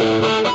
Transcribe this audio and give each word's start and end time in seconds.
Thank 0.00 0.46
you. 0.46 0.47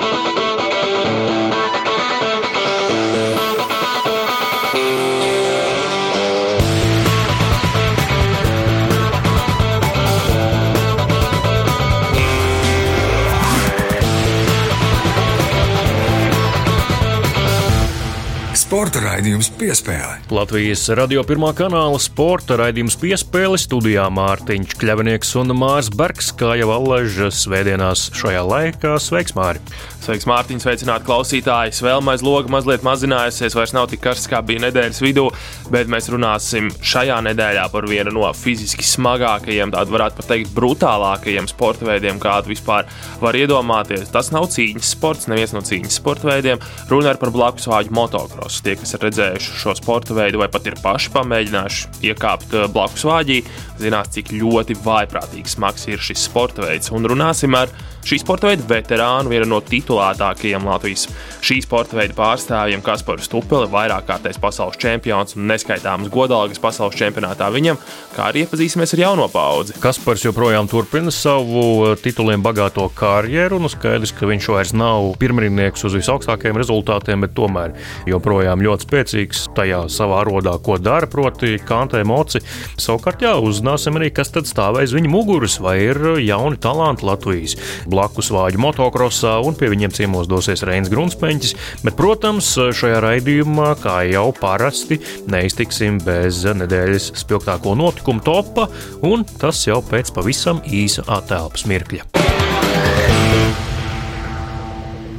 Sporta 18.84 19.00
raidījums 19.00 19.48
piespēle. 19.56 20.18
Latvijas 20.36 20.82
radio 21.00 21.22
pirmā 21.24 21.54
kanāla 21.56 21.96
sporta 22.04 22.58
raidījums 22.60 22.98
piespēle 23.00 23.56
studijā 23.56 24.10
Mārtiņš 24.12 24.76
Kļavnieks 24.82 25.30
un 25.40 25.56
Mārs 25.56 25.88
Bergs, 25.88 26.34
kā 26.36 26.58
jau 26.60 26.68
allažas 26.76 27.46
svētdienās 27.46 28.10
šajā 28.20 28.42
laikā. 28.44 28.98
Sveiks, 29.00 29.38
Māri! 29.40 29.64
Sveiks, 30.04 30.26
Mārtiņ, 30.28 30.60
sveicināt 30.60 31.06
klausītājus. 31.08 31.80
Vēl 31.86 32.02
maz 32.04 32.20
loga 32.26 32.52
mazliet 32.52 32.84
mazinājusies, 32.84 33.54
vairs 33.56 33.72
nav 33.72 33.86
tik 33.88 34.02
karsts, 34.04 34.28
kā 34.28 34.42
bija 34.44 34.66
nedēļas 34.66 35.00
vidū, 35.00 35.30
bet 35.72 35.88
mēs 35.92 36.10
runāsim 36.12 36.68
šajā 36.84 37.22
nedēļā 37.30 37.70
par 37.72 37.88
vienu 37.88 38.12
no 38.12 38.28
fiziski 38.36 38.84
smagākajiem, 38.84 39.72
tādu 39.72 39.96
varētu 39.96 40.20
pat 40.20 40.28
teikt, 40.34 40.52
brutālākajiem 40.58 41.48
sporta 41.48 41.88
veidiem, 41.88 42.20
kādu 42.20 42.52
vispār 42.52 42.90
var 43.24 43.38
iedomāties. 43.40 44.12
Tas 44.12 44.34
nav 44.36 44.50
cīņas 44.52 44.92
sports, 44.98 45.30
neviens 45.32 45.56
no 45.56 45.64
cīņas 45.64 46.00
sporta 46.02 46.28
veidiem. 46.34 46.60
Runa 46.92 47.16
ir 47.16 47.22
par 47.22 47.32
blakus 47.32 47.70
vāģu 47.72 47.96
motocrossu. 47.96 48.60
Tie, 48.68 48.76
kas 48.80 48.98
ir 48.98 49.08
redzējuši 49.08 49.56
šo 49.64 49.78
sporta 49.80 50.20
veidu 50.20 50.44
vai 50.44 50.50
pat 50.52 50.68
ir 50.68 50.76
paši 50.84 51.16
pamēģinājuši 51.16 52.04
iekāpt 52.12 52.58
eh, 52.60 52.68
blakus 52.76 53.08
vāģī, 53.08 53.40
zinās, 53.84 54.12
cik 54.16 54.34
ļoti 54.36 54.78
vaiprātīgs 54.84 55.58
smags 55.58 55.88
ir 55.92 56.02
šis 56.02 56.28
sporta 56.30 56.66
veids. 56.66 56.92
Un 56.94 57.08
runāsim 57.10 57.54
ar 57.58 57.72
šī 58.04 58.20
sporta 58.20 58.50
veida 58.50 58.66
veterānu, 58.68 59.32
vienu 59.32 59.48
no 59.54 59.60
titulētākajiem 59.64 60.66
Latvijas 60.68 61.08
šī 61.44 61.60
sporta 61.64 61.98
veida 61.98 62.16
pārstāvjiem, 62.18 62.84
Kasparu 62.84 63.24
Stupeli, 63.24 63.70
vairāk 63.72 64.08
kārtais 64.10 64.40
pasaules 64.42 64.80
čempions 64.80 65.38
un 65.38 65.48
neskaitāmas 65.52 66.12
godalgas 66.12 66.60
pasaules 66.64 66.98
čempionātā 67.00 67.48
viņam, 67.54 67.80
kā 68.16 68.30
arī 68.30 68.44
iepazīsimies 68.44 68.96
ar 68.96 69.04
jauno 69.06 69.28
paudzi. 69.32 69.76
Kaspars 69.84 70.26
joprojām 70.26 70.68
turpina 70.72 71.12
savu 71.14 71.64
uh, 71.64 71.94
tituliem 72.00 72.44
bagāto 72.44 72.90
karjeru, 72.96 73.62
un 73.62 73.72
skaidrs, 73.72 74.14
ka 74.16 74.28
viņš 74.30 74.50
vairs 74.52 74.76
nav 74.78 75.14
pirmrunnieks 75.22 75.88
uz 75.88 75.98
visaugstākajiem 76.00 76.60
rezultātiem, 76.60 77.24
bet 77.24 77.36
tomēr 77.38 77.76
joprojām 78.10 78.64
ļoti 78.64 78.88
spēcīgs 78.88 79.46
tajā 79.56 79.84
savā 79.92 80.24
rodā, 80.28 80.56
ko 80.64 80.78
dara, 80.82 81.08
proti, 81.12 81.56
kantē 81.64 82.04
moci. 82.08 82.44
Savukārt, 82.80 83.24
jā, 83.24 83.36
uzzināsim 83.74 83.98
arī, 83.98 84.10
kas 84.14 84.30
tad 84.30 84.46
stāv 84.46 84.78
aiz 84.78 84.94
viņa 84.94 85.10
muguras, 85.10 85.58
vai 85.62 85.78
ir 85.82 85.98
jauni 86.22 86.60
talanti 86.62 87.06
Latvijas 87.08 87.56
blakus 87.90 88.30
vāģu 88.34 88.62
motokrosā, 88.62 89.40
un 89.42 89.58
pie 89.58 89.72
viņiem 89.72 89.94
ciemos 89.94 90.30
dosies 90.30 90.64
Reins 90.64 90.92
Grunspeņķis. 90.94 91.56
Bet, 91.84 91.98
protams, 91.98 92.54
šajā 92.54 93.02
raidījumā, 93.04 93.74
kā 93.82 94.04
jau 94.12 94.30
parasti, 94.38 95.00
neiztiksim 95.26 95.98
bez 96.06 96.44
nedēļas 96.46 97.14
spilgtāko 97.24 97.74
notikumu 97.80 98.22
topa, 98.24 98.70
un 99.02 99.26
tas 99.40 99.66
jau 99.66 99.82
pēc 99.82 100.14
pavisam 100.14 100.62
īsa 100.70 101.08
attēlpas 101.18 101.66
mirkļa. 101.70 102.23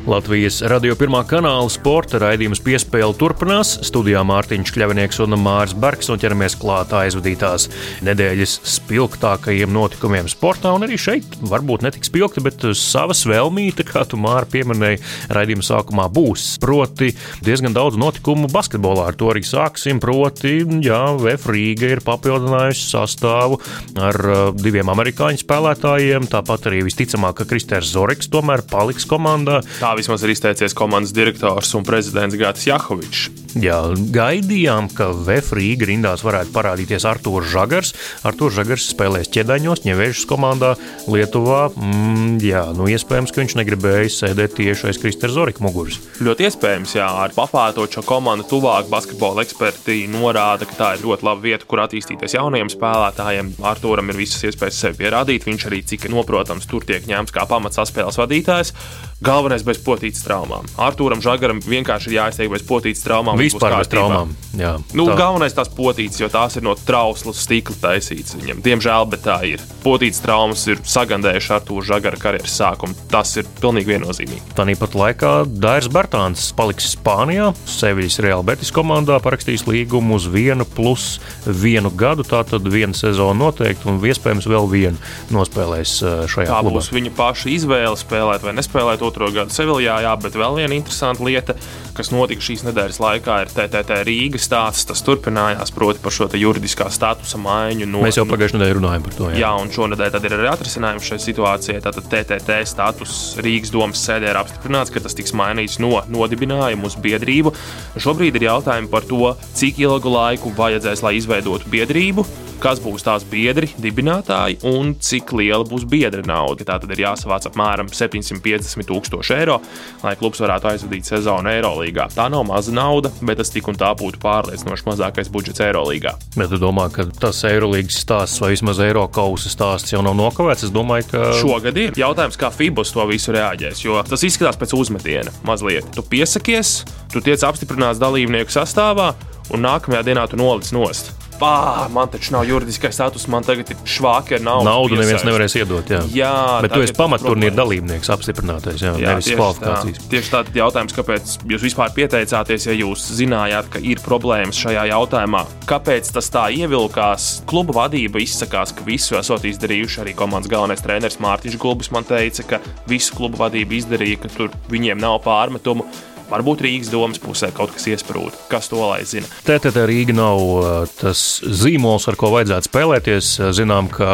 Latvijas 0.04 0.58
radio 0.68 0.92
pirmā 1.00 1.22
kanāla 1.24 1.70
sporta 1.72 2.18
raidījums 2.20 2.60
piespēle 2.60 3.14
turpinās. 3.16 3.70
Studijā 3.88 4.20
Mārtiņš 4.28 4.72
Kļavinieks 4.74 5.20
un 5.24 5.32
Mārs 5.40 5.72
Bergs 5.80 6.10
un 6.12 6.20
ķeramies 6.20 6.58
klāt 6.60 6.90
aizvadītās 6.92 7.70
nedēļas 8.04 8.58
spilgtākajiem 8.68 9.72
notikumiem 9.72 10.28
sportā. 10.28 10.74
Un 10.76 10.84
arī 10.84 10.98
šeit 11.00 11.38
varbūt 11.40 11.86
ne 11.86 11.92
tik 11.94 12.04
spilgti, 12.04 12.42
bet 12.44 12.66
savas 12.76 13.22
vēlmīte, 13.24 13.86
kā 13.88 14.02
tu 14.04 14.20
Māri 14.20 14.50
pieminēji, 14.52 15.00
raidījuma 15.32 15.64
sākumā 15.64 16.10
būs. 16.12 16.58
Proti 16.60 17.14
diezgan 17.46 17.72
daudz 17.72 17.96
notikumu 17.96 18.52
basketbolā. 18.52 19.08
Ar 19.08 19.16
to 19.16 19.32
arī 19.32 19.40
sāksim. 19.48 20.04
Proti, 20.04 20.58
jā, 20.84 21.00
VF 21.16 21.48
Rīga 21.48 21.94
ir 21.94 22.04
papildinājusi 22.04 22.90
sastāvu 22.90 23.56
ar 23.96 24.20
uh, 24.20 24.44
diviem 24.52 24.92
amerikāņu 24.92 25.40
spēlētājiem. 25.46 26.28
Tāpat 26.36 26.68
arī 26.68 26.84
visticamāk, 26.90 27.40
ka 27.40 27.48
Kristers 27.54 27.96
Zoriks 27.96 28.28
tomēr 28.28 28.66
paliks 28.68 29.08
komandā. 29.08 29.62
Tā 29.80 29.93
vismaz 29.98 30.24
ir 30.24 30.34
izteicies 30.34 30.76
komandas 30.76 31.14
direktors 31.16 31.74
un 31.78 31.86
prezidents 31.86 32.36
Gatis 32.38 32.68
Jahovičs. 32.68 33.30
Jā, 33.54 33.76
gaidījām, 33.94 34.88
ka 34.90 35.12
VF 35.14 35.54
Rīga 35.54 35.86
rindās 35.86 36.24
varētu 36.26 36.50
parādīties 36.56 37.04
Arthurs 37.06 37.52
Žagars. 37.52 37.92
Arthurs 38.26 38.56
Žagars 38.58 38.88
spēlēs 38.90 39.30
ķēdaņos, 39.30 39.84
ņevēžas 39.86 40.24
komandā 40.26 40.72
Lietuvā. 41.06 41.68
Mm, 41.78 42.40
jā, 42.42 42.64
nu 42.74 42.88
iespējams, 42.90 43.30
ka 43.30 43.44
viņš 43.44 43.54
negribēja 43.60 44.10
sēdēt 44.10 44.56
tieši 44.58 44.90
aiz 44.90 44.98
Kristers 44.98 45.36
Zorika 45.36 45.62
muguras. 45.62 46.00
Ļoti 46.18 46.48
iespējams, 46.48 46.96
jā, 46.98 47.06
ar 47.06 47.36
papātot 47.36 47.94
šo 47.94 48.02
komandu 48.08 48.48
tuvāk 48.50 48.90
basketbola 48.90 49.46
eksperti 49.46 50.02
norāda, 50.10 50.66
ka 50.66 50.78
tā 50.80 50.90
ir 50.98 51.06
ļoti 51.06 51.30
laba 51.30 51.46
vieta, 51.46 51.70
kur 51.70 51.84
attīstīties 51.86 52.34
jaunajiem 52.34 52.74
spēlētājiem. 52.74 53.54
Arturam 53.70 54.10
ir 54.10 54.18
visas 54.18 54.42
iespējas 54.50 54.82
sevi 54.82 55.04
pierādīt. 55.04 55.46
Viņš 55.46 55.70
arī, 55.70 55.84
cik 55.86 56.10
noprotams, 56.10 56.66
tur 56.66 56.82
tiek 56.82 57.06
ņemts 57.06 57.34
kā 57.34 57.46
pamats 57.46 57.78
saspēles 57.78 58.18
vadītājs. 58.18 58.74
Galvenais 59.22 59.62
bez 59.62 59.78
potītas 59.78 60.24
traumām. 60.26 60.66
Arturam 60.80 61.22
Žagaram 61.22 61.60
vienkārši 61.62 62.10
ir 62.10 62.16
jāizteikti 62.18 62.52
bez 62.52 62.64
potītas 62.66 63.04
traumām 63.04 63.38
vispār 63.38 63.78
bez 63.78 63.90
traumām. 63.92 64.34
Jā, 64.58 64.74
nu, 64.94 65.06
tā. 65.10 65.16
Galvenais 65.18 65.54
tās 65.54 65.70
potītes, 65.72 66.18
jo 66.20 66.28
tās 66.32 66.58
ir 66.58 66.64
no 66.66 66.74
trauslas 66.78 67.42
stikla 67.46 67.76
taisītas 67.80 68.36
viņam. 68.38 68.62
Diemžēl, 68.64 69.06
bet 69.10 69.24
tā 69.26 69.38
ir. 69.48 69.62
Potītes 69.84 70.22
traumas 70.24 70.64
ir 70.70 70.82
sagandējušas 70.82 71.54
ar 71.56 71.64
to 71.68 71.80
žagara 71.86 72.20
karjeras 72.20 72.54
sākumu. 72.58 72.96
Tas 73.10 73.34
ir 73.40 73.48
pilnīgi 73.60 73.94
viennozīmīgi. 73.94 74.54
Tāpat 74.58 74.98
laikā 74.98 75.32
Dairs 75.48 75.90
Bartāns 75.92 76.46
paliks 76.56 76.90
Spānijā. 76.94 77.52
Seviļas 77.70 78.20
Real 78.24 78.44
Betis 78.46 78.72
komandā 78.74 79.18
parakstīs 79.24 79.66
līgumu 79.68 80.18
uz 80.18 80.28
vienu 80.30 80.66
plus 80.68 81.18
vienu 81.46 81.92
gadu. 81.94 82.26
Tā 82.26 82.42
tad 82.48 82.66
viena 82.70 82.96
sezona 82.96 83.36
noteikti 83.44 83.88
un 83.90 84.00
iespējams 84.04 84.48
vēl 84.50 84.68
vienu 84.70 85.00
nospēlēs 85.34 85.96
eh, 86.02 86.24
šajā 86.30 86.50
tā 86.50 86.60
klubā. 86.62 86.78
būs 86.78 86.92
viņa 86.94 87.14
paša 87.16 87.50
izvēle 87.54 87.98
spēlēt 88.00 88.44
vai 88.46 88.54
nespēlēt 88.56 89.04
otro 89.14 89.30
gadu 89.30 89.54
Seviljā. 89.54 90.00
Jā, 90.04 90.14
bet 90.18 90.34
vēl 90.38 90.58
viena 90.58 90.74
interesanta 90.74 91.24
lieta, 91.24 91.54
kas 91.94 92.10
notika 92.14 92.42
šīs 92.44 92.64
nedēļas 92.66 92.98
laikā, 93.02 93.36
ir 93.44 93.52
TTT 93.54 93.98
Rīgas 94.08 94.48
stāsts. 94.48 94.86
Tas 94.88 95.02
turpinājās, 95.06 95.72
proti, 95.74 96.02
par 96.02 96.14
šo 96.14 96.28
juridiskā 96.34 96.88
statusa 96.92 97.38
maiņu. 97.40 97.88
No, 97.90 98.02
Mēs 98.04 98.18
jau 98.18 98.26
pagājušajā 98.28 98.60
nedēļā 98.60 98.78
runājām 98.78 99.06
par 99.06 99.16
to. 99.18 99.28
Jā, 99.32 99.42
jā 99.44 99.52
un 99.62 99.72
šonadēļ 99.74 100.18
ir 100.20 100.36
arī 100.38 100.50
atrisinājums 100.50 101.10
šai 101.10 101.20
situācijai. 101.22 101.82
Tātad 101.84 102.08
TTT 102.10 102.60
status 102.70 103.18
Rīgas 103.44 103.74
domas 103.74 104.02
sēdē 104.02 104.32
ir 104.32 104.40
apstiprināts, 104.40 104.94
ka 104.94 105.02
tas 105.04 105.16
tiks 105.16 105.34
mainīts 105.36 105.78
no 105.82 106.02
nodibinājuma 106.10 106.90
uz 106.90 106.98
biedrību. 107.04 107.54
Šobrīd 108.02 108.40
ir 108.40 108.48
jautājumi 108.50 108.90
par 108.90 109.06
to, 109.10 109.34
cik 109.54 109.84
ilgu 109.84 110.16
laiku 110.16 110.54
vajadzēs, 110.58 111.04
lai 111.06 111.16
izveidotu 111.20 111.70
biedrību 111.72 112.26
kas 112.64 112.80
būs 112.80 113.04
tās 113.04 113.24
biedri, 113.28 113.68
dibinātāji 113.82 114.62
un 114.70 114.94
cik 115.02 115.34
liela 115.36 115.66
būs 115.68 115.84
biedra 115.90 116.22
nauda. 116.24 116.64
Tā 116.64 116.78
tad 116.80 116.92
ir 116.94 117.02
jāsavāc 117.02 117.48
apmēram 117.50 117.90
750 117.92 118.88
tūkstoši 118.88 119.34
eiro, 119.36 119.58
lai 120.00 120.14
klubs 120.16 120.40
varētu 120.40 120.70
aizvadīt 120.70 121.10
sezonu 121.10 121.52
Eirolandā. 121.52 121.83
Tā 122.14 122.28
nav 122.32 122.44
maza 122.48 122.72
nauda, 122.74 123.10
bet 123.24 123.40
tas 123.40 123.52
tik 123.52 123.68
un 123.70 123.78
tā 123.80 123.90
būtu 123.98 124.20
pārliecinoši 124.22 124.86
mazākais 124.88 125.30
budžets 125.32 125.62
Eirolandā. 125.64 126.14
Bet 126.36 126.52
tu 126.52 126.60
domā, 126.62 126.86
ka 126.92 127.06
tas 127.20 127.42
Eirolandes 127.48 127.98
stāsts 128.04 128.40
vai 128.42 128.52
vismaz 128.54 128.80
Eiro 128.84 129.06
kausa 129.12 129.52
stāsts 129.52 129.94
jau 129.94 130.02
nav 130.04 130.16
nokavēts? 130.18 130.68
Es 130.68 130.74
domāju, 130.74 131.08
ka 131.12 131.32
šogad 131.40 131.80
ir 131.80 131.98
jautājums, 131.98 132.38
kā 132.40 132.52
FIBOS 132.54 132.94
to 132.94 133.08
visu 133.10 133.34
reaģēs, 133.34 133.84
jo 133.84 133.98
tas 134.08 134.24
izskatās 134.26 134.60
pēc 134.60 134.76
uzmetiena 134.78 135.34
mazliet. 135.48 135.88
Tu 135.94 136.06
piesakies, 136.14 136.80
tu 137.12 137.24
tiec 137.24 137.44
apstiprināts 137.46 138.02
dalībnieku 138.02 138.54
sastāvā, 138.54 139.12
un 139.52 139.66
nākamajā 139.66 140.06
dienā 140.08 140.28
tu 140.30 140.40
nolic 140.40 140.70
nost 140.74 141.12
pā, 141.40 141.54
man 141.94 142.10
taču 142.12 142.34
nav 142.34 142.46
juridiskais 142.48 142.94
status, 142.96 143.26
man 143.30 143.44
tagad 143.46 143.70
ir 143.72 143.80
švāki 143.88 144.38
ar 144.38 144.44
naudu. 144.44 144.66
Naudu 144.68 144.98
neviens 144.98 145.24
nevarēs 145.26 145.56
iedot. 145.60 145.90
Jā, 145.90 146.00
jā 146.14 146.32
bet 146.64 146.74
tu 146.74 146.82
esi 146.84 146.96
pamatturnīra 146.96 147.56
dalībnieks, 147.58 148.10
apstiprinātais, 148.14 148.82
jā, 148.84 148.94
jā 149.00 149.14
nevis 149.14 149.30
kvalifikācijas. 149.34 150.00
Tā. 150.00 150.10
Tieši 150.14 150.32
tāds 150.34 150.58
jautājums, 150.60 150.96
kāpēc 150.96 151.34
jūs 151.52 151.66
vispār 151.66 151.92
pieteicāties, 151.96 152.68
ja 152.70 152.78
jūs 152.78 153.04
zinājāt, 153.18 153.70
ka 153.74 153.82
ir 153.84 154.02
problēmas 154.04 154.60
šajā 154.64 154.86
jautājumā. 154.92 155.44
Kāpēc 155.70 156.10
tas 156.14 156.30
tā 156.34 156.46
ievilkās? 156.54 157.28
Kluba 157.50 157.78
vadība 157.82 158.22
izsakās, 158.22 158.74
ka 158.76 158.86
visu 158.86 159.18
esot 159.20 159.46
izdarījuši. 159.50 160.02
Arī 160.04 160.16
komandas 160.18 160.52
galvenais 160.52 160.82
treneris 160.84 161.20
Mārtiņš 161.22 161.60
Gulbis 161.60 161.92
man 161.94 162.08
teica, 162.08 162.46
ka 162.54 162.62
visu 162.90 163.14
kluba 163.16 163.46
vadība 163.46 163.78
izdarīja, 163.78 164.24
ka 164.24 164.32
tur 164.34 164.54
viņiem 164.72 165.00
nav 165.00 165.20
pārmetumu 165.26 165.86
Varbūt 166.34 166.64
Rīgas 166.64 166.90
domas 166.90 167.20
pusē 167.22 167.52
kaut 167.54 167.74
kas 167.74 167.86
iesprūda. 167.92 168.34
Kas 168.50 168.70
to 168.72 168.80
lai 168.80 169.04
zina? 169.06 169.28
TTT 169.46 169.84
Rīga 169.86 170.16
nav 170.16 170.42
uh, 170.42 170.68
tas 170.98 171.20
zīmols, 171.44 172.08
ar 172.10 172.18
ko 172.18 172.32
vajadzētu 172.34 172.70
spēlēties. 172.70 173.30
Zinām, 173.54 173.90
ka 173.92 174.08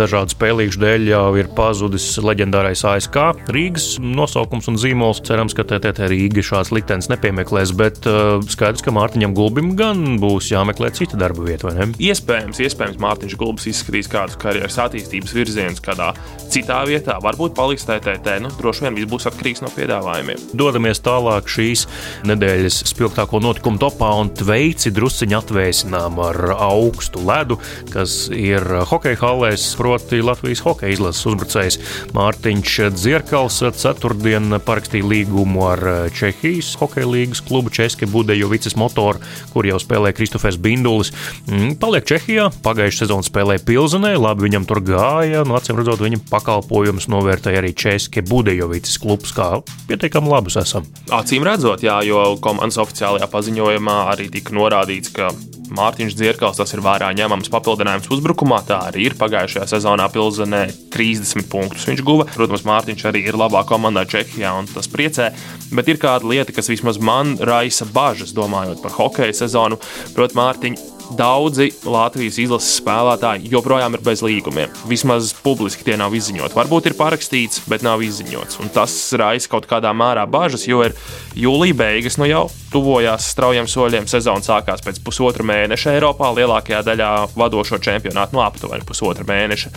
dažādu 0.00 0.36
spēlīšu 0.36 0.82
dēļ 0.82 1.08
jau 1.12 1.24
ir 1.40 1.48
pazudis 1.56 2.10
leģendārais 2.20 2.84
ASK 2.92 3.18
Rīgas 3.52 3.96
nosaukums 4.02 4.68
un 4.68 4.78
zīmols. 4.80 5.22
Cerams, 5.26 5.56
ka 5.56 5.64
TTT 5.68 6.10
Rīga 6.12 6.44
šāds 6.44 6.72
liktenis 6.74 7.08
nepiemeklēs, 7.12 7.72
bet 7.78 8.04
uh, 8.10 8.42
skaidrs, 8.52 8.84
ka 8.84 8.94
Mārtiņam 8.94 9.36
Gulbim 9.36 9.72
gan 9.78 10.18
būs 10.22 10.52
jāmeklē 10.52 10.92
cita 10.96 11.20
darba 11.20 11.46
vieta, 11.46 11.70
vai 11.70 11.76
ne? 11.78 11.88
Iespējams, 12.10 12.60
iespējams 12.66 13.00
Mārtiņš 13.02 13.38
Gulbis 13.40 13.70
izskatīs 13.72 14.10
kādus 14.12 14.38
karjeras 14.42 14.78
attīstības 14.84 15.36
virzienus 15.36 15.82
kādā 15.84 16.12
citā 16.52 16.82
vietā, 16.88 17.16
varbūt 17.24 17.56
paliks 17.56 17.86
TTT. 17.88 18.38
Nu, 18.44 18.52
droši 18.58 18.86
vien 18.86 18.98
viss 18.98 19.10
būs 19.10 19.28
atkarīgs 19.30 19.62
no 19.64 19.70
piedāvājumiem. 19.72 20.48
Dodamies 20.58 21.00
tālāk 21.04 21.48
šīs 21.62 21.86
nedēļas 22.26 22.82
spilgtāko 22.90 23.40
notikumu 23.42 23.80
topā 23.82 24.10
un 24.18 24.30
tveici 24.34 24.92
drusciņi 24.94 25.38
atvēsinām 25.38 26.18
ar 26.22 26.38
augstu 26.56 27.22
ledu, 27.26 27.58
kas 27.92 28.26
ir 28.34 28.64
hokeja 28.90 29.20
hallēs, 29.22 29.68
proti 29.78 30.22
Latvijas 30.24 30.64
hokeja 30.66 30.96
izlases 30.96 31.28
uzbrucējs 31.30 31.78
Mārtiņš 32.16 32.74
Dzirkals 32.96 33.60
ceturtdien 33.78 34.58
parakstīja 34.66 35.06
līgumu 35.08 35.66
ar 35.70 35.84
Čehijas 36.16 36.74
hokeja 36.80 37.08
līgas 37.08 37.42
klubu 37.46 37.72
Česke 37.72 38.08
Budejovicis 38.10 38.76
motoru, 38.80 39.22
kur 39.52 39.68
jau 39.68 39.78
spēlē 39.82 40.12
Kristofers 40.16 40.58
Bindulis. 40.60 41.12
Mm, 41.46 41.76
paliek 41.80 42.06
Čehijā, 42.08 42.48
pagājušā 42.64 43.04
sezonā 43.04 43.26
spēlēja 43.26 43.64
Pilsenē, 43.68 44.14
labi 44.18 44.48
viņam 44.48 44.66
tur 44.68 44.82
gāja, 44.86 45.44
nu 45.46 45.56
acīm 45.58 45.78
redzot, 45.78 46.02
viņa 46.02 46.22
pakalpojumus 46.30 47.08
novērtēja 47.12 47.62
arī 47.62 47.72
Česke 47.76 48.24
Budejovicis 48.26 48.98
klubs, 49.02 49.34
kā 49.36 49.48
pietiekami 49.88 50.32
labus 50.32 50.58
esam. 50.60 50.86
Acīm 51.12 51.41
redzot, 51.46 51.82
jā, 51.84 51.98
jo 52.06 52.20
komandas 52.42 52.80
oficiālajā 52.82 53.28
paziņojumā 53.32 53.98
arī 54.12 54.28
tika 54.32 54.54
norādīts, 54.56 55.12
ka 55.14 55.32
Mārtiņš 55.72 56.16
Dzirkals 56.18 56.58
tas 56.60 56.74
ir 56.74 56.82
vērā 56.84 57.08
ņemams 57.16 57.48
papildinājums 57.52 58.10
uzbrukumā. 58.12 58.60
Tā 58.68 58.78
arī 58.90 59.06
ir 59.08 59.16
pagājušajā 59.20 59.68
sezonā 59.70 60.08
Pilsenē 60.12 60.62
30 60.92 61.48
punktus 61.52 61.86
viņš 61.88 62.02
guva. 62.04 62.26
Protams, 62.34 62.66
Mārtiņš 62.68 63.06
arī 63.08 63.24
ir 63.30 63.38
labā 63.40 63.64
komandā 63.68 64.04
Čehijā 64.08 64.52
un 64.58 64.68
tas 64.68 64.90
priecē. 64.92 65.30
Bet 65.72 65.88
ir 65.88 66.00
kāda 66.02 66.28
lieta, 66.28 66.52
kas 66.52 66.68
vismaz 66.68 67.00
man 67.00 67.38
raisa 67.40 67.88
bažas, 67.88 68.34
domājot 68.36 68.84
par 68.84 68.96
hokeja 68.98 69.38
sezonu. 69.44 69.80
Protams, 70.12 70.38
Mārtiņš 70.42 70.91
daudzi 71.16 71.68
Latvijas 71.88 72.38
izlases 72.42 72.78
spēlētāji 72.80 73.50
joprojām 73.52 73.96
ir 73.96 74.02
bez 74.04 74.22
līgumiem. 74.24 74.72
Vismaz 74.88 75.32
publiski 75.44 75.86
tie 75.86 75.96
nav 76.00 76.14
izziņoti. 76.16 76.56
Varbūt 76.56 76.90
ir 76.90 76.96
parakstīts, 76.98 77.62
bet 77.70 77.84
nav 77.86 78.02
izziņots. 78.04 78.60
Un 78.62 78.72
tas 78.74 78.94
raisa 79.18 79.50
kaut 79.52 79.68
kādā 79.70 79.92
mērā 79.96 80.24
bažas, 80.30 80.66
jo 80.68 80.82
ir 80.86 80.96
jūlija 81.38 81.78
beigas, 81.78 82.18
nu 82.20 82.28
jau 82.30 82.46
tuvojās 82.72 83.30
straujiem 83.34 83.68
soļiem. 83.70 84.08
Sezona 84.10 84.44
sākās 84.44 84.84
pēc 84.84 85.02
pusotra 85.04 85.46
mēneša 85.46 85.96
Eiropā, 85.96 86.32
lielākajā 86.36 86.82
daļā 86.88 87.12
vadošo 87.36 87.80
čempionātu 87.82 88.38
no 88.38 88.46
aptuveni 88.46 88.88
pusotra 88.88 89.26
mēneša. 89.28 89.72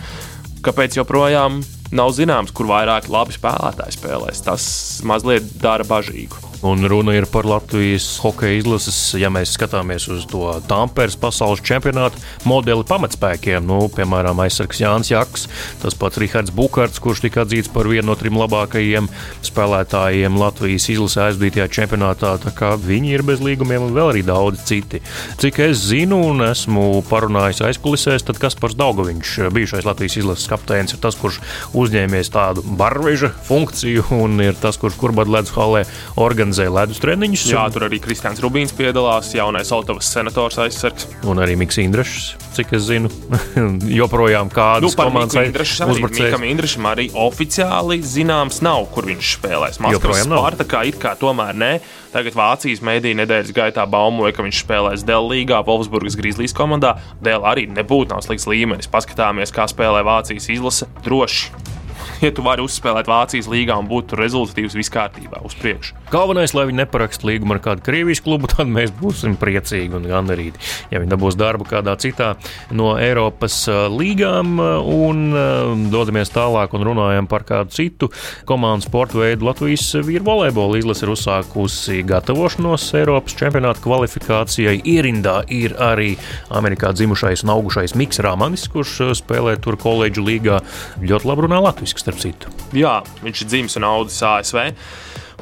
Kāpēc 0.65 0.97
joprojām 0.97 1.59
nav 1.93 2.15
zināms, 2.17 2.53
kur 2.55 2.71
vairāk 2.71 3.11
labi 3.13 3.35
spēlētāji 3.35 3.99
spēlēs? 3.99 4.41
Tas 4.47 4.65
mazliet 5.05 5.51
dara 5.61 5.85
bažīgu. 5.85 6.54
Un 6.65 6.81
runa 6.89 7.13
ir 7.13 7.27
par 7.29 7.45
Latvijas 7.45 8.07
hokeja 8.23 8.57
izlases, 8.57 8.97
ja 9.21 9.29
mēs 9.29 9.51
skatāmies 9.53 10.07
uz 10.09 10.23
to 10.25 10.47
Tamperes 10.65 11.13
pasaules 11.21 11.61
čempionātu 11.61 12.17
modeli 12.49 12.81
pamatspēkiem. 12.89 13.61
Nu, 13.69 13.83
piemēram, 13.93 14.39
aizsargs 14.41 14.81
Jānis 14.81 15.11
Jaks, 15.11 15.45
tas 15.83 15.93
pats 15.99 16.17
Rihards 16.17 16.53
Bukārts, 16.55 16.97
kurš 17.03 17.21
tika 17.27 17.43
atzīts 17.43 17.69
par 17.69 17.85
vienu 17.85 18.07
no 18.09 18.15
trim 18.17 18.39
labākajiem 18.41 19.09
spēlētājiem 19.45 20.39
Latvijas 20.41 20.87
izlasē 20.89 21.27
aizvadītajā 21.27 21.67
čempionātā. 21.77 22.33
Viņi 22.81 23.13
ir 23.13 23.25
bez 23.27 23.45
līgumiem 23.45 23.85
un 23.85 23.93
vēl 23.93 24.15
arī 24.15 24.25
daudz 24.25 24.65
citi. 24.65 25.03
Cik 25.41 25.61
es 25.67 25.85
zinu 25.91 26.17
un 26.31 26.41
esmu 26.47 27.03
parunājis 27.11 27.61
aizkulisēs, 27.69 28.25
tad 28.25 28.41
Kaspars 28.41 28.77
Daugoviņš, 28.81 29.35
bijušais 29.53 29.85
Latvijas 29.85 30.17
izlases 30.17 30.49
kapteinis, 30.49 30.97
ir 30.97 31.03
tas, 31.05 31.19
kurš 31.21 31.43
uzņēmies 31.77 32.33
tādu 32.33 32.65
barveža 32.81 33.29
funkciju 33.45 34.09
un 34.17 34.41
ir 34.41 34.57
tas, 34.57 34.81
kurš 34.81 34.97
kurbad 34.97 35.29
ledus 35.29 35.53
halē 35.53 35.85
organizē 36.17 36.54
organizēja 36.55 36.73
ledus 36.73 37.01
treniņus. 37.03 37.43
Jā, 37.51 37.63
tur 37.73 37.85
arī 37.87 37.99
Kristians 38.03 38.39
Rubīns 38.43 38.73
piedalās, 38.75 39.33
jaunais 39.35 39.71
Altavas 39.75 40.07
senators 40.11 40.57
aizsargs. 40.63 41.07
Un 41.27 41.41
arī 41.43 41.57
Mikls 41.59 41.79
Indrašs, 41.83 42.35
cik 42.55 42.73
es 42.77 42.87
zinu, 42.87 43.11
joprojām 43.99 44.49
kādas 44.53 44.95
nu, 44.95 44.99
komandas 44.99 45.35
uzbrucējs. 45.83 46.31
Mikam 46.31 46.47
Indrašam 46.47 46.87
arī 46.91 47.09
oficiāli 47.11 47.99
zināms 48.05 48.61
nav, 48.65 48.87
kur 48.93 49.07
viņš 49.09 49.35
spēlēs. 49.39 49.81
Maskavas 49.83 50.25
Spartakā 50.25 50.85
it 50.87 50.99
kā 51.01 51.15
tomēr 51.19 51.55
ne. 51.57 51.73
Tagad 52.15 52.37
Vācijas 52.37 52.83
mēdīņa 52.85 53.25
nedēļas 53.25 53.55
gaitā 53.55 53.83
baumoja, 53.91 54.31
ka 54.37 54.45
viņš 54.45 54.63
spēlēs 54.63 55.03
Dēlā 55.07 55.33
līgā, 55.33 55.59
Wolfsburgas 55.67 56.15
Grizzlies 56.15 56.55
komandā. 56.55 56.95
Dēlā 57.23 57.51
arī 57.51 57.67
nebūtu 57.67 58.15
nav 58.15 58.23
slikts 58.23 58.47
līmenis. 58.47 58.91
Paskatāmies, 58.91 59.51
kā 59.55 59.67
spēlē 59.67 60.05
Vācijas 60.07 60.47
izlase. 60.55 60.87
Droši 61.03 61.74
ja 62.23 62.31
tu 62.35 62.43
vari 62.45 62.63
uzspēlēt 62.65 63.09
Vācijas 63.09 63.49
līgā 63.51 63.77
un 63.79 63.89
būt 63.89 64.15
rezultatīvs 64.19 64.75
viss 64.77 64.93
kārtībā 64.93 65.41
uz 65.45 65.55
priekšu. 65.59 65.95
Galvenais, 66.13 66.53
lai 66.55 66.67
viņi 66.69 66.81
neparakst 66.83 67.25
līgumu 67.27 67.55
ar 67.55 67.61
kādu 67.63 67.83
Krievijas 67.85 68.21
klubu, 68.25 68.49
tad 68.53 68.69
mēs 68.71 68.93
būsim 68.99 69.37
priecīgi 69.41 69.97
un 69.97 70.07
gandarīti. 70.09 70.61
Ja 70.93 71.01
viņi 71.01 71.13
dabūs 71.15 71.37
darbu 71.39 71.67
kādā 71.69 71.95
citā 72.01 72.33
no 72.75 72.93
Eiropas 73.01 73.63
līgām, 73.91 74.59
un 74.59 75.89
dodamies 75.91 76.31
tālāk 76.33 76.75
un 76.77 76.85
runājam 76.87 77.29
par 77.31 77.45
kādu 77.47 77.73
citu 77.75 78.11
komandu 78.47 78.87
sporta 78.87 79.19
veidu, 79.19 79.47
Latvijas 79.49 79.87
vīru 80.05 80.25
volejbola 80.25 80.79
izlase 80.79 81.05
ir 81.05 81.13
uzsākusi 81.13 82.01
gatavošanos 82.07 82.87
Eiropas 82.99 83.35
čempionāta 83.37 83.83
kvalifikācijai. 83.83 84.77
Ierindā 84.85 85.41
ir 85.53 85.75
arī 85.81 86.13
Amerikā 86.53 86.93
dzimušais 86.95 87.45
un 87.45 87.53
augušais 87.55 87.95
Miks 87.97 88.21
Ramanis, 88.23 88.67
kurš 88.71 89.15
spēlē 89.19 89.57
tur 89.61 89.77
koledžu 89.81 90.23
līgā. 90.25 90.61
Ļoti 91.01 91.29
labi 91.29 91.45
runā 91.47 91.61
latviešu 91.67 91.97
starp 92.05 92.21
citu. 92.21 92.53
Jā, 92.77 92.99
viņš 93.25 93.43
ir 93.43 93.51
dzimis 93.51 93.77
un 93.81 93.89
audzis 93.89 94.21
ASV 94.29 94.61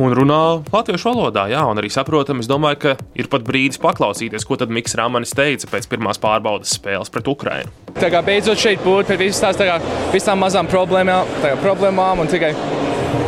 un 0.01 0.13
runā 0.17 0.39
latviešu 0.73 1.11
valodā. 1.11 1.45
Jā, 1.51 1.63
un 1.69 1.79
arī 1.81 1.91
saprotam, 1.93 2.41
es 2.41 2.49
domāju, 2.49 2.79
ka 2.81 2.95
ir 3.19 3.29
pat 3.31 3.45
brīdis 3.45 3.81
paklausīties, 3.83 4.45
ko 4.47 4.57
tad 4.59 4.73
Mikls 4.73 4.97
Ramanis 4.97 5.35
teica 5.37 5.69
pēc 5.69 5.89
pirmās 5.91 6.21
pārbaudas 6.23 6.73
spēles 6.79 7.13
pret 7.13 7.29
Ukrajinu. 7.29 7.73
Tā 7.99 8.09
kā 8.13 8.23
beidzot 8.25 8.61
šeit 8.61 8.81
būt 8.85 9.11
pēc 9.11 9.21
visām 9.27 9.53
tās, 9.59 9.93
visām 10.15 10.41
mazām 10.41 10.71
problēmām, 10.71 11.37
problēmām 11.61 12.25
un 12.25 12.33
tikai 12.33 12.55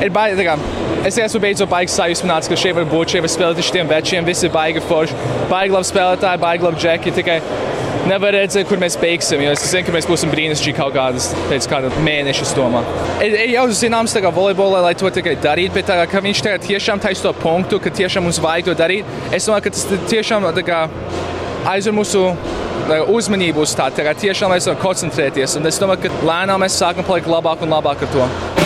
ir 0.01 0.15
baigi. 0.15 0.84
Es 1.05 1.19
esmu 1.21 1.37
beidzot 1.43 1.69
baigs 1.69 1.93
sajūsmināts, 1.99 2.47
ka 2.49 2.55
šeit 2.57 2.73
var 2.73 2.87
būt 2.89 3.11
šie 3.13 3.19
spēlētāji, 3.29 3.67
šiem 3.67 3.89
večiem, 3.91 4.25
visi 4.25 4.49
baigi 4.49 4.81
forši, 4.81 5.13
baigi 5.51 5.75
labi 5.75 5.85
spēlētāji, 5.91 6.41
baigi 6.41 6.65
labi 6.65 6.81
džeki. 6.81 7.13
Tikai 7.19 7.35
nevar 8.09 8.33
redzēt, 8.33 8.65
kur 8.69 8.81
mēs 8.81 8.97
beigsim. 8.97 9.43
Es 9.51 9.67
zinu, 9.69 9.85
ka 9.85 9.93
mēs 9.93 10.09
būsim 10.09 10.33
brīnišķīgi 10.33 10.79
kaut 10.79 10.95
kādas 10.97 11.29
pēc 11.51 11.69
kāda 11.69 11.93
mēneša 12.07 12.49
stomā. 12.49 12.81
Ir, 13.21 13.37
ir 13.43 13.53
jau 13.53 13.67
zināms, 13.83 14.17
ka 14.17 14.33
volejbolā, 14.33 14.81
lai 14.87 14.95
to 14.97 15.13
tikai 15.13 15.37
darītu, 15.45 15.75
bet 15.77 15.91
tā, 15.91 15.99
ka 16.09 16.25
viņš 16.25 16.43
tagad 16.47 16.65
tiešām 16.65 17.05
taisa 17.05 17.27
to 17.27 17.35
punktu, 17.37 17.77
ka 17.85 17.93
tiešām 18.01 18.25
mums 18.25 18.41
vajag 18.41 18.71
to 18.71 18.77
darīt. 18.81 19.15
Es 19.29 19.45
domāju, 19.45 19.67
ka 19.67 19.75
tas 19.77 20.09
tiešām 20.09 20.49
aizver 21.69 21.93
mūsu 21.97 22.27
uzmanību 23.13 23.61
uz 23.61 23.77
tā, 23.77 23.91
tā 23.93 24.09
tiešām 24.25 24.57
mēs 24.57 24.73
varam 24.73 24.81
koncentrēties. 24.81 25.59
Un 25.61 25.69
es 25.69 25.81
domāju, 25.81 26.07
ka 26.09 26.29
lēnām 26.33 26.65
mēs 26.65 26.81
sākam 26.81 27.05
palikt 27.05 27.29
labāk 27.29 27.61
un 27.61 27.77
labāk 27.77 28.05
ar 28.05 28.15
to. 28.17 28.64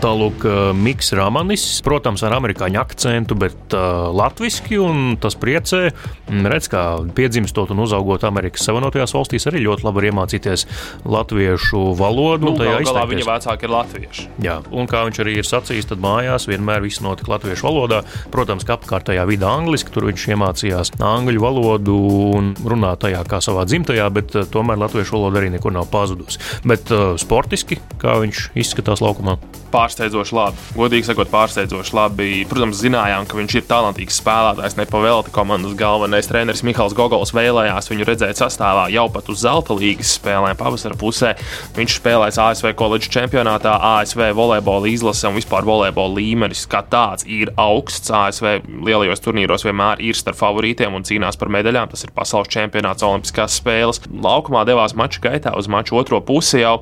Tālāk, 0.00 0.44
Miks 0.80 1.10
Ramanis, 1.12 1.62
protams, 1.84 2.22
ar 2.24 2.32
amerikāņu 2.38 2.78
akcentu, 2.80 3.36
bet 3.36 3.74
uh, 3.76 4.08
latviešu, 4.16 4.78
un 4.80 5.18
tas 5.20 5.36
priecē. 5.36 5.90
Mm, 6.30 6.48
redz, 6.48 6.70
kā 6.72 6.84
piedzimstot 7.12 7.74
un 7.74 7.82
uzaugot 7.84 8.24
Amerikas 8.24 8.64
Savienotajās 8.64 9.12
valstīs, 9.12 9.44
arī 9.50 9.60
ļoti 9.66 9.84
labi 9.84 10.06
iemācīties 10.08 10.64
latviešu 11.04 11.82
valodu. 12.00 12.48
Nu, 12.48 12.54
tajā 12.56 12.80
galā 12.88 13.04
viņa 13.12 13.28
vecāki 13.28 13.68
ir 13.68 13.74
latvieši. 13.76 14.26
Jā, 14.46 14.56
un 14.72 14.88
kā 14.88 15.04
viņš 15.04 15.20
arī 15.20 15.36
ir 15.42 15.50
sacījis, 15.50 15.90
tad 15.92 16.00
mājās 16.00 16.48
vienmēr 16.48 16.80
viss 16.86 17.04
notika 17.04 17.34
latviešu 17.34 17.68
valodā. 17.68 18.00
Protams, 18.32 18.64
ka 18.64 18.78
apkārtējā 18.80 19.28
vidē 19.28 19.52
angliski, 19.52 19.92
tur 19.92 20.08
viņš 20.08 20.28
iemācījās 20.32 20.96
angļu 20.96 21.44
valodu 21.44 22.02
un 22.40 22.54
runā 22.64 22.96
tajā 23.04 23.20
kā 23.28 23.44
savā 23.44 23.68
dzimtajā, 23.68 24.08
bet 24.16 24.32
uh, 24.32 24.48
tomēr 24.48 24.80
latviešu 24.80 25.18
valoda 25.18 25.44
arī 25.44 25.52
nekur 25.58 25.76
nav 25.76 25.92
pazudusi. 25.92 26.40
Bet 26.64 26.88
uh, 26.88 27.18
sportiski, 27.20 27.82
kā 28.00 28.16
viņš 28.24 28.54
izskatās 28.64 29.04
laukumā 29.04 29.36
pārsteidzoši 29.72 30.34
labi. 30.36 30.64
Godīgi 30.76 31.08
sakot, 31.08 31.30
pārsteidzoši 31.32 31.94
labi. 31.96 32.28
Protams, 32.50 32.80
zinājām, 32.82 33.26
ka 33.28 33.38
viņš 33.38 33.56
ir 33.58 33.66
talantīgs 33.70 34.18
spēlētājs. 34.20 34.76
Nepavēlti 34.80 35.32
komandas 35.34 35.76
galvenais 35.78 36.28
treneris 36.30 36.64
Mihāls 36.66 36.94
Gogols 36.96 37.34
vēlējās 37.36 37.90
viņu 37.90 38.08
redzēt 38.08 38.40
sastāvā 38.40 38.88
jau 38.92 39.06
pat 39.12 39.30
uz 39.32 39.42
zelta 39.44 39.76
līgas 39.76 40.16
spēlēm 40.18 40.58
pavasara 40.60 40.98
pusē. 41.00 41.32
Viņš 41.76 41.96
spēlēs 42.00 42.40
ASV 42.42 42.72
koledžu 42.78 43.12
čempionātā, 43.16 43.76
ASV 43.96 44.30
volejbola 44.36 44.90
izlase 44.90 45.28
un 45.30 45.38
vispār 45.38 45.66
volejbola 45.68 46.18
līmenis 46.18 46.66
kā 46.70 46.82
tāds 46.90 47.26
ir 47.28 47.54
augsts. 47.60 48.10
ASV 48.10 48.60
lielajos 48.86 49.22
turnīros 49.24 49.64
vienmēr 49.66 50.02
ir 50.04 50.18
starp 50.18 50.40
favorītiem 50.40 50.94
un 50.96 51.06
cīnās 51.06 51.38
par 51.40 51.52
medaļām. 51.52 51.90
Tas 51.94 52.04
ir 52.06 52.14
pasaules 52.16 52.50
čempionāts, 52.52 53.06
Olimpiskās 53.06 53.56
spēles. 53.60 54.02
Laukumā 54.10 54.66
devās 54.68 54.94
maču 54.98 55.22
gaitā 55.24 55.54
uz 55.58 55.70
maču 55.70 55.98
otro 56.00 56.20
pusi 56.24 56.62
jau 56.62 56.80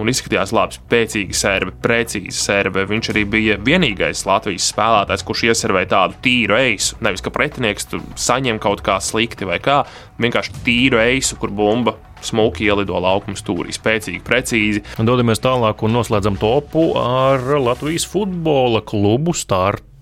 un 0.00 0.10
izskatījās 0.10 0.52
labi, 0.54 0.78
spēcīgi 0.78 1.36
serbi, 1.36 1.74
precīzi 1.84 2.23
precīzi 2.24 2.44
serve. 2.44 2.86
Viņš 2.86 3.10
arī 3.12 3.24
bija 3.24 3.58
vienīgais 3.58 4.24
Latvijas 4.26 4.70
spēlētājs, 4.72 5.24
kurš 5.24 5.44
ieservēja 5.50 5.90
tādu 5.90 6.14
tīru 6.22 6.56
eisu. 6.56 6.96
Nevis, 7.00 7.22
ka 7.22 7.30
pretinieks 7.30 7.86
tur 7.90 8.02
saņem 8.16 8.58
kaut 8.58 8.82
kā 8.82 9.00
slikti 9.00 9.44
vai 9.44 9.58
kā, 9.58 9.84
vienkārši 10.18 10.64
tīru 10.64 10.98
eisu, 11.00 11.36
kur 11.36 11.50
bumba 11.50 11.96
smuki 12.24 12.64
ielido 12.64 12.96
laukuma 12.96 13.36
stūrī, 13.36 13.72
spēcīgi, 13.74 14.22
precīzi. 14.24 14.84
Dodamies 14.96 15.42
tālāk 15.44 15.82
un 15.84 15.92
noslēdzam 15.92 16.38
topu 16.40 16.94
ar 16.96 17.40
Latvijas 17.60 18.06
futbola 18.08 18.80
klubu 18.80 19.34
startu 19.36 19.93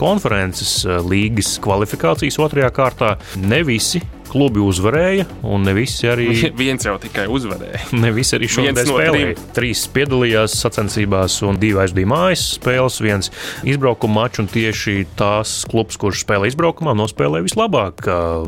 konferences 0.00 0.82
līgas 1.06 1.56
kvalifikācijas 1.64 2.40
otrajā 2.42 2.70
kārtā. 2.76 3.16
Ne 3.40 3.62
visi 3.66 4.02
klubi 4.26 4.60
uzvarēja, 4.60 5.26
un 5.46 5.64
ne 5.66 5.72
visi 5.76 6.08
arī. 6.10 6.28
Viens 6.62 6.84
jau 6.86 6.96
tikai 7.02 7.26
uzvarēja. 7.32 7.84
Ne 8.06 8.10
visi 8.14 8.36
arī 8.36 8.48
šodien 8.50 8.76
no 8.76 8.84
spēlēja. 8.84 9.32
trim. 9.36 9.52
Trīs 9.56 9.84
piedalījās 9.94 10.56
sacensībās, 10.60 11.38
un 11.46 11.58
divi 11.62 11.80
aizvadīja 11.82 12.10
mājas 12.10 12.44
spēles, 12.58 12.98
viens 13.04 13.32
izbraukuma 13.66 14.22
mačs, 14.22 14.42
un 14.42 14.50
tieši 14.52 15.06
tās 15.18 15.58
klubs, 15.70 15.98
kurš 16.00 16.26
spēlē 16.26 16.50
izbraukumā, 16.50 16.94
nospēlēja 16.98 17.46
vislabāk. 17.46 18.06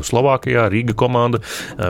Slovākijā 0.08 0.68
Rīga 0.72 0.96
komanda 0.98 1.40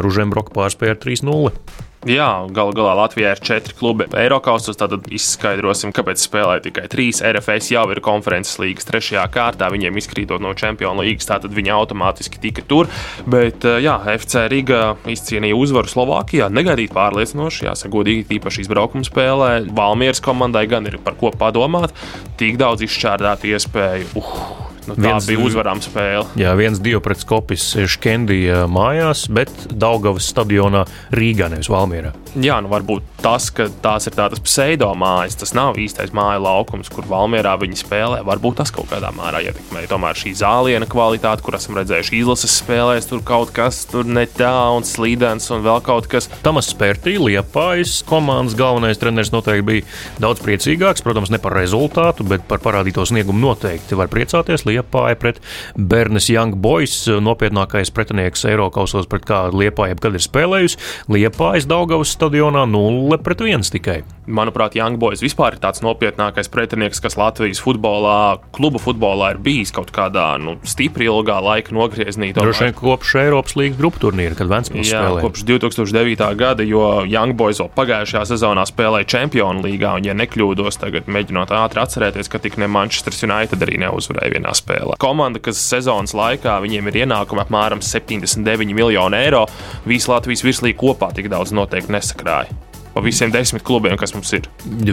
Ružembroka 0.04 0.54
pārspēja 0.56 0.96
ar 0.96 1.02
3-0. 1.04 1.87
Jā, 2.06 2.46
galu 2.54 2.70
galā 2.78 2.92
Latvijā 2.94 3.32
ir 3.34 3.40
četri 3.42 3.74
klubi 3.74 4.06
Eiropasos. 4.14 4.76
Tad 4.78 4.92
izskaidrosim, 5.10 5.90
kāpēc 5.96 6.22
spēlē 6.22 6.60
tikai 6.62 6.84
trīs. 6.90 7.18
RFS 7.26 7.72
jau 7.72 7.82
ir 7.90 8.00
konferences 8.04 8.60
līgas 8.62 8.86
trešajā 8.86 9.24
kārtā, 9.34 9.66
viņiem 9.74 9.98
izkrītot 9.98 10.42
no 10.44 10.52
Champions 10.54 11.02
League, 11.02 11.26
tātad 11.26 11.50
viņi 11.56 11.74
automātiski 11.74 12.38
tika 12.44 12.62
tur. 12.70 12.86
Bet, 13.26 13.66
eh, 13.66 13.80
jā, 13.82 13.96
FC 14.14 14.46
Riga 14.46 14.94
izcīnīja 15.10 15.58
uzvaru 15.58 15.90
Slovākijā. 15.90 16.46
Negaidīt 16.54 16.94
pārliecinoši, 16.94 17.66
jāsaka, 17.66 17.90
godīgi, 17.96 18.28
tīpaši 18.30 18.62
izbraukuma 18.62 19.02
spēlē. 19.02 19.50
Valmieras 19.74 20.22
komandai 20.22 20.68
gan 20.70 20.86
ir 20.86 20.98
par 21.02 21.18
ko 21.18 21.34
padomāt. 21.34 21.90
Tik 22.38 22.62
daudz 22.62 22.86
izšķērdētu 22.86 23.54
iespēju. 23.58 24.14
Uh, 24.14 24.67
Nu, 24.88 24.94
tā 24.96 25.10
Viens- 25.12 25.26
bija 25.28 25.38
uzvarām 25.44 25.80
spēle. 25.84 26.24
Jā, 26.40 26.54
viens 26.56 26.80
divi 26.80 27.00
pret 27.04 27.20
skopis 27.20 27.76
Škendija 27.86 28.64
mājās, 28.72 29.26
bet 29.30 29.50
Daugavas 29.68 30.26
stadionā 30.32 30.86
Rīgā, 31.12 31.50
nevis 31.52 31.68
Valmierā. 31.68 32.14
Jā, 32.36 32.58
nu 32.60 32.68
varbūt 32.68 33.06
tas, 33.22 33.48
ka 33.54 33.66
tās 33.82 34.04
ir 34.06 34.14
tādas 34.14 34.42
pseido 34.44 34.90
mājas, 34.98 35.38
tas 35.40 35.54
nav 35.56 35.78
īstais 35.80 36.12
māju 36.14 36.42
laukums, 36.44 36.90
kur 36.92 37.06
Valmjerā 37.08 37.54
viņi 37.62 37.78
spēlē. 37.80 38.18
Varbūt 38.26 38.58
tas 38.60 38.72
kaut 38.74 38.90
kādā 38.90 39.08
mērā 39.16 39.40
ietekmēja. 39.48 39.88
Tomēr 39.90 40.18
šī 40.18 40.34
zāliena 40.38 40.86
kvalitāte, 40.90 41.42
kur 41.46 41.56
esam 41.56 41.78
redzējuši 41.78 42.18
izlases 42.20 42.58
spēlēs, 42.60 43.08
tur 43.08 43.22
kaut 43.26 43.54
kas 43.56 43.80
tur 43.88 44.04
ne 44.06 44.26
tā 44.28 44.52
un 44.76 44.84
slīdens 44.86 45.48
un 45.54 45.64
vēl 45.64 45.80
kaut 45.86 46.10
kas. 46.12 46.28
Tamas 46.44 46.68
Spērtī, 46.68 47.16
Liepājas 47.22 48.02
komandas 48.08 48.56
galvenais 48.58 49.00
treneris 49.00 49.32
noteikti 49.32 49.66
bija 49.66 49.86
daudz 50.22 50.44
priecīgāks. 50.44 51.02
Protams, 51.06 51.32
ne 51.32 51.40
par 51.42 51.56
rezultātu, 51.56 52.26
bet 52.28 52.44
par 52.50 52.60
parādīto 52.62 53.06
sniegumu 53.08 53.40
noteikti 53.46 53.96
var 53.98 54.12
priecāties. 54.12 54.66
Liepāja 54.68 55.16
pret 55.18 55.40
Bernes 55.78 56.28
Young 56.28 56.60
Boys, 56.60 57.00
nopietnākais 57.08 57.94
pretinieks 57.94 58.44
Eiropausos, 58.52 59.08
pret 59.08 59.24
kādu 59.26 59.64
Liepāja 59.64 59.96
jebkad 59.96 60.20
ir 60.20 60.26
spēlējusi. 60.28 60.82
Liepājas 61.08 61.66
Daugavas 61.70 62.17
stadionā 62.18 62.66
0 62.66 63.22
pret 63.22 63.46
1 63.46 63.70
tikai. 63.78 64.02
Manuprāt, 64.28 64.74
Young 64.76 64.98
Boys 65.00 65.22
vispār 65.24 65.54
ir 65.56 65.62
tāds 65.62 65.80
nopietnākais 65.80 66.50
pretinieks, 66.52 67.00
kas 67.00 67.16
Latvijas 67.16 67.62
futbolā, 67.64 68.36
klubu 68.52 68.80
futbolā 68.82 69.30
ir 69.32 69.38
bijis 69.40 69.72
kaut 69.72 69.88
kādā 69.94 70.26
nu, 70.42 70.58
stipri 70.68 71.06
ilgā 71.08 71.38
laika 71.40 71.72
nogriezienī. 71.72 72.34
Droši 72.36 72.66
vien 72.66 72.76
kopš 72.76 73.14
Eiropas 73.22 73.56
līnijas 73.56 73.78
grupu 73.80 74.02
turnīra, 74.02 74.36
kad 74.36 74.50
Ventspils 74.50 74.90
Jā, 74.90 75.00
spēlēja. 75.00 75.24
kopš 75.24 75.44
2009. 75.48 76.28
gada, 76.42 76.66
jo 76.66 76.82
Young 77.08 77.38
Boys 77.38 77.62
vēl 77.62 77.70
pagājušajā 77.78 78.24
sezonā 78.34 78.66
spēlēja 78.68 79.08
Champions 79.14 79.64
līgā, 79.64 79.94
un, 79.96 80.10
ja 80.10 80.16
nekļūdos, 80.18 80.80
tagad 80.82 81.08
mēģinot 81.08 81.54
ātri 81.62 81.80
atcerēties, 81.86 82.28
ka 82.28 82.42
tik 82.44 82.58
ne 82.60 82.68
Manchester 82.68 83.16
United 83.24 83.64
arī 83.64 83.80
neuzvarēja 83.86 84.34
vienā 84.36 84.52
spēlē. 84.58 84.98
Komanda, 85.00 85.40
kas 85.40 85.62
sezonas 85.62 86.12
laikā 86.12 86.58
viņiem 86.66 86.92
ir 86.92 87.00
ienākumi 87.06 87.46
apmēram 87.46 87.80
79 87.80 88.76
miljoni 88.76 89.22
eiro, 89.22 89.46
visi 89.88 90.12
Latvijas 90.12 90.44
virslīgi 90.44 90.76
kopā 90.84 91.14
tik 91.16 91.30
daudz 91.32 91.54
noteikti 91.56 91.96
nesakrāja. 92.08 92.67
Pa 92.98 93.02
visiem 93.06 93.30
desmit 93.30 93.62
klubiem, 93.62 93.94
kas 93.94 94.10
mums 94.10 94.32
ir. 94.34 94.48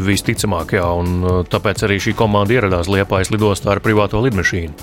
Visticamāk, 0.05 0.75
jā, 0.77 0.85
un 0.93 1.23
uh, 1.25 1.39
tāpēc 1.49 1.87
arī 1.87 1.95
šī 2.03 2.11
komanda 2.13 2.53
ieradās 2.53 2.85
Liepājas 2.85 3.31
lidostā 3.33 3.71
ar 3.73 3.79
privāto 3.81 4.19
lidmašīnu. 4.21 4.75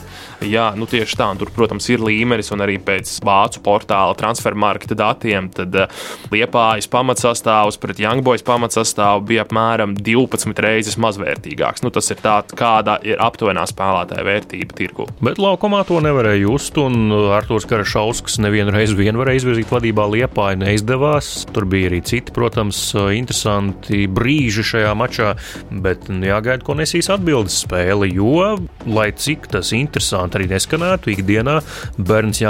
Jā, 0.50 0.72
nu 0.74 0.88
tieši 0.90 1.14
tā, 1.20 1.28
un 1.30 1.38
tur, 1.38 1.52
protams, 1.54 1.86
ir 1.94 2.02
līmenis, 2.02 2.50
un 2.50 2.64
arī 2.64 2.80
pēc 2.82 3.12
vācu 3.22 3.60
portāla 3.62 4.16
transfermarketa 4.18 4.96
datiem, 4.98 5.46
tad 5.54 5.78
uh, 5.78 6.02
Liepājas 6.34 6.90
pamatsastāvs 6.90 7.78
pret 7.78 8.00
Youngboys 8.02 8.42
pamatsastāvu 8.42 9.22
bija 9.28 9.44
apmēram 9.46 9.94
12 9.94 10.58
reizes 10.66 10.98
mazvērtīgāks. 10.98 11.86
Nu, 11.86 11.94
tas 11.94 12.10
ir 12.10 12.18
tā, 12.26 12.40
kāda 12.58 12.98
ir 13.06 13.22
aptuvenā 13.22 13.68
spēlētāja 13.70 14.26
vērtība 14.26 14.80
tirgu. 14.82 15.06
Bet 15.22 15.38
laukumā 15.38 15.84
to 15.86 16.00
nevarēja 16.02 16.42
just, 16.42 16.74
un 16.82 17.06
uh, 17.14 17.30
Arthurs 17.38 17.70
Karašausks 17.70 18.40
nevienu 18.42 18.74
reizi 18.74 18.98
vien 18.98 19.22
varēja 19.22 19.44
izvirzīt 19.44 19.70
vadībā 19.78 20.10
Liepāju, 20.16 20.64
neizdevās. 20.66 21.32
Tur 21.54 21.70
bija 21.70 21.94
arī 21.94 22.02
citi, 22.02 22.34
protams, 22.34 22.82
interesanti 23.18 24.06
brīži 24.10 24.64
šajā 24.72 24.92
mačā, 24.98 25.32
bet 25.84 26.08
jāgaida, 26.08 26.64
ko 26.66 26.76
nesīs 26.78 27.10
atbildes 27.12 27.62
spēle, 27.64 28.10
jo, 28.12 28.58
lai 28.86 29.10
cik 29.12 29.50
tas 29.52 29.72
interesanti 29.76 30.40
arī 30.40 30.50
neskanētu, 30.54 31.14
ikdienā 31.16 31.60
Bērns 31.98 32.42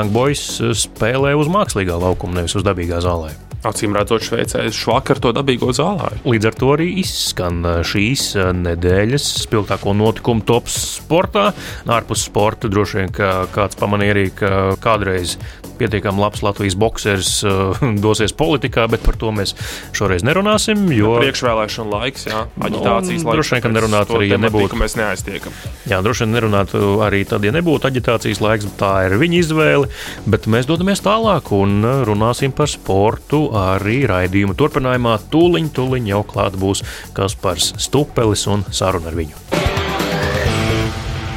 uh, 0.61 0.75
spēlē 0.77 1.35
uz 1.39 1.51
mākslīgā 1.53 1.99
laukuma, 2.01 2.41
nevis 2.41 2.59
uz 2.59 2.67
dabīgā 2.67 3.03
zālē. 3.05 3.35
Acīm 3.63 3.95
redzot, 3.95 4.25
Šveicē 4.27 4.65
švakar 4.75 5.21
to 5.23 5.31
dabīgo 5.37 5.71
zālē. 5.77 6.09
Līdz 6.27 6.49
ar 6.51 6.57
to 6.59 6.71
arī 6.75 6.89
izskan 6.99 7.61
uh, 7.63 7.77
šīs 7.87 8.33
uh, 8.35 8.49
nedēļas 8.59 9.27
spilgtāko 9.45 9.93
notikumu 9.95 10.43
tops 10.49 10.75
sportā. 10.99 11.53
Ārpus 11.87 12.25
sporta 12.27 12.67
droši 12.73 12.99
vien 12.99 13.13
kāds 13.15 13.79
pamanīja 13.79 14.17
arī, 14.17 14.25
ka 14.35 14.51
kādreiz 14.83 15.37
pietiekami 15.79 16.21
labs 16.23 16.43
Latvijas 16.43 16.75
boxers 16.79 17.31
uh, 17.47 17.79
dosies 18.05 18.35
politikā, 18.35 18.89
bet 18.91 19.05
par 19.07 19.15
to 19.23 19.31
mēs 19.35 19.55
šoreiz 19.95 20.27
nerunāsim. 20.27 20.83
Jo, 20.95 21.15
Priekšvēlēšana 21.23 21.95
laiks, 21.95 22.27
jā, 22.33 22.43
aģitācijas 22.59 23.23
Nu, 23.23 23.31
laiks. 23.31 23.39
droši 23.39 23.55
vien, 23.57 23.63
ka 23.69 23.73
nerunātu 23.77 24.19
arī, 24.19 24.29
ja 24.35 24.41
nebūtu. 24.43 24.79
Mēs 24.83 24.99
neaiztiekam. 24.99 25.55
jā, 25.87 26.03
droši 26.03 26.27
vien 26.27 26.35
nerunātu 26.35 26.83
arī 27.07 27.23
tad, 27.31 27.47
ja 27.47 27.55
nebūtu 27.55 27.93
aģitācijas 27.93 28.43
laiks, 28.43 28.69
tā 28.83 28.93
ir 29.07 29.17
viņa 29.23 29.39
izvēle. 29.45 29.91
Bet 30.27 30.51
mēs 30.51 30.67
dodamies 30.71 31.03
tālāk 31.07 31.55
un 31.55 31.79
runāsim 32.11 32.51
par 32.59 32.71
sportu 32.75 33.45
arī 33.53 34.03
raidījuma 34.09 34.57
turpinājumā. 34.59 35.19
Tūliņ, 35.33 35.69
tūliņ 35.77 36.11
jau 36.15 36.23
klāt 36.29 36.57
būs 36.61 36.85
Kaspars 37.17 37.75
Stupelis 37.83 38.47
un 38.51 38.67
saruna 38.73 39.13
ar 39.13 39.21
viņu. 39.21 39.39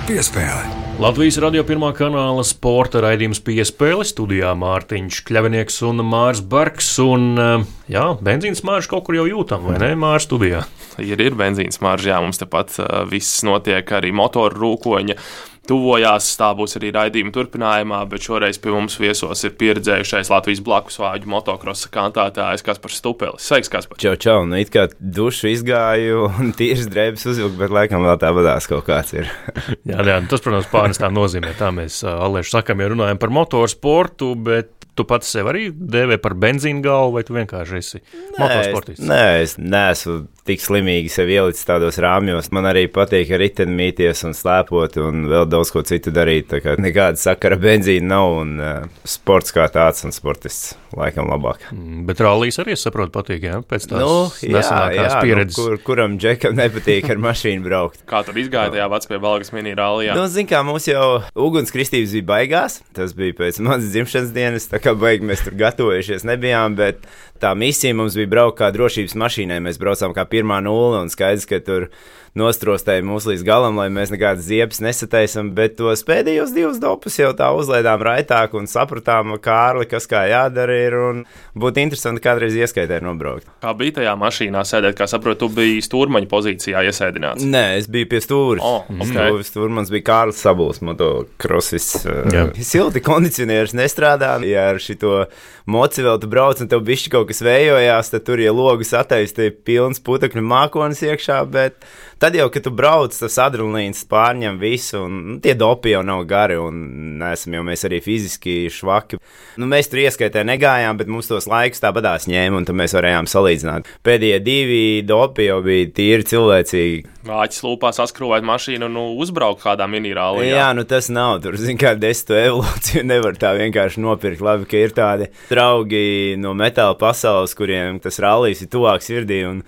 Piespēle. 0.06 0.86
Latvijas 0.96 1.36
radio 1.44 1.60
pirmā 1.68 1.90
kanāla 1.92 2.44
sporta 2.48 3.02
raidījums 3.04 3.42
piespēle 3.44 4.06
studijā 4.08 4.54
Mārtiņš 4.56 5.18
Kļavinieks 5.28 5.82
un 5.90 6.00
Mārs 6.08 6.40
Barks. 6.40 6.94
Un, 7.04 7.26
eh, 7.36 7.66
jā, 7.92 8.06
benzīna 8.24 8.56
smārža 8.56 8.94
kaut 8.94 9.04
kur 9.10 9.18
jau 9.18 9.26
jūtam, 9.28 9.66
vai 9.68 9.76
ne? 9.82 9.92
Mārs 10.00 10.30
studijā. 10.30 10.64
Ir, 11.04 11.20
ir 11.20 11.36
benzīna 11.36 11.76
smarža, 11.76 12.14
jā, 12.14 12.22
mums 12.24 12.40
tepat 12.40 12.78
uh, 12.80 13.04
viss 13.10 13.44
notiek, 13.44 13.84
arī 13.92 14.14
motoru 14.16 14.56
rūkoņa. 14.56 15.18
Tuvojās, 15.66 16.28
tā 16.38 16.52
būs 16.58 16.78
arī 16.80 16.92
raidījuma 16.94 17.34
turpinājumā, 17.34 18.02
bet 18.10 18.26
šoreiz 18.28 18.60
pie 18.62 18.74
mums 18.74 18.98
viesos 19.02 19.42
ir 19.48 19.56
pieredzējušais 19.58 20.30
Latvijas 20.30 20.62
blakus 20.66 21.00
vāģu 21.02 21.32
motocrossa 21.32 21.90
kantētājs 21.94 22.66
Kaspars 22.66 23.00
Stupelis. 23.02 23.48
Sveiks, 23.48 23.72
Kaspar! 23.74 24.00
Čau, 24.02 24.14
čau, 24.22 24.38
nu 24.50 24.60
it 24.62 24.70
kā 24.74 24.86
dušu 25.00 25.50
izgāju 25.54 26.28
un 26.30 26.54
tīras 26.58 26.86
drēbes 26.92 27.26
uzvilku, 27.32 27.58
bet 27.64 27.74
laikam 27.74 28.06
vēl 28.06 28.20
tā 28.22 28.30
vadās 28.36 28.70
kaut 28.70 28.86
kāds 28.90 29.18
ir. 29.18 29.32
Jā, 29.90 30.02
jā, 30.06 30.20
tas, 30.30 30.42
protams, 30.44 30.70
pārnestā 30.72 31.10
nozīmē. 31.14 31.56
Tā 31.58 31.72
mēs 31.74 32.00
Alēšu 32.10 32.58
sakam, 32.58 32.82
ja 32.82 32.90
runājam 32.92 33.20
par 33.22 33.34
motorsportu, 33.34 34.32
bet 34.46 34.72
tu 34.96 35.06
pats 35.08 35.30
sev 35.34 35.50
arī 35.52 35.68
dēvē 35.74 36.18
par 36.24 36.38
benzīnu 36.40 36.84
galvu, 36.86 37.18
vai 37.18 37.26
tu 37.28 37.36
vienkārši 37.36 37.82
esi 37.82 38.02
motorsportists? 38.38 39.06
Nē, 39.06 39.26
es 39.44 39.58
neesmu 39.60 40.24
tik 40.46 40.62
slimīgi 40.62 41.10
sev 41.10 41.30
ielicis 41.34 41.66
tādos 41.66 41.98
rāmjos. 42.02 42.52
Man 42.54 42.68
arī 42.70 42.86
patīk 42.94 43.32
ritenmīties 43.42 44.22
un 44.28 44.36
slēpot 44.38 45.00
un 45.02 45.26
vēl 45.32 45.48
daudz 45.50 45.72
ko 45.74 45.82
citu 45.88 46.14
darīt. 46.14 46.52
Tā 46.52 46.62
kā 46.62 46.76
nekāda 46.82 47.18
sakara 47.20 47.58
benzīna 47.62 48.12
nav 48.14 48.38
un 48.44 48.52
uh, 48.62 48.86
sports 49.10 49.56
kā 49.56 49.66
tāds 49.74 50.06
un 50.06 50.14
sportists 50.16 50.76
laikam 50.96 51.28
labāk. 51.32 51.66
Mm, 51.74 52.06
Bet 52.08 52.22
rallijas 52.24 52.60
arī, 52.62 52.76
es 52.78 52.86
saprotu, 52.86 53.12
patīk, 53.16 53.44
jā, 53.50 53.60
pēc 53.66 53.88
tās 53.90 54.00
Nu, 54.00 54.14
jā, 54.46 54.62
jā, 54.96 55.10
pieredzes. 55.26 55.58
Nu, 55.58 55.66
kur, 55.66 55.80
kuram 55.90 56.18
džekam 56.22 56.56
nepatīk 56.58 57.10
ar 57.12 57.22
mašīnu 57.28 57.66
braukt? 57.66 58.06
Kā 58.10 58.22
tur 58.28 58.38
izgāja 58.40 58.74
tajā 58.76 58.88
vecajā 58.94 59.22
Balgas 59.24 59.52
mini 59.56 59.76
rallijā? 59.78 60.16
Nu, 60.18 60.28
zin 60.32 60.48
kā, 60.50 60.62
mums 60.68 60.88
jau 60.88 61.24
ugunskristības 61.48 62.16
bija 62.20 62.30
baigās. 62.32 62.80
Tas 62.96 63.16
bija 63.18 63.36
pēc 63.42 63.60
manas 63.66 63.90
dzimšanas 63.92 64.34
dienas, 64.36 64.70
tā 64.72 64.80
kā 64.84 64.96
baigi 65.00 65.28
mēs 65.28 65.44
tur 65.48 65.58
gatavojušies 65.60 66.28
nebijām, 66.30 66.78
bet 66.80 67.04
tā 67.42 67.52
misija 67.58 67.96
mums 67.98 68.16
bija 68.18 68.32
braukt 68.32 68.60
kā 68.60 68.72
drošības 68.76 69.16
mašīnai. 69.20 69.62
Mēs 69.64 69.80
braucām 69.82 70.16
kā 70.16 70.26
pirmā 70.30 70.62
nulle 70.64 71.04
un 71.04 71.12
skaidrs, 71.14 71.48
ka 71.50 71.62
tur 71.64 71.90
nostrostēja 72.36 73.04
mūs 73.08 73.26
līdz 73.30 73.44
galam, 73.48 73.80
lai 73.80 73.88
mēs 73.94 74.12
nekādas 74.12 74.46
ziepes 74.50 74.82
nesataisam, 74.84 75.54
bet 75.56 75.78
tos 75.80 76.04
pēdējos 76.08 76.52
divus 76.56 76.82
dopus 76.84 77.16
jau 77.20 77.32
tā 77.38 77.48
uzlaidām 77.56 78.04
raitāk 78.04 78.56
un 78.60 78.68
sapratām, 78.70 79.38
Kārli, 79.46 79.88
kas 79.90 80.08
kā 80.10 80.26
jādara 80.30 80.76
ir, 80.76 80.98
un 81.00 81.24
būtu 81.56 81.84
interesanti 81.84 82.24
kādreiz 82.24 82.56
ieskaitē 82.60 83.00
nobraukt. 83.04 83.48
Kā 83.64 83.72
bija 83.78 84.00
tajā 84.02 84.16
mašīnā 84.20 84.64
sēdēt, 84.68 84.98
kā 85.00 85.08
saprotu, 85.10 85.46
tu 85.46 85.52
biji 85.56 85.84
stūrmaņa 85.86 86.30
pozīcijā 86.32 86.84
iesēdināts? 86.90 87.46
Nē, 87.48 87.66
es 87.80 87.90
biju 87.92 88.12
pie 88.12 88.22
stūra. 88.24 88.64
Oh, 88.64 88.88
okay. 88.92 89.12
Stūris, 89.16 89.52
stūrmans 89.54 89.94
bija 89.94 90.08
Kārlis 90.12 90.44
Sabuls, 90.44 90.82
motokrosis. 90.86 91.92
Uh, 92.04 92.52
silti 92.60 93.04
kondicionieris 93.06 93.76
nestrādā, 93.78 94.36
ja 94.48 94.70
ar 94.74 94.82
šito 94.84 95.26
moci 95.72 96.04
vēl 96.06 96.20
tu 96.22 96.30
brauc 96.32 96.60
un 96.62 96.70
tev 96.72 96.84
bišķi 96.86 97.14
kaut 97.16 97.30
kas 97.32 97.42
vējojās, 97.46 98.12
tad 98.14 98.26
tur, 98.28 98.42
ja 98.44 98.54
logus 98.56 98.94
attaistīja 98.98 99.56
pilns 99.66 100.04
putekļu 100.06 100.44
mākonis 100.46 101.04
iekšā, 101.06 101.42
bet 101.50 101.80
tad 102.26 102.36
jau, 102.36 102.48
kad 102.50 102.64
tu 102.66 102.72
brauc, 102.74 103.14
tas 103.14 103.36
adrenalīns 103.44 104.02
pārņem 104.10 104.56
visu, 104.58 105.04
un 105.06 105.18
nu, 105.28 105.36
tie 105.44 105.54
dopi 105.58 105.92
jau 105.94 106.02
nav 106.06 106.24
gari, 106.26 106.58
un 106.58 106.80
neesam 107.22 107.54
jau 107.54 107.62
mēs 107.68 107.86
arī 107.86 108.00
fiziski 108.02 108.56
švaki. 108.74 109.20
Nu, 109.62 109.68
mēs 109.70 109.92
tur 109.92 110.02
ieskaitē 110.02 110.42
negājām, 110.48 110.98
bet 110.98 111.12
mums 111.12 111.30
tos 111.30 111.46
laikus 111.50 111.84
tāpatās 111.84 112.26
ņēma, 112.32 112.58
un 112.58 112.66
tad 112.66 112.80
mēs 112.80 112.98
varējām 112.98 113.30
salīdzināt. 113.30 113.92
Pēdējie 114.06 114.40
divi 114.42 114.82
dopi 115.06 115.50
jau 115.52 115.60
bija 115.66 115.92
tīri 115.94 116.26
cilvēcīgi. 116.32 117.04
Vācis 117.26 117.64
lūpā 117.66 117.90
saskrūvēt 117.94 118.46
mašīnu 118.46 118.90
un 118.90 118.98
nu, 118.98 119.06
uzbraukt 119.22 119.62
kādā 119.64 119.86
minirālī. 119.90 120.50
Jā, 120.50 120.72
nu 120.78 120.86
tas 120.90 121.12
nav. 121.14 121.40
Tur, 121.46 121.58
zin, 121.62 121.78
kā 121.82 121.94
desmit 121.98 122.36
evolūciju 122.42 123.06
nevar 123.12 123.38
tā 123.42 123.54
vienkārši 123.58 124.02
nopirkt. 124.02 124.42
Labi, 124.46 124.70
ka 124.70 124.82
ir 124.82 124.94
tādi 124.98 125.30
draugi 125.50 126.36
no 126.42 126.54
metāla 126.58 126.98
pasaules, 126.98 127.54
kuriem 127.58 128.02
tas 128.02 128.22
rallies 128.22 128.66
ir 128.66 128.70
tuvāk 128.74 129.06
sirdī. 129.06 129.42
Un, 129.50 129.62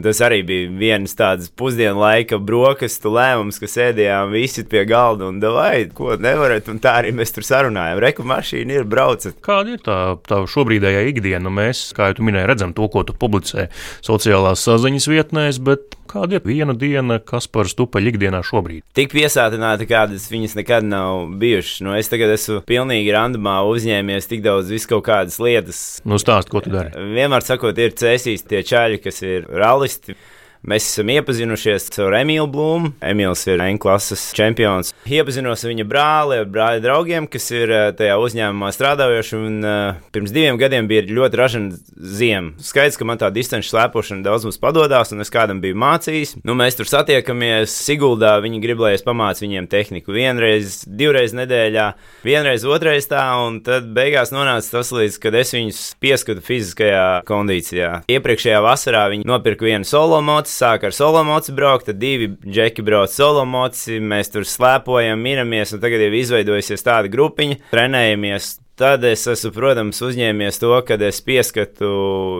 un 0.00 0.06
tas 0.06 0.20
arī 0.24 0.40
bija 0.48 0.68
viens 0.80 1.12
tāds 1.16 1.50
pusdienu 1.52 2.00
laika 2.00 2.38
brokastu 2.40 3.12
lēmums, 3.12 3.60
ka 3.60 3.68
sēdējām 3.68 4.32
visi 4.32 4.64
pie 4.64 4.86
galda 4.88 5.28
un 5.28 5.42
davai, 5.42 5.90
ko 5.92 6.16
nevarat. 6.16 6.70
Un 6.72 6.80
tā 6.80 6.96
arī 7.02 7.12
mēs 7.16 7.34
tur 7.36 7.44
sarunājām. 7.44 8.00
Reku 8.00 8.24
mašīna 8.24 8.80
ir 8.80 8.88
braucat. 8.88 9.36
Kāda 9.44 9.76
ir 9.76 9.84
tā, 9.84 9.98
tā 10.24 10.40
šobrīdējā 10.48 11.04
ikdiena? 11.12 11.52
Mēs, 11.52 11.90
kā 11.96 12.10
jau 12.14 12.24
minēji, 12.24 12.48
redzam 12.48 12.72
to, 12.76 12.88
ko 12.88 13.04
tu 13.04 13.16
publicē 13.16 13.68
sociālās 14.06 14.64
saziņas 14.64 15.10
vietnēs, 15.12 15.60
bet 15.68 15.99
kāda 16.10 16.38
ir 16.38 16.44
viena 16.46 16.74
diena, 16.76 17.20
kas 17.22 17.46
par 17.50 17.70
stupaļu 17.70 18.12
ikdienā 18.14 18.42
šobrīd? 18.46 18.84
Tik 18.96 19.14
piesātināta, 19.14 19.86
kādas 19.90 20.26
viņas 20.32 20.56
nekad 20.58 20.86
nav 20.86 21.30
bijušas. 21.40 21.80
Nu, 21.86 21.94
es 21.98 22.10
tagad 22.12 22.34
esmu 22.34 22.60
pilnīgi 22.68 23.14
randumā 23.14 23.60
uzņēmies 23.70 24.28
tik 24.30 24.44
daudz 24.46 24.72
visu 24.74 24.90
kaut 24.94 25.06
kādas 25.08 25.38
lietas. 25.42 25.84
Nu, 26.04 26.18
stāst, 26.22 26.50
ko 26.52 26.64
tu 26.64 26.72
dari. 26.74 26.92
Vienmēr 27.16 27.46
sakot, 27.46 27.78
ir 27.78 27.96
cēsīs 27.98 28.46
tie 28.48 28.64
čaļi, 28.66 29.00
kas 29.04 29.22
ir 29.26 29.48
rallisti. 29.48 30.18
Mēs 30.60 30.84
esam 30.90 31.08
iepazinušies 31.08 31.86
ar 32.04 32.18
Emīlu 32.18 32.44
Blūmu. 32.52 32.90
Emīls 33.00 33.46
ir 33.48 33.62
N 33.64 33.78
klases 33.80 34.26
čempions. 34.36 34.90
Iepazinos 35.08 35.62
ar 35.64 35.70
viņa 35.72 35.86
brāli, 35.88 36.36
ar 36.42 36.50
brāļa 36.52 36.82
draugiem, 36.84 37.28
kas 37.32 37.46
ir 37.54 37.70
eh, 37.72 37.84
tajā 37.96 38.18
uzņēmumā 38.20 38.68
strādājoši. 38.76 39.38
Un, 39.40 39.56
uh, 39.64 40.02
pirms 40.12 40.34
diviem 40.36 40.58
gadiem 40.60 40.84
bija 40.90 41.06
ļoti 41.08 41.40
ražana 41.40 41.78
ziema. 41.96 42.52
Skaidrs, 42.60 42.98
ka 43.00 43.06
man 43.08 43.20
tā 43.22 43.30
distanču 43.32 43.70
slēpošana 43.72 44.26
daudz 44.26 44.44
mums 44.44 44.60
padodas, 44.60 45.14
un 45.14 45.24
es 45.24 45.32
kādam 45.32 45.62
biju 45.64 45.78
mācījis. 45.80 46.34
Nu, 46.44 46.52
mēs 46.60 46.76
tur 46.76 46.90
satiekamies 46.90 47.78
Siguldā. 47.86 48.34
Viņi 48.44 48.60
grib, 48.60 48.84
lai 48.84 48.92
es 48.98 49.06
pamācu 49.06 49.46
viņiem 49.46 49.70
tehniku 49.72 50.12
vienreiz, 50.12 50.82
divreiz 50.84 51.32
nedēļā, 51.40 51.86
vienreiz, 52.26 52.68
otrreiz 52.68 53.08
tā, 53.08 53.24
un 53.46 53.62
tad 53.64 53.88
beigās 53.96 54.34
nonāca 54.36 54.76
tas 54.76 54.92
līdz, 54.92 55.18
kad 55.24 55.40
es 55.40 55.56
viņus 55.56 55.80
pieskatu 56.04 56.44
fiziskajā 56.44 57.08
kondīcijā. 57.32 58.02
Iepriekšējā 58.12 58.60
vasarā 58.68 59.08
viņi 59.16 59.28
nopirka 59.30 59.70
vienu 59.70 59.88
solo 59.88 60.20
mocu 60.20 60.49
moci 60.50 60.58
sāk 60.58 60.84
ar 60.84 60.92
solo 60.92 61.22
moci 61.24 61.52
braukt, 61.52 61.86
tad 61.86 61.98
divi 61.98 62.36
džeki 62.44 62.82
brauc 62.82 63.10
solo 63.12 63.44
moci, 63.44 64.00
mēs 64.00 64.30
tur 64.32 64.44
slēpojam, 64.44 65.20
miramies, 65.20 65.72
un 65.72 65.80
tagad 65.80 66.00
jau 66.00 66.12
izveidojusies 66.12 66.82
tāda 66.82 67.08
grupiņa, 67.08 67.60
trenējamies. 67.70 68.58
Tad 68.80 69.02
es 69.04 69.26
esmu, 69.28 69.50
protams, 69.52 69.98
uzņēmies 70.00 70.56
to, 70.62 70.70
ka 70.88 70.96
es 71.04 71.18
pieskatu 71.20 71.88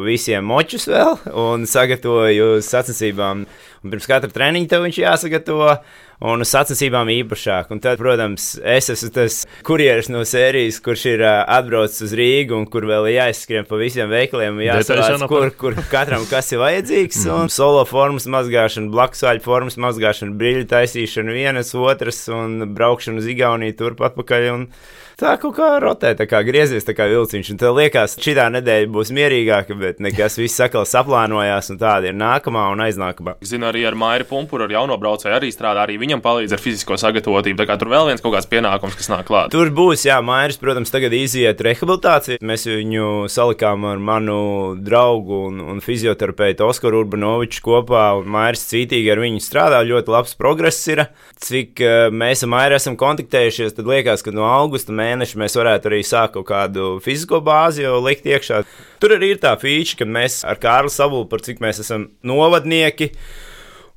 visiem 0.06 0.46
močus 0.48 0.86
vēl 0.88 1.18
un 1.36 1.66
sagatavoju 1.68 2.62
sacensībām. 2.64 3.42
Un 3.84 3.92
pirms 3.92 4.08
katra 4.08 4.30
treniņa 4.32 4.70
tev 4.70 4.86
viņš 4.86 5.00
jāsagatavo 5.02 5.74
un 6.32 6.44
uz 6.44 6.48
sacensībām 6.48 7.10
īpašāk. 7.12 7.68
Un 7.74 7.82
tad, 7.84 8.00
protams, 8.00 8.54
es 8.64 8.88
esmu 8.94 9.10
tas 9.18 9.36
kurjeris 9.68 10.08
no 10.08 10.22
sērijas, 10.24 10.78
kurš 10.84 11.04
ir 11.10 11.24
uh, 11.26 11.42
atbraucis 11.58 12.06
uz 12.08 12.14
Rīgu 12.16 12.56
un 12.56 12.64
kur 12.72 12.88
vēl 12.88 13.10
jāizskrien 13.18 13.68
pa 13.68 13.76
visiem 13.80 14.08
veikaliem, 14.08 14.62
jāsavāc, 14.64 15.26
kur, 15.28 15.52
kur 15.60 15.76
katram 15.92 16.24
kas 16.30 16.48
ir 16.54 16.62
vajadzīgs. 16.64 17.20
Un 17.36 17.52
solo 17.52 17.84
formas 17.88 18.24
mazgāšana, 18.32 18.88
blakus 18.96 19.26
vaļu 19.28 19.44
formas 19.44 19.76
mazgāšana, 19.80 20.32
brīļu 20.40 20.64
taisīšana, 20.72 21.36
vienas 21.36 21.76
otras 21.76 22.24
un 22.32 22.62
braukšana 22.72 23.20
uz 23.20 23.28
Igauniju 23.28 23.76
turpat 23.84 24.16
pakaļ. 24.16 24.50
Un, 24.54 24.66
tā 25.20 25.34
kaut 25.40 25.56
kā 25.58 25.68
rotē, 25.82 26.14
tā 26.16 26.24
kā 26.28 26.40
griezies 26.46 26.86
tā 26.86 26.94
kā 26.96 27.06
vilciņš. 27.10 27.52
Un 27.52 27.60
tev 27.60 27.76
liekas, 27.76 28.16
šī 28.20 28.36
nedēļa 28.54 28.88
būs 28.92 29.12
mierīgāka, 29.16 29.76
bet 29.78 30.00
nekas 30.02 30.38
viss 30.40 30.56
sakal 30.56 30.86
saplānojās, 30.88 31.70
un 31.72 31.80
tāda 31.80 32.10
ir 32.10 32.16
nākamā 32.16 32.66
un 32.72 32.84
aiznākamā. 32.86 33.36
Zinu, 33.44 33.68
arī 33.68 33.84
ar 33.88 33.96
Maiju 34.00 34.28
Pumpuru, 34.30 34.64
ar 34.64 34.74
jauno 34.74 34.96
braucēju 35.00 35.36
arī 35.36 35.50
strādā, 35.52 35.84
arī 35.84 35.98
viņam 36.00 36.22
palīdz 36.24 36.56
ar 36.56 36.62
fizisko 36.62 36.96
sagatavotību. 37.00 37.58
Tā 37.60 37.68
kā 37.68 37.76
tur 37.80 37.92
vēl 37.92 38.08
viens 38.08 38.24
kaut 38.24 38.36
kāds 38.36 38.48
pienākums, 38.50 38.96
kas 38.96 39.10
nāk 39.12 39.26
klāt. 39.28 39.52
Tur 39.52 39.72
būs, 39.74 40.06
jā, 40.08 40.16
Mairis, 40.24 40.60
protams, 40.62 40.92
tagad 40.92 41.14
iziet 41.16 41.60
rehabilitāciju. 41.66 42.40
Mēs 42.46 42.66
viņu 42.70 43.28
salikām 43.32 43.84
ar 43.90 44.00
manu 44.00 44.40
draugu 44.80 45.44
un, 45.50 45.60
un 45.74 45.84
fizioterapeitu 45.84 46.68
Oskaru 46.70 47.04
Urbanoviču 47.04 47.64
kopā, 47.66 48.06
un 48.20 48.30
Mairis 48.32 48.64
cītīgi 48.70 49.12
ar 49.12 49.20
viņu 49.22 49.44
strādā. 49.44 49.82
Ļoti 49.84 50.16
labs 50.16 50.36
progress 50.40 50.88
ir. 50.92 51.06
Cik 51.40 51.80
uh, 51.84 52.08
mēs 52.12 52.44
ar 52.44 52.52
Mairi 52.52 52.76
esam 52.76 52.96
kontaktējušies, 53.00 53.76
tad 53.76 53.88
liekas, 53.88 54.24
ka 54.24 54.32
no 54.34 54.44
augusta 54.48 54.92
mēs 54.92 55.09
mēneši 55.10 55.40
mēs 55.40 55.58
varētu 55.58 55.90
arī 55.90 56.00
sākt 56.06 56.36
kaut 56.38 56.48
kādu 56.50 56.94
fizisko 57.04 57.42
bāzi 57.44 57.84
jau 57.84 57.98
likt 58.04 58.28
iekšā. 58.30 58.62
Tur 59.02 59.16
arī 59.16 59.34
ir 59.34 59.42
tā 59.42 59.54
feature, 59.60 59.98
ka 60.00 60.08
mēs 60.08 60.40
ar 60.48 60.60
Kārlu 60.62 60.92
Sabulu, 60.92 61.28
par 61.30 61.42
cik 61.44 61.62
mēs 61.64 61.82
esam 61.84 62.10
novadnieki, 62.26 63.10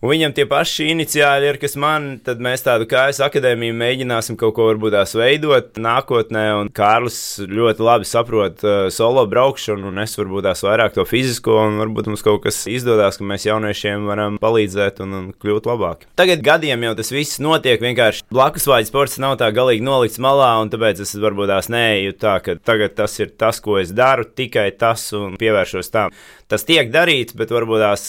Un 0.03 0.11
viņam 0.11 0.33
tie 0.35 0.43
paši 0.43 0.89
iniciāli 0.91 1.47
ir, 1.47 1.57
kas 1.61 1.77
man, 1.79 2.17
tad 2.27 2.41
mēs 2.43 2.65
tādu 2.65 2.83
kājas 2.91 3.21
akadēmiju 3.23 3.75
mēģināsim 3.79 4.35
kaut 4.35 4.51
ko 4.57 4.65
varbūt 4.67 4.91
tās 4.97 5.13
veidot 5.15 5.79
nākotnē. 5.79 6.41
Un 6.59 6.71
Kārlis 6.75 7.19
ļoti 7.47 7.85
labi 7.87 8.09
saprot 8.09 8.65
uh, 8.67 8.73
solo 8.91 9.23
braukšanu, 9.31 9.93
un 9.93 10.01
es 10.03 10.17
varbūt 10.19 10.43
tās 10.49 10.65
vairāk 10.67 10.97
to 10.97 11.05
fizisko, 11.07 11.55
un 11.69 11.79
varbūt 11.79 12.11
mums 12.11 12.25
kaut 12.27 12.43
kas 12.43 12.65
izdodas, 12.67 13.15
ka 13.15 13.29
mēs 13.31 13.47
jauniešiem 13.47 14.03
varam 14.11 14.41
palīdzēt 14.43 14.99
un, 15.07 15.15
un 15.21 15.31
kļūt 15.39 15.71
labāk. 15.71 16.03
Tagad 16.19 16.43
gadiem 16.43 16.83
jau 16.89 16.93
tas 16.99 17.13
viss 17.15 17.39
notiek, 17.39 17.79
vienkārši 17.79 18.27
blakus 18.27 18.67
vājš 18.67 18.91
sports 18.91 19.17
nav 19.23 19.39
tā 19.39 19.53
galīgi 19.55 19.87
nolikts 19.87 20.19
malā, 20.19 20.51
un 20.59 20.75
tāpēc 20.75 20.99
es 21.07 21.15
varbūt 21.15 21.55
tās 21.55 21.71
neeju 21.71 22.19
tā, 22.19 22.41
ka 22.43 22.59
tagad 22.59 22.99
tas 22.99 23.15
ir 23.23 23.31
tas, 23.39 23.63
ko 23.63 23.79
es 23.79 23.95
daru, 23.95 24.27
tikai 24.27 24.67
tas 24.75 25.13
un 25.15 25.39
pievēršos 25.39 25.95
tam. 25.95 26.11
Tas 26.51 26.67
tiek 26.67 26.91
darīts, 26.91 27.39
bet 27.39 27.55
varbūt 27.55 27.87
tās 27.87 28.07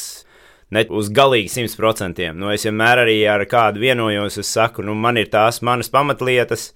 ne 0.73 0.85
uz 0.89 1.11
galīgi 1.15 1.53
100%. 1.53 2.31
Nu, 2.39 2.53
es 2.55 2.65
vienmēr 2.67 3.05
arī 3.05 3.19
ar 3.31 3.45
kādu 3.51 3.83
vienojos, 3.85 4.39
es 4.41 4.53
saku, 4.55 4.85
nu, 4.87 4.95
man 4.95 5.21
ir 5.21 5.31
tās 5.33 5.61
manas 5.67 5.93
pamatlietas. 5.93 6.71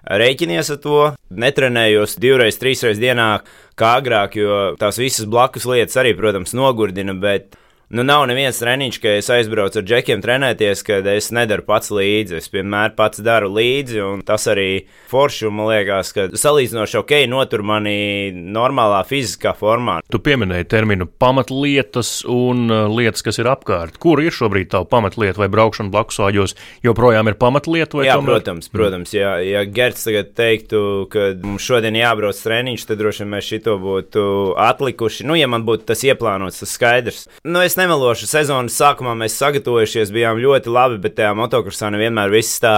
Rēķinies 0.00 0.70
ar 0.72 0.78
to, 0.80 1.00
netrenējos 1.28 2.16
divreiz, 2.20 2.56
trīsreiz 2.60 3.00
dienā, 3.00 3.42
kā 3.76 3.96
agrāk, 4.00 4.38
jo 4.40 4.60
tās 4.80 4.96
visas 5.00 5.28
blakus 5.28 5.68
lietas 5.68 5.98
arī, 6.00 6.14
protams, 6.16 6.54
nogurdina, 6.56 7.12
bet 7.20 7.59
Nu, 7.90 8.04
nav 8.06 8.22
neviens 8.30 8.60
treniņš, 8.62 8.96
ka 9.02 9.12
es 9.18 9.26
aizbraucu 9.34 9.80
ar 9.80 9.82
džekiem 9.82 10.20
trenēties, 10.22 10.84
kad 10.86 11.06
es 11.10 11.32
nedaru 11.34 11.64
pats 11.66 11.90
līdzi. 11.90 12.36
Es 12.38 12.46
vienmēr 12.52 12.92
pats 12.94 13.18
daru 13.26 13.48
līdzi, 13.50 13.96
un 14.06 14.20
tas 14.22 14.44
arī 14.52 14.84
forši, 15.10 15.48
man 15.50 15.66
liekas, 15.72 16.12
ka 16.14 16.28
salīdzinoši 16.38 17.00
ok, 17.00 17.14
notur 17.26 17.64
mani 17.66 18.30
normālā 18.30 19.00
fiziskā 19.08 19.56
formā. 19.58 19.96
Tu 20.06 20.20
pieminēji 20.22 20.68
terminu 20.70 21.08
pamatlietas 21.10 22.20
un 22.30 22.70
uh, 22.70 22.84
lietas, 22.94 23.24
kas 23.26 23.40
ir 23.42 23.50
apkārt. 23.50 23.98
Kur 23.98 24.22
ir 24.22 24.30
šobrīd 24.38 24.70
tā 24.70 24.84
pamatlieta 24.86 25.42
vai 25.42 25.50
braukšana 25.50 25.90
blakus 25.90 26.22
āģos? 26.28 26.54
Joprojām 26.86 27.32
ir 27.32 27.38
pamatlieta 27.42 27.98
vai 27.98 28.06
Jā, 28.06 28.20
tomēr? 28.20 28.36
protams, 28.36 28.70
protams. 28.70 29.16
Ja, 29.18 29.34
ja 29.42 29.64
Gerts 29.66 30.06
tagad 30.06 30.30
teiktu, 30.38 30.84
ka 31.10 31.32
mums 31.42 31.66
šodien 31.66 31.98
jābrauc 31.98 32.38
treniņš, 32.38 32.86
tad 32.86 33.02
droši 33.02 33.26
vien 33.26 33.34
mēs 33.34 33.50
šito 33.50 33.76
būtu 33.82 34.24
atlikuši. 34.70 35.26
Nu, 35.26 35.34
ja 35.34 35.50
man 35.50 35.66
būtu 35.66 35.90
tas 35.90 36.06
ieplānots, 36.06 36.62
tas 36.62 36.78
skaidrs. 36.78 37.26
Nu, 37.42 37.58
es 37.66 37.79
nemelošu, 37.80 38.28
sezonas 38.28 38.76
sākumā 38.76 39.16
mēs 39.18 39.38
sagatavojušies, 39.40 40.12
bijām 40.14 40.40
ļoti 40.42 40.72
labi, 40.72 41.00
bet 41.02 41.16
tajā 41.18 41.32
motokrosā 41.38 41.88
nevienmēr 41.94 42.32
viss 42.32 42.60
tā 42.62 42.74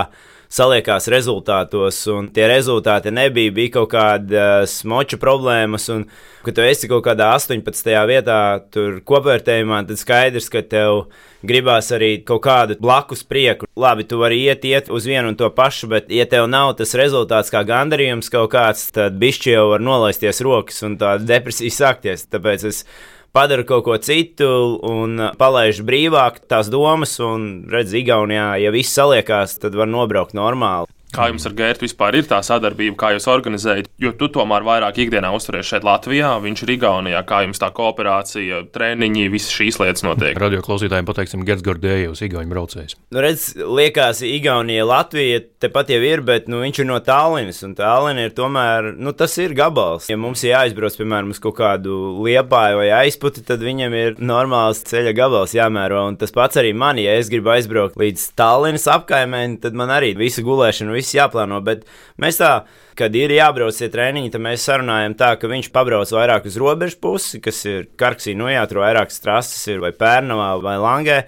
saliekās 0.52 1.08
rezultātos, 1.08 2.02
un 2.12 2.26
tie 2.32 2.44
rezultāti 2.50 3.12
nebija, 3.14 3.54
bija 3.56 3.72
kaut 3.78 3.92
kādas 3.94 4.74
smoču 4.82 5.16
problēmas, 5.20 5.88
un, 5.94 6.04
kad 6.44 6.58
tu 6.58 6.64
esi 6.66 6.90
kaut 6.90 7.06
kādā 7.06 7.30
18. 7.38 7.88
vietā, 8.10 8.38
tur 8.74 8.98
kopvērtējumā, 9.08 9.80
tad 9.88 10.00
skaidrs, 10.00 10.50
ka 10.52 10.60
tev 10.60 11.06
gribās 11.46 11.88
arī 11.96 12.18
kaut 12.28 12.42
kādu 12.44 12.76
blakus 12.82 13.24
prieku. 13.24 13.66
Labi, 13.80 14.04
tu 14.08 14.20
vari 14.20 14.42
iet, 14.44 14.66
iet 14.68 14.92
uz 14.92 15.08
vienu 15.08 15.32
un 15.32 15.38
to 15.40 15.48
pašu, 15.56 15.88
bet, 15.94 16.12
ja 16.12 16.28
tev 16.28 16.50
nav 16.52 16.74
tas 16.78 16.92
rezultāts 17.00 17.52
kā 17.52 17.64
gandarījums 17.66 18.28
kaut 18.32 18.52
kāds, 18.52 18.90
tad 18.92 19.16
bišķi 19.22 19.56
jau 19.56 19.66
var 19.72 19.82
nolaisties 19.82 20.44
rokas 20.44 20.84
un 20.84 21.00
tā 21.00 21.16
depresija 21.22 21.72
sākties. 21.80 22.28
Tāpēc 22.28 22.68
es 22.68 22.84
padara 23.32 23.64
kaut 23.66 23.84
ko 23.86 23.96
citu 24.00 24.48
un 24.86 25.28
palaiž 25.38 25.82
brīvāk 25.88 26.42
tās 26.50 26.70
domas, 26.72 27.16
un 27.24 27.64
redz, 27.72 27.94
Igaunijā, 27.96 28.54
ja 28.62 28.72
viss 28.74 28.94
saliekās, 28.96 29.58
tad 29.62 29.76
var 29.78 29.90
nobraukt 29.90 30.36
normāli. 30.36 30.90
Kā 31.12 31.26
jums 31.28 31.44
ar 31.44 31.52
Gērtu 31.52 31.84
vispār 31.84 32.16
ir 32.16 32.24
tā 32.24 32.38
sadarbība, 32.40 32.96
kā 32.96 33.10
jūs 33.12 33.26
organizējat? 33.28 33.90
Jo 34.00 34.14
tu 34.16 34.30
tomēr 34.32 34.64
vairāk 34.64 34.96
ikdienā 35.04 35.28
uzturies 35.36 35.68
šeit 35.68 35.84
Latvijā, 35.84 36.30
viņš 36.40 36.62
ir 36.64 36.72
Igaunijā. 36.78 37.20
Kā 37.28 37.42
jums 37.44 37.60
tā 37.60 37.68
kooperācija, 37.76 38.62
treniņi, 38.72 39.26
visas 39.32 39.52
šīs 39.52 39.76
lietas 39.82 40.06
notiek? 40.06 40.40
Radio 40.40 40.62
klausītājiem 40.64 41.08
pateiksim, 41.08 41.44
Gerts 41.44 41.64
Gordējus, 41.66 42.22
Igaunijas 42.24 42.52
braucējs. 42.54 42.96
Nu, 43.12 43.20
redz, 43.20 43.50
liekas, 43.60 44.22
Igaunija, 44.24 44.86
Latvija 44.88 45.42
tepat 45.62 45.92
jau 45.92 46.00
ir, 46.00 46.24
bet 46.24 46.48
nu, 46.48 46.62
viņš 46.64 46.80
ir 46.80 46.88
no 46.88 46.96
Tallinas, 47.04 47.60
un 47.66 47.76
Tallina 47.76 48.24
ir 48.24 48.32
tomēr, 48.36 48.94
nu, 48.96 49.12
tas 49.12 49.36
ir 49.42 49.52
gabals. 49.58 50.08
Ja 50.08 50.16
mums 50.16 50.46
ir 50.46 50.54
jāizbrauc, 50.54 50.96
piemēram, 50.96 51.34
uz 51.36 51.42
kaut 51.44 51.58
kādu 51.60 51.98
liepāju 52.24 52.80
vai 52.80 52.88
aizputi, 53.02 53.44
tad 53.46 53.60
viņam 53.62 53.98
ir 54.00 54.16
normāls 54.22 54.80
ceļa 54.88 55.12
gabals 55.20 55.52
jāmēro, 55.58 56.06
un 56.08 56.16
tas 56.20 56.32
pats 56.32 56.58
arī 56.62 56.72
man, 56.72 56.98
ja 57.02 57.18
es 57.20 57.28
gribu 57.32 57.52
aizbraukt 57.52 58.00
līdz 58.00 58.30
Tallinas 58.40 58.88
apkaimē, 58.90 59.44
tad 59.62 59.76
man 59.76 59.92
arī 59.92 60.14
visa 60.18 60.44
gulēšana 60.46 61.01
viss 61.02 61.16
jāplāno. 61.18 61.60
Bet 61.66 61.84
mēs 62.22 62.40
tā, 62.40 62.52
kad 62.98 63.14
ir 63.18 63.34
jābrauc 63.36 63.76
tie 63.76 63.90
treniņi, 63.92 64.32
tad 64.32 64.44
mēs 64.46 64.66
sarunājam 64.68 65.16
tā, 65.18 65.34
ka 65.40 65.50
viņš 65.50 65.72
pabrauc 65.74 66.12
vairāk 66.14 66.48
uz 66.48 66.58
robežu 66.60 67.00
pusi, 67.02 67.42
kas 67.44 67.64
ir 67.68 67.88
Karksī, 67.98 68.36
nu 68.38 68.50
jā, 68.52 68.62
tur 68.70 68.82
vairākas 68.84 69.20
trases 69.22 69.66
ir 69.72 69.82
vai 69.84 69.92
Pērnavā 69.96 70.54
vai 70.64 70.78
Langē. 70.80 71.18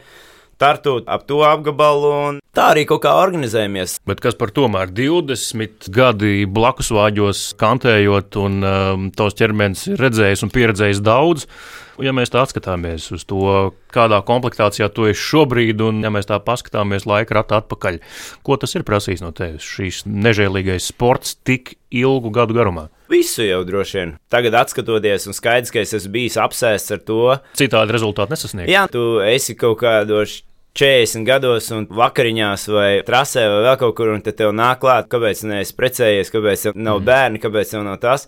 Tartu 0.65 1.03
ap 1.05 1.27
to 1.29 1.43
apgabalu, 1.45 2.11
un 2.25 2.37
tā 2.57 2.71
arī 2.73 2.87
kaut 2.89 3.03
kā 3.05 3.11
organizējamies. 3.21 3.99
Bet 4.09 4.23
kas 4.25 4.37
par 4.41 4.49
tomēr 4.57 4.89
20 4.97 5.91
gadi 5.93 6.47
blakus 6.49 6.89
vāģos 6.95 7.51
kantējot, 7.61 8.39
un 8.41 8.65
um, 8.65 9.03
tavs 9.13 9.37
ķermenis 9.37 9.83
ir 9.91 10.01
redzējis 10.01 10.47
un 10.47 10.53
pieredzējis 10.55 11.03
daudz. 11.05 11.45
Ja 12.01 12.15
mēs 12.17 12.33
tā 12.33 12.47
skatāmies 12.49 13.11
uz 13.13 13.27
to, 13.29 13.75
kādā 13.93 14.23
komplektācijā 14.25 14.89
tu 14.97 15.05
esi 15.11 15.21
šobrīd, 15.21 15.85
un 15.85 16.01
ja 16.01 16.09
mēs 16.11 16.31
tā 16.33 16.41
paskatāmies 16.41 17.05
laika 17.07 17.37
ratā 17.43 17.61
atpakaļ, 17.61 18.01
ko 18.41 18.57
tas 18.57 18.73
ir 18.73 18.87
prasījis 18.89 19.23
no 19.27 19.35
tevis, 19.37 19.69
šīs 19.69 20.01
nežēlīgais 20.09 20.89
sports 20.95 21.37
tik 21.45 21.77
ilgu 21.93 22.33
gadu 22.33 22.57
garumā? 22.57 22.87
Visu 23.13 23.45
jau 23.45 23.61
droši 23.69 24.01
vien. 24.01 24.17
Tagad, 24.33 24.57
skatoties, 24.73 25.29
un 25.29 25.37
skaidrs, 25.37 25.77
ka 25.77 25.85
es 25.85 25.93
esmu 26.01 26.17
bijis 26.17 26.41
apsēsts 26.41 26.97
ar 26.97 27.05
to. 27.05 27.21
Citādi 27.61 27.95
rezultāti 27.95 28.33
nesasniegt. 28.33 28.73
Jā, 28.73 28.89
tu 28.89 29.21
esi 29.29 29.61
kaut 29.61 29.83
kādos 29.85 30.41
40 30.75 31.23
gados, 31.23 31.69
un 31.71 31.85
vakariņās, 31.87 32.67
vai 32.75 32.89
trasē, 33.07 33.45
vai 33.47 33.63
vēl 33.69 33.77
kaut 33.79 33.95
kur, 33.95 34.11
un 34.11 34.25
te 34.27 34.33
tev 34.35 34.51
nāk 34.59 34.81
klāt, 34.83 35.07
kāpēc 35.13 35.45
neesi 35.47 35.77
precējies, 35.79 36.33
kāpēc 36.35 36.67
tev 36.67 36.81
nav 36.81 36.99
mm. 36.99 37.07
bērni, 37.07 37.43
kāpēc 37.45 37.77
tev 37.77 37.85
nav 37.87 38.01
tas. 38.03 38.27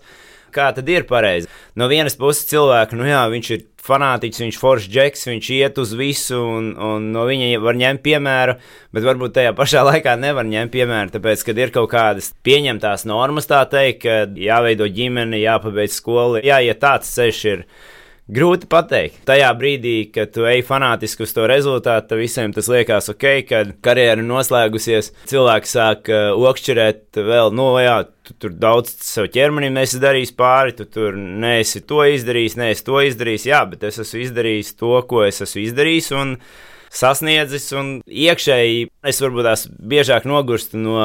Kā 0.55 0.69
tad 0.71 0.87
ir 0.87 1.03
pareizi? 1.09 1.49
No 1.75 1.89
vienas 1.91 2.15
puses, 2.15 2.45
cilvēku, 2.47 2.95
nu 2.95 3.03
jā, 3.09 3.25
viņš 3.33 3.49
ir 3.51 3.65
fanātiķis, 3.83 4.43
viņš 4.45 4.55
ir 4.55 4.61
foršs 4.61 4.87
džeks, 4.93 5.25
viņš 5.27 5.49
iet 5.57 5.81
uz 5.83 5.91
visu, 5.99 6.39
un, 6.39 6.71
un 6.79 7.09
no 7.11 7.25
viņa 7.27 7.59
var 7.63 7.75
ņemt 7.83 8.03
piemēru, 8.05 8.55
bet 8.95 9.09
varbūt 9.09 9.35
tajā 9.35 9.51
pašā 9.57 9.83
laikā 9.89 10.15
nevar 10.19 10.47
ņemt 10.47 10.71
piemēru, 10.71 11.13
tāpēc, 11.17 11.43
kad 11.49 11.59
ir 11.59 11.75
kaut 11.75 11.91
kādas 11.91 12.31
pieņemtās 12.47 13.03
normas, 13.11 13.51
tā 13.51 13.59
teikt, 13.67 14.05
ka 14.07 14.17
jāveido 14.39 14.87
ģimene, 14.87 15.43
jāpabeidz 15.43 15.99
skolu, 15.99 16.39
jā, 16.47 16.63
ja 16.63 16.79
tāds 16.79 17.11
ceļš 17.11 17.43
ir 17.51 17.67
Grūti 18.27 18.67
pateikt. 18.67 19.21
Tajā 19.27 19.47
brīdī, 19.55 20.09
kad 20.11 20.33
tu 20.35 20.43
ej 20.49 20.59
fanātiski 20.67 21.23
uz 21.23 21.31
to 21.31 21.45
rezultātu, 21.47 22.09
tad 22.09 22.19
visiem 22.19 22.51
tas 22.51 22.67
liekas 22.67 23.07
ok, 23.13 23.23
kad 23.47 23.69
karjera 23.85 24.19
noslēgusies, 24.19 25.13
cilvēki 25.31 25.71
sāk 25.71 26.11
uh, 26.11 26.33
okšķerēt 26.49 27.21
vēl, 27.23 27.53
nu, 27.55 27.69
jā, 27.79 28.01
tu 28.27 28.35
tur 28.35 28.57
daudz 28.59 28.91
sev 29.07 29.29
ķermenim 29.31 29.79
nesi 29.79 30.01
darījis 30.03 30.35
pāri, 30.35 30.75
tu 30.75 30.89
tur 30.91 31.15
neesi 31.15 31.79
to 31.87 32.03
izdarījis, 32.03 32.59
neesi 32.59 32.83
to 32.89 32.99
izdarījis, 33.07 33.47
jā, 33.47 33.63
bet 33.71 33.87
es 33.87 34.01
esmu 34.03 34.25
izdarījis 34.25 34.75
to, 34.75 34.91
ko 35.07 35.23
es 35.29 35.39
esmu 35.47 35.63
izdarījis. 35.63 36.11
Sasniedzis, 36.97 37.71
un 37.75 37.97
iekšēji 38.07 38.85
es 39.07 39.17
varbūt 39.23 39.47
tās 39.47 39.65
biežāk 39.71 40.27
nogurstu 40.27 40.79
no 40.79 40.99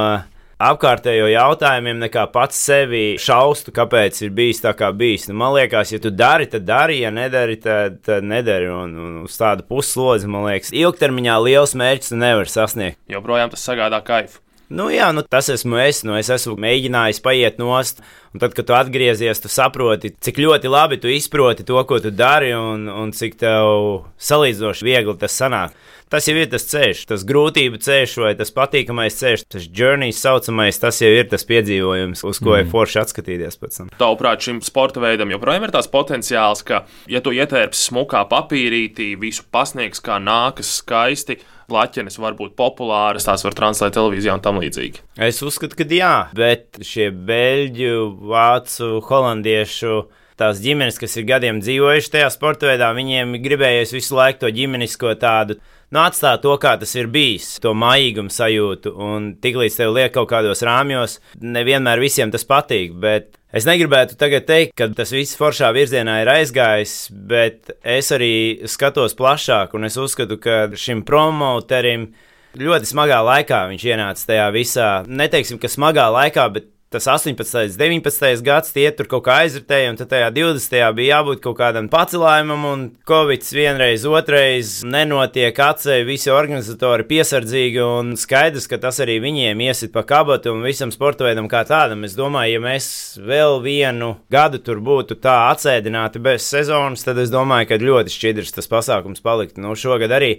apkārtējo 0.61 1.29
jautājumiem, 1.33 2.01
nekā 2.05 2.27
pats 2.35 2.61
sevi 2.69 3.17
šaustu, 3.21 3.75
kāpēc 3.75 4.21
ir 4.25 4.35
bijis 4.37 4.63
tā, 4.65 4.75
kā 4.79 4.93
bijis. 4.97 5.29
Nu, 5.31 5.37
man 5.41 5.55
liekas, 5.57 5.95
ja 5.95 6.01
tu 6.03 6.13
dari, 6.15 6.49
tad 6.51 6.67
dari, 6.69 7.01
ja 7.03 7.13
nedari, 7.15 7.59
tad, 7.63 8.01
tad 8.07 8.27
nedari. 8.27 8.71
Un, 8.73 8.95
un 8.95 9.19
uz 9.27 9.37
tādu 9.41 9.67
puslodzi, 9.69 10.31
man 10.31 10.49
liekas, 10.51 10.73
ilgtermiņā 10.77 11.41
liels 11.43 11.77
mērķis 11.79 12.15
tu 12.15 12.23
nevari 12.23 12.53
sasniegt. 12.53 13.01
Joprojām 13.13 13.53
tas 13.53 13.67
sagādā 13.69 14.03
kaifu. 14.07 14.43
Nu, 14.73 14.87
jā, 14.89 15.11
nu, 15.13 15.21
tas 15.29 15.51
esmu 15.53 15.77
es. 15.83 16.01
Nu, 16.07 16.15
es 16.17 16.31
esmu 16.33 16.55
mēģinājis 16.61 17.21
paiet 17.25 17.59
nost, 17.61 18.01
un 18.33 18.41
tad, 18.41 18.55
kad 18.57 18.65
tu 18.69 18.77
atgriezies, 18.77 19.43
tu 19.43 19.51
saproti, 19.53 20.15
cik 20.25 20.41
ļoti 20.41 20.71
labi 20.73 20.97
tu 21.03 21.13
izproti 21.13 21.67
to, 21.69 21.77
ko 21.89 21.99
tu 22.01 22.13
dari, 22.15 22.55
un, 22.57 22.87
un 22.89 23.13
cik 23.13 23.37
tev 23.43 24.07
salīdzinoši 24.17 24.89
viegli 24.89 25.17
tas 25.21 25.37
sanāk. 25.37 25.77
Tas 26.13 26.27
jau 26.29 26.35
ir 26.37 26.51
tas 26.53 26.67
ceļš, 26.69 27.07
tas 27.09 27.23
grūtību 27.25 27.79
ceļš, 27.81 28.15
vai 28.21 28.35
tas 28.37 28.51
patīkamais 28.53 29.15
ceļš, 29.17 29.47
tas 29.55 29.65
journey 29.65 30.13
saucamais, 30.13 30.77
tas 30.77 30.99
jau 31.01 31.09
ir 31.09 31.31
tas 31.31 31.47
piedzīvojums, 31.49 32.21
uz 32.29 32.41
ko 32.43 32.53
mm. 32.53 32.59
ir 32.61 32.69
forši 32.69 32.99
atskatīties 33.01 33.57
pēc 33.63 33.79
tam. 33.79 33.89
Tavuprāt, 33.97 34.45
šim 34.45 34.61
sporta 34.61 35.01
veidam 35.01 35.33
joprojām 35.33 35.65
ir 35.65 35.73
tās 35.73 35.89
potenciāls, 35.89 36.61
ka, 36.69 36.83
ja 37.09 37.25
tu 37.25 37.33
ietērpsi 37.33 37.89
smukā 37.89 38.27
papīrītī, 38.29 39.15
visu 39.23 39.47
pasniegs 39.57 40.05
kā 40.05 40.21
nākas 40.21 40.77
skaisti, 40.83 41.39
laķenes 41.73 42.21
var 42.21 42.37
būt 42.37 42.59
populāras, 42.61 43.25
tās 43.25 43.49
var 43.49 43.57
translēt 43.57 43.97
televīzijā 43.97 44.37
un 44.37 44.45
tam 44.45 44.61
līdzīgi. 44.61 45.01
Es 45.17 45.41
uzskatu, 45.41 45.81
ka 45.81 45.89
jā, 45.89 46.15
bet 46.37 46.83
šie 46.85 47.09
beļģu, 47.09 47.97
vācu, 48.35 48.99
holandiešu 49.09 50.03
tās 50.41 50.63
ģimenes, 50.63 50.99
kas 51.01 51.19
ir 51.19 51.29
gadiem 51.29 51.61
dzīvojuši 51.63 52.13
tajā 52.17 52.33
sporta 52.33 52.71
veidā, 52.71 52.93
viņiem 52.97 53.39
gribējies 53.45 53.95
visu 53.97 54.19
laiku 54.19 54.45
to 54.45 54.53
ģimenisko 54.55 55.15
tādu 55.21 55.59
nu, 55.93 56.01
atstāt 56.01 56.43
to, 56.45 56.55
kā 56.61 56.75
tas 56.81 56.95
ir 56.97 57.11
bijis, 57.13 57.59
to 57.63 57.75
mājīgumu 57.77 58.33
sajūtu. 58.33 58.95
Un 58.97 59.29
tiklīdz 59.43 59.79
tev 59.79 59.93
liek 59.97 60.15
kaut 60.15 60.31
kādos 60.33 60.65
rāmjos, 60.65 61.19
nevienmēr 61.41 62.03
visiem 62.03 62.33
tas 62.33 62.47
patīk. 62.49 62.97
Bet 63.03 63.37
es 63.53 63.69
negribētu 63.69 64.17
tagad 64.21 64.49
teikt, 64.49 64.75
ka 64.79 64.89
tas 64.97 65.13
viss 65.13 65.39
foršā 65.39 65.73
virzienā 65.77 66.23
ir 66.23 66.33
aizgājis, 66.33 66.97
bet 67.13 67.75
es 67.85 68.13
arī 68.17 68.35
skatos 68.71 69.17
plašāk, 69.19 69.77
un 69.77 69.89
es 69.89 70.01
uzskatu, 70.01 70.41
ka 70.41 70.65
šim 70.73 71.05
promoterim 71.09 72.11
ļoti 72.59 72.89
smagā 72.89 73.21
laikā 73.25 73.65
viņš 73.71 73.89
ienāca 73.89 74.29
tajā 74.33 74.49
visā. 74.53 74.91
Neteiksim, 75.09 75.61
ka 75.61 75.71
smagā 75.73 76.09
laikā, 76.13 76.49
bet 76.57 76.72
tas 76.93 77.09
18. 77.09 77.35
un 77.41 77.73
19. 77.81 78.43
gads 78.45 78.75
tie 78.77 78.87
tur 78.93 79.09
kaut 79.11 79.25
kā 79.27 79.41
aizritēja, 79.47 79.93
un 79.93 79.99
tad 80.01 80.11
tajā 80.13 80.29
20. 80.37 80.77
bija 80.99 81.17
jābūt 81.19 81.43
kaut 81.45 81.57
kādam 81.59 81.89
pacelājumam, 81.93 82.67
un 82.69 82.85
Covid 83.09 83.47
vienreiz, 83.57 84.05
otrreiz 84.09 84.81
nenotiek 84.85 85.57
atsevišķi, 85.57 86.09
visi 86.13 86.33
organizatori 86.33 87.07
piesardzīgi, 87.09 87.81
un 87.83 88.15
skaidrs, 88.21 88.69
ka 88.71 88.79
tas 88.83 89.01
arī 89.05 89.19
viņiem 89.23 89.63
iesit 89.65 89.93
pa 89.95 90.05
kabatu 90.07 90.53
un 90.53 90.65
visam 90.67 90.93
sportveidam 90.95 91.49
kā 91.51 91.65
tādam. 91.69 92.05
Es 92.07 92.17
domāju, 92.19 92.59
ja 92.59 92.63
mēs 92.63 92.89
vēl 93.23 93.61
vienu 93.65 94.15
gadu 94.33 94.61
tur 94.63 94.83
būtu 94.85 95.19
tā 95.23 95.37
atsēdināti 95.53 96.23
bez 96.23 96.47
sezonas, 96.49 97.05
tad 97.07 97.21
es 97.23 97.33
domāju, 97.33 97.71
ka 97.71 97.83
ļoti 97.83 98.17
šķidrs 98.17 98.57
tas 98.59 98.71
pasākums 98.71 99.25
paliktu. 99.25 99.63
Nu, 99.65 99.77
šogad 99.79 100.13
arī 100.13 100.35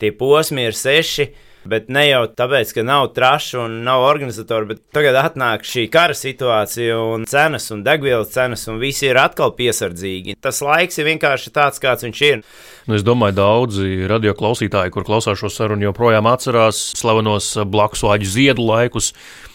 tie 0.00 0.10
posmi 0.16 0.66
ir 0.68 0.78
seši 0.78 1.30
Bet 1.70 1.88
ne 1.92 2.04
jau 2.06 2.24
tāpēc, 2.28 2.74
ka 2.76 2.84
nav 2.84 3.08
trašu 3.16 3.62
un 3.64 3.78
nav 3.86 4.04
organizatori, 4.04 4.68
bet 4.74 4.82
tagad 4.94 5.16
atnāk 5.20 5.64
šī 5.68 5.86
kara 5.92 6.16
situācija 6.16 6.98
un 7.00 7.24
cenas 7.30 7.70
un 7.72 7.84
degvielas 7.86 8.34
cenas, 8.34 8.66
un 8.68 8.80
visi 8.82 9.08
ir 9.08 9.20
atkal 9.20 9.54
piesardzīgi. 9.56 10.36
Tas 10.44 10.60
laiks 10.64 11.00
ir 11.00 11.08
vienkārši 11.08 11.54
tāds, 11.54 11.80
kāds 11.82 12.04
viņš 12.06 12.22
ir. 12.28 12.44
Nu, 12.88 12.98
es 12.98 13.06
domāju, 13.06 13.38
daudzi 13.38 14.04
radioklausītāji, 14.10 14.92
kur 14.94 15.06
klausās 15.08 15.40
šo 15.40 15.48
sarunu, 15.52 15.88
joprojām 15.88 16.28
atcerās 16.28 16.90
slavenos 16.98 17.54
blakus 17.70 18.04
vāģu 18.04 18.30
ziedu 18.36 18.68
laikus. 18.68 19.14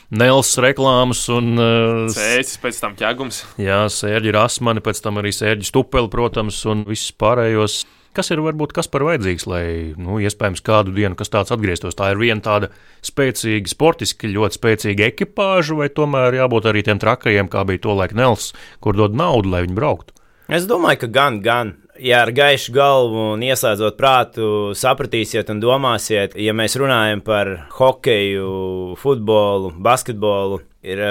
Nels 0.09 0.55
reklāmas 0.57 1.21
un 1.29 1.51
uh, 1.61 2.07
sēdes, 2.09 2.55
pēc 2.63 2.79
tam 2.81 2.95
ķēgums. 2.97 3.43
Jā, 3.61 3.83
sērģi 3.93 4.33
Rasmani, 4.33 4.81
pēc 4.81 5.03
tam 5.05 5.21
arī 5.21 5.29
sērģi 5.35 5.69
Stupeli, 5.69 6.09
protams, 6.09 6.63
un 6.65 6.81
visus 6.89 7.13
pārējos. 7.13 7.83
Kas 8.17 8.31
ir 8.33 8.41
varbūt 8.41 8.73
kas 8.73 8.89
par 8.89 9.03
vajadzīgs, 9.05 9.45
lai, 9.49 9.65
nu, 10.01 10.17
iespējams, 10.23 10.63
kādu 10.65 10.93
dienu 10.95 11.17
kas 11.17 11.29
tāds 11.29 11.53
atgrieztos? 11.53 11.97
Tā 11.97 12.09
ir 12.13 12.21
viena 12.21 12.41
tāda 12.41 12.71
spēcīga, 13.05 13.69
sportiski 13.69 14.31
ļoti 14.33 14.57
spēcīga 14.57 15.11
ekipāža, 15.11 15.77
vai 15.77 15.91
tomēr 15.93 16.39
jābūt 16.39 16.71
arī 16.71 16.83
tiem 16.87 17.01
trakajiem, 17.01 17.51
kā 17.53 17.63
bija 17.69 17.83
to 17.85 17.93
laika 17.99 18.17
Nels, 18.17 18.49
kur 18.81 18.97
dod 18.97 19.13
naudu, 19.17 19.53
lai 19.53 19.61
viņi 19.67 19.77
brauktu? 19.77 20.17
Es 20.49 20.65
domāju, 20.65 21.03
ka 21.03 21.13
gan, 21.13 21.39
gan. 21.45 21.75
Ja 21.99 22.23
ar 22.23 22.31
gaišu 22.33 22.73
galvu 22.73 23.33
un 23.35 23.41
ieslēdzot 23.43 23.97
prātu, 23.99 24.49
sapratīsiet 24.73 25.51
un 25.51 25.59
domāsiet, 25.61 26.33
ja 26.39 26.55
mēs 26.55 26.79
runājam 26.79 27.21
par 27.21 27.51
hokeju, 27.75 28.95
futbolu, 28.97 29.73
basketbolu, 29.83 30.61
ir 30.81 31.03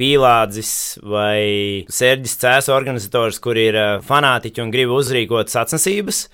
Pīlādzis 0.00 0.72
vai 1.04 1.84
Serģis 1.92 2.38
Cēs 2.40 2.70
organizators, 2.72 3.40
kur 3.42 3.58
ir 3.60 3.76
eh, 3.76 3.90
fanātiķi 4.06 4.64
un 4.64 4.72
grib 4.72 4.94
uzrīkot 4.96 5.52
sacensības. 5.52 6.24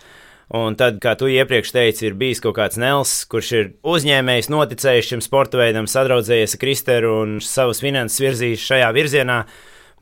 Un 0.54 0.76
tad, 0.78 1.00
kā 1.02 1.16
tu 1.18 1.26
iepriekš 1.26 1.72
teici, 1.74 2.04
ir 2.06 2.14
bijis 2.14 2.38
kaut 2.44 2.54
kāds 2.60 2.78
Nels, 2.78 3.16
kurš 3.26 3.48
ir 3.58 3.72
uzņēmējs, 3.82 4.48
noticējis 4.54 5.08
šim 5.10 5.22
sporta 5.24 5.58
veidam, 5.58 5.88
sadraudzējies 5.90 6.54
ar 6.54 6.60
Kristēru 6.62 7.10
un 7.24 7.32
savus 7.42 7.82
finanses 7.82 8.22
virzījis 8.22 8.68
šajā 8.68 8.92
virzienā. 8.94 9.40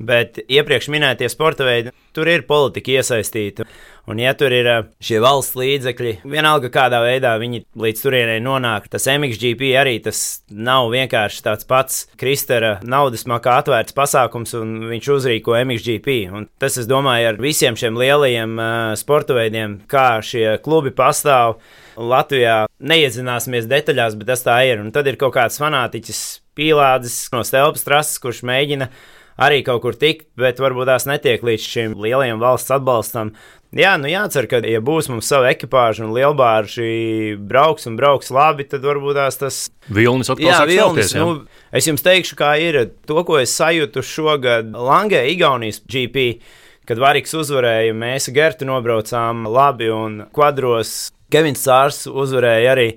Bet 0.02 0.40
iepriekš 0.50 0.88
minētie 0.90 1.28
sporta 1.30 1.66
veidi, 1.66 1.92
tur 2.14 2.26
ir 2.26 2.42
politika 2.48 2.96
iesaistīta. 2.96 3.66
Un, 4.10 4.18
ja 4.20 4.34
tur 4.36 4.52
ir 4.52 4.66
šie 5.00 5.20
valsts 5.22 5.54
līdzekļi, 5.56 6.10
vienalga 6.28 6.68
kādā 6.72 6.98
veidā 7.00 7.30
viņi 7.40 7.62
līdz 7.80 8.02
turienei 8.02 8.42
nonāk, 8.42 8.90
tas 8.92 9.06
MXGP 9.08 9.70
arī 9.80 9.94
tas 10.04 10.18
nav 10.50 10.90
vienkārši 10.92 11.40
tāds 11.46 11.68
pats 11.70 12.02
Kristera 12.20 12.74
naudas 12.84 13.24
makā 13.30 13.54
atvērts 13.62 13.96
pasākums, 13.96 14.52
un 14.58 14.90
viņš 14.90 15.10
uzrīko 15.14 15.56
MXGP. 15.62 16.18
Un 16.34 16.50
tas, 16.60 16.76
es 16.76 16.90
domāju, 16.90 17.30
ar 17.30 17.40
visiem 17.40 17.78
šiem 17.80 17.96
lielajiem 18.02 18.58
uh, 18.58 18.92
sporta 19.00 19.38
veidiem, 19.38 19.78
kā 19.88 20.18
šie 20.26 20.58
klubi 20.64 20.92
pastāv. 20.92 21.60
Latvijā 21.94 22.64
neiedzināsimies 22.82 23.70
detaļās, 23.70 24.18
bet 24.18 24.34
tas 24.34 24.44
tā 24.44 24.58
ir. 24.68 24.82
Un 24.82 24.92
tad 24.92 25.08
ir 25.08 25.16
kaut 25.16 25.36
kāds 25.38 25.60
fanātiķis 25.62 26.24
pīlādes 26.58 27.20
no 27.32 27.40
stelpas 27.46 27.86
trases, 27.86 28.20
kurš 28.20 28.44
mēģina 28.44 28.90
arī 29.40 29.62
kaut 29.66 29.82
kur 29.84 29.98
tikt, 29.98 30.28
bet 30.38 30.62
varbūt 30.62 30.88
tās 30.90 31.06
netiek 31.10 31.44
līdz 31.44 31.68
šim 31.68 31.94
lielajam 32.00 32.42
valsts 32.42 32.74
atbalstam. 32.74 33.34
Jā, 33.74 33.96
nu 33.98 34.06
jācer, 34.06 34.46
ka, 34.46 34.60
ja 34.62 34.78
būs 34.84 35.08
mums 35.10 35.26
sava 35.26 35.48
ekipāža 35.50 36.04
un 36.06 36.12
lielbārži 36.14 37.34
brauks 37.42 37.88
un 37.90 37.96
brauks 37.98 38.30
labi, 38.34 38.68
tad 38.70 38.84
varbūt 38.86 39.18
tās 39.18 39.40
tas 39.40 39.56
Vilnis 39.90 40.30
atkal 40.30 40.46
jā, 40.46 40.60
Vilnis, 40.68 41.10
celties, 41.10 41.14
jā. 41.16 41.24
nu, 41.24 41.64
es 41.74 41.88
jums 41.90 42.06
teikšu, 42.06 42.38
kā 42.38 42.52
ir 42.62 42.78
to, 43.08 43.18
ko 43.26 43.40
es 43.40 43.56
sajūtu 43.58 44.04
šogad 44.06 44.70
Langē, 44.78 45.24
Igaunijas 45.32 45.82
GP. 45.90 46.36
Kad 46.84 47.00
Variks 47.00 47.32
uzvarēja, 47.32 47.94
mēs 47.96 48.28
Gertu 48.36 48.66
nobraucām 48.68 49.46
labi, 49.48 49.88
un 49.88 50.18
kvadros 50.36 51.14
Kevins 51.32 51.62
Cārs 51.64 52.02
uzvarēja 52.06 52.74
arī. 52.76 52.88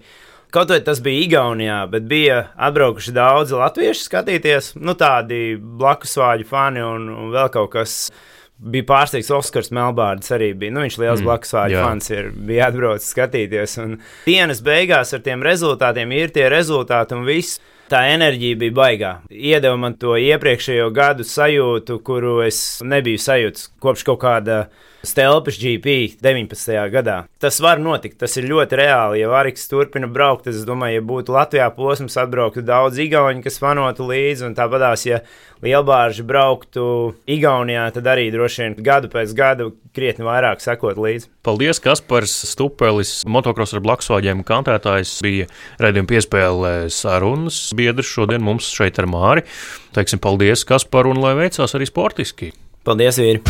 Kaut 0.58 0.72
vai 0.74 0.80
tas 0.82 0.98
bija 1.06 1.22
Igaunijā, 1.22 1.84
bet 1.92 2.08
bija 2.10 2.38
atbraukuši 2.66 3.12
daudzi 3.14 3.54
latvieši 3.54 4.08
skatīties, 4.08 4.72
nu 4.82 4.96
tādi 4.98 5.52
blakus 5.54 6.18
vāģu 6.18 6.48
fani 6.50 6.82
un, 6.82 7.04
un 7.14 7.28
vēl 7.36 7.52
kaut 7.54 7.70
kas. 7.76 7.98
Bija 8.58 8.88
pārsteigts 8.90 9.30
Oskars 9.38 9.70
Melbārds 9.70 10.34
arī 10.34 10.48
bija. 10.58 10.74
Nu, 10.74 10.82
viņš 10.82 10.96
liels 10.98 11.20
mm, 11.22 11.28
blakus 11.30 11.54
vāģu 11.54 11.76
jā. 11.78 11.84
fans 11.86 12.10
ir, 12.10 12.32
bija 12.48 12.72
atbraucis 12.72 13.12
skatīties. 13.14 13.78
Un 13.84 13.94
dienas 14.26 14.64
beigās 14.66 15.14
ar 15.14 15.22
tiem 15.28 15.46
rezultātiem 15.46 16.16
ir 16.18 16.34
tie 16.34 16.48
rezultāti 16.50 17.14
un 17.14 17.22
viss. 17.30 17.62
Tā 17.94 18.02
enerģija 18.16 18.58
bija 18.58 18.78
baigā. 18.82 19.12
Iedeva 19.30 19.78
man 19.78 19.94
to 20.02 20.18
iepriekšējo 20.18 20.90
gadu 20.96 21.28
sajūtu, 21.38 22.02
kuru 22.02 22.40
es 22.48 22.64
nebiju 22.82 23.22
sajūtis 23.22 23.70
kopš 23.78 24.10
kaut 24.10 24.24
kāda 24.26 24.64
Stelpas 25.06 25.60
GP 25.62 26.18
19. 26.22 26.90
gadā. 26.92 27.18
Tas 27.40 27.60
var 27.62 27.82
notikt, 27.82 28.18
tas 28.22 28.34
ir 28.40 28.48
ļoti 28.50 28.80
reāli. 28.80 29.22
Ja 29.22 29.30
Variks 29.32 29.68
turpina 29.70 30.10
braukt, 30.10 30.48
tad 30.48 30.58
es 30.58 30.66
domāju, 30.68 30.98
ja 30.98 31.06
būtu 31.06 31.36
Latvijā 31.36 31.68
posms, 31.76 32.18
atbrauktu 32.18 32.64
daudz 32.66 32.98
igauņu, 33.04 33.44
kas 33.46 33.60
fanotu 33.62 34.08
līdzi, 34.10 34.48
un 34.50 34.58
tāpatās, 34.58 35.06
ja 35.08 35.22
lielbārži 35.64 36.26
brauktu 36.28 36.88
Igaunijā, 37.30 37.88
tad 37.96 38.10
arī 38.10 38.28
droši 38.34 38.64
vien 38.64 38.78
gadu 38.86 39.10
pēc 39.14 39.34
gada 39.38 39.70
krietni 39.96 40.26
vairāk 40.28 40.62
sekot 40.62 41.00
līdzi. 41.02 41.30
Paldies, 41.46 41.82
Kaspars 41.84 42.34
Stupelis, 42.52 43.22
motocross 43.30 43.78
ar 43.78 43.84
blakusvāģiem 43.86 44.44
kantētājs, 44.48 45.16
bija 45.26 45.50
redzējuma 45.82 46.12
piespēlē 46.14 46.76
sarunas 46.94 47.62
biedrs 47.78 48.10
šodien 48.18 48.46
mums 48.46 48.70
šeit 48.74 49.00
ar 49.02 49.10
Māri. 49.10 49.46
Teiksim 49.98 50.22
paldies, 50.22 50.66
Kaspar, 50.68 51.10
un 51.10 51.22
lai 51.24 51.36
veicās 51.38 51.78
arī 51.78 51.90
sportiski. 51.90 52.54
Paldies, 52.88 53.20
vīri! 53.22 53.42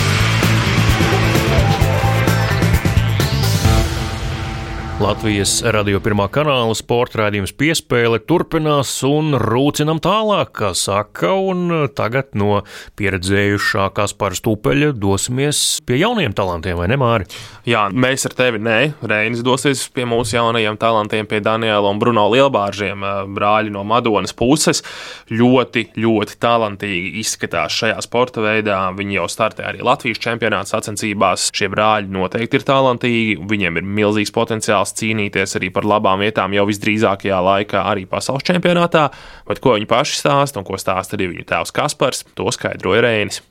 Latvijas 5.08 5.62
radio 5.64 6.02
pirmā 6.04 6.26
kanāla 6.28 6.74
sporta 6.76 7.22
raidījums 7.22 7.54
piespēle 7.56 8.18
turpinās 8.28 8.90
un 9.08 9.38
rūcinam 9.40 10.02
tālāk, 10.04 10.50
kā 10.60 10.74
saka, 10.76 11.30
un 11.32 11.70
tagad 11.96 12.34
no 12.36 12.58
pieredzējušākās 13.00 14.18
par 14.20 14.36
stupeļa 14.36 14.90
dosimies 15.00 15.62
pie 15.88 16.02
jauniem 16.02 16.36
talantiem, 16.36 16.76
vai 16.76 16.90
ne, 16.92 16.98
Māri? 17.00 17.30
Jā, 17.64 17.86
mēs 17.88 18.28
ar 18.28 18.36
tevi, 18.36 18.60
nē, 18.60 18.76
Reinis 19.08 19.46
dosies 19.48 19.86
pie 19.96 20.04
mūsu 20.12 20.36
jaunajiem 20.36 20.76
talantiem, 20.82 21.30
pie 21.32 21.40
Daniela 21.46 21.88
un 21.88 22.04
Bruno 22.04 22.28
Lielbāržiem, 22.34 23.08
brāļi 23.32 23.72
no 23.78 23.86
Madonas 23.88 24.36
puses. 24.36 24.84
Ļoti, 25.32 25.86
ļoti 26.04 26.36
talantīgi 26.44 27.16
izskatās 27.24 27.80
šajā 27.80 28.04
sporta 28.04 28.44
veidā. 28.44 28.82
Viņi 29.00 29.22
jau 29.22 29.30
startē 29.32 29.70
arī 29.72 29.88
Latvijas 29.88 30.20
čempionāta 30.28 30.76
sacensībās. 30.76 31.48
Šie 31.56 31.72
brāļi 31.72 32.12
noteikti 32.12 32.60
ir 32.60 32.68
talantīgi, 32.68 33.40
viņiem 33.48 33.80
ir 33.80 33.92
milzīgs 34.04 34.36
potenciāls 34.36 34.97
cīnīties 34.98 35.58
arī 35.60 35.72
par 35.74 35.88
labām 35.88 36.24
vietām 36.24 36.56
jau 36.58 36.66
visdrīzākajā 36.70 37.42
laikā 37.50 37.84
arī 37.92 38.08
pasaules 38.10 38.46
čempionātā. 38.48 39.08
Bet 39.48 39.62
ko 39.64 39.78
viņi 39.78 39.90
paši 39.90 40.20
stāsta 40.24 40.62
un 40.62 40.68
ko 40.68 40.80
stāsta 40.82 41.18
arī 41.20 41.32
viņu 41.36 41.48
tēvs 41.52 41.76
Kaspars, 41.76 42.26
to 42.38 42.50
skaidroja 42.54 43.06
Reinis. 43.08 43.44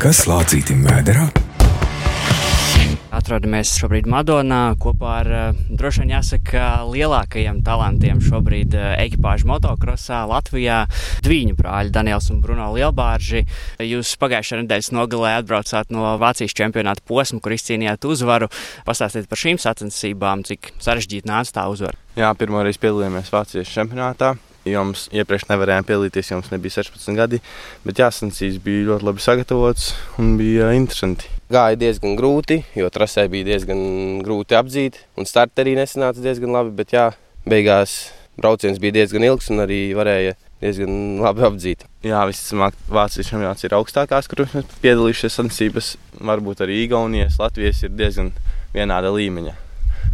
Kas 0.00 0.24
lācītim 0.24 0.86
vēderā? 0.88 1.28
Atrodamies 3.30 3.76
šobrīd 3.78 4.08
Madonā 4.10 4.72
kopā 4.82 5.10
ar 5.20 5.28
eh, 5.30 5.58
droši 5.78 6.00
vien 6.02 6.16
jāsaka 6.16 6.62
lielākajiem 6.88 7.60
talantiem 7.62 8.18
šobrīd 8.26 8.74
eh, 8.74 8.88
ekipāžu 9.04 9.46
motokrosā 9.46 10.24
Latvijā. 10.26 10.80
Dviņu 11.22 11.54
brāļi 11.60 11.94
Daniels 11.94 12.26
un 12.34 12.40
Bruno 12.42 12.66
Lielbārži. 12.74 13.44
Jūs 13.86 14.16
pagājušajā 14.18 14.64
nedēļas 14.64 14.90
nogalē 14.98 15.36
atbraucāt 15.44 15.94
no 15.94 16.16
Vācijas 16.18 16.58
čempionāta 16.58 17.06
posma, 17.06 17.38
kur 17.38 17.54
izcīnījāt 17.54 18.10
uzvaru. 18.10 18.50
Pastāstiet 18.82 19.30
par 19.30 19.44
šīm 19.46 19.62
sacensībām, 19.62 20.42
cik 20.50 20.74
sarežģīti 20.82 21.30
nāca 21.30 21.60
tā 21.60 21.70
uzvara. 21.70 22.02
Jā, 22.18 22.34
pirmo 22.34 22.66
reizi 22.66 22.82
piedalījāmies 22.82 23.30
Vācijas 23.30 23.70
čempionātā. 23.70 24.34
Jums 24.66 25.06
iepriekš 25.14 25.52
nevarējām 25.54 25.86
piedalīties, 25.86 26.34
jums 26.34 26.50
nebija 26.50 26.82
16 26.82 27.14
gadi, 27.14 27.38
bet 27.86 28.02
jāsacensības 28.02 28.58
bija 28.66 28.88
ļoti 28.90 29.12
labi 29.12 29.30
sagatavotas 29.30 29.92
un 30.18 30.34
bija 30.42 30.74
interesanti. 30.74 31.38
Gāja 31.50 31.74
diezgan 31.74 32.12
grūti, 32.14 32.60
jo 32.78 32.86
trasē 32.94 33.24
bija 33.30 33.48
diezgan 33.48 33.80
grūti 34.22 34.54
apdzīt, 34.54 35.00
un 35.18 35.26
starta 35.26 35.64
arī 35.64 35.72
nesanāca 35.74 36.22
diezgan 36.22 36.52
labi, 36.54 36.70
bet 36.78 36.94
jā, 36.94 37.08
beigās 37.42 37.94
brauciens 38.38 38.78
bija 38.78 39.00
diezgan 39.00 39.26
ilgs 39.26 39.50
un 39.50 39.64
arī 39.64 39.80
varēja 39.98 40.36
diezgan 40.62 41.18
labi 41.24 41.42
apdzīt. 41.48 41.82
Jā, 42.06 42.20
visticamāk, 42.30 42.76
Vācijas 42.86 43.32
čempionāts 43.32 43.66
ir 43.66 43.74
augstākās, 43.74 44.30
mēs 44.30 44.76
piedalījušies 44.84 45.40
sacensības. 45.40 45.90
Varbūt 46.30 46.62
arī 46.62 46.84
Igaunijas, 46.84 47.40
Latvijas 47.42 47.82
ir 47.82 47.98
diezgan 47.98 48.30
vienāda 48.76 49.10
līmeņa. 49.10 49.56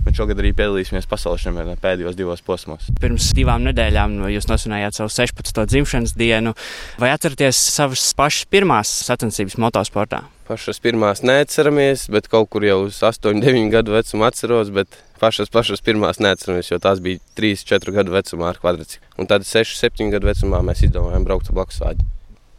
Bet 0.06 0.14
šogad 0.20 0.38
arī 0.38 0.52
piedalīsimies 0.54 1.08
pasaules 1.10 1.42
čempionātā 1.42 1.80
pēdējos 1.82 2.14
divos 2.14 2.42
posmos. 2.46 2.86
Pirms 3.02 3.32
divām 3.34 3.64
nedēļām 3.66 4.20
jūs 4.30 4.46
nosvinājāt 4.46 5.00
savu 5.00 5.10
16. 5.10 5.64
dzimšanas 5.72 6.14
dienu. 6.14 6.54
Vai 7.02 7.10
atceraties 7.10 7.58
savas 7.74 8.06
pašas 8.14 8.46
pirmās 8.54 8.92
sacensības 9.08 9.58
motosportā? 9.58 10.22
Pašas 10.46 10.78
pirmās 10.78 11.24
neatceramies, 11.26 12.06
bet 12.14 12.30
kaut 12.30 12.52
kur 12.54 12.62
jau 12.62 12.84
uz 12.86 13.02
8, 13.02 13.42
9 13.42 13.72
gadu 13.74 13.96
vecumu 13.96 14.28
atceros. 14.28 14.70
Pašas, 15.18 15.50
pašas 15.50 15.82
pirmās 15.82 16.22
neatceramies, 16.22 16.70
jo 16.70 16.78
tās 16.78 17.02
bija 17.02 17.18
3, 17.40 17.66
4 17.66 17.98
gadu 17.98 18.14
vecumā 18.14 18.52
ar 18.52 18.60
kvadrciklu. 18.62 19.10
Un 19.18 19.26
tad 19.26 19.48
6, 19.48 19.74
7 19.82 20.14
gadu 20.14 20.30
vecumā 20.30 20.62
mēs 20.62 20.86
izdomājām 20.86 21.26
braukt 21.26 21.50
ar 21.50 21.58
blakus 21.58 21.82
vāģi. 21.82 22.06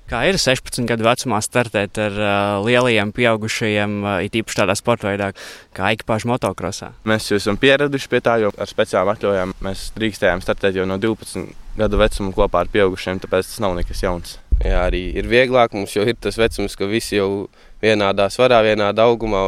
Kā 0.07 0.21
ir 0.23 0.37
16 0.39 0.85
gadu 0.87 1.03
vecumā 1.03 1.41
startēt 1.43 1.97
ar 1.99 2.13
uh, 2.15 2.31
lielajiem 2.63 3.09
pieaugušajiem, 3.11 3.95
uh, 4.05 4.21
it 4.23 4.37
īpaši 4.39 4.61
tādā 4.61 4.75
sporta 4.79 5.09
veidā, 5.09 5.33
kā 5.75 5.89
ekipāžu 5.97 6.29
motokrosā? 6.31 6.93
Mēs 7.03 7.27
jau 7.27 7.35
esam 7.41 7.59
pieraduši 7.59 8.07
pie 8.13 8.21
tā, 8.23 8.37
jo 8.39 8.53
ar 8.55 8.71
speciālām 8.71 9.11
atļaujām 9.17 9.51
mēs 9.67 9.89
drīkstējām 9.99 10.45
startēt 10.45 10.79
jau 10.79 10.87
no 10.87 10.95
12 10.95 11.51
gadu 11.75 11.99
vecuma 11.99 12.31
kopā 12.39 12.63
ar 12.63 12.71
pieaugušiem, 12.71 13.19
tāpēc 13.25 13.51
tas 13.51 13.59
nav 13.65 13.75
nekas 13.75 14.05
jauns. 14.05 14.37
Jā, 14.63 14.85
arī 14.87 15.03
ir 15.19 15.27
vieglāk. 15.27 15.75
Mums 15.75 15.99
jau 15.99 16.07
ir 16.07 16.15
tas 16.23 16.39
vecums, 16.39 16.79
ka 16.79 16.87
visi 16.87 17.19
jau 17.19 17.49
vienādā 17.83 18.31
svarā, 18.31 18.63
vienādā 18.63 19.11
augumā. 19.11 19.43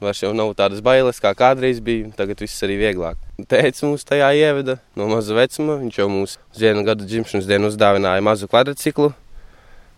Vairs 0.00 0.24
jau 0.24 0.32
nav 0.32 0.54
tādas 0.56 0.80
bailes, 0.80 1.20
kā 1.20 1.34
kādreiz 1.36 1.82
bija. 1.84 2.08
Tagad 2.16 2.40
viss 2.40 2.64
arī 2.64 2.80
vieglāk. 2.80 3.20
Tēvs 3.50 3.84
mūs 3.84 4.08
tajā 4.08 4.32
ieveda 4.40 4.80
no 4.96 5.12
maza 5.12 5.36
vecuma. 5.36 5.76
Viņš 5.84 6.00
jau 6.00 6.10
mums 6.10 6.38
uz 6.40 6.64
vienu 6.64 6.86
gadu 6.86 7.06
dzimšanas 7.06 7.50
dienu 7.50 7.68
uzdāvināja 7.68 8.24
mazu 8.24 8.48
kvadrciklu. 8.50 9.12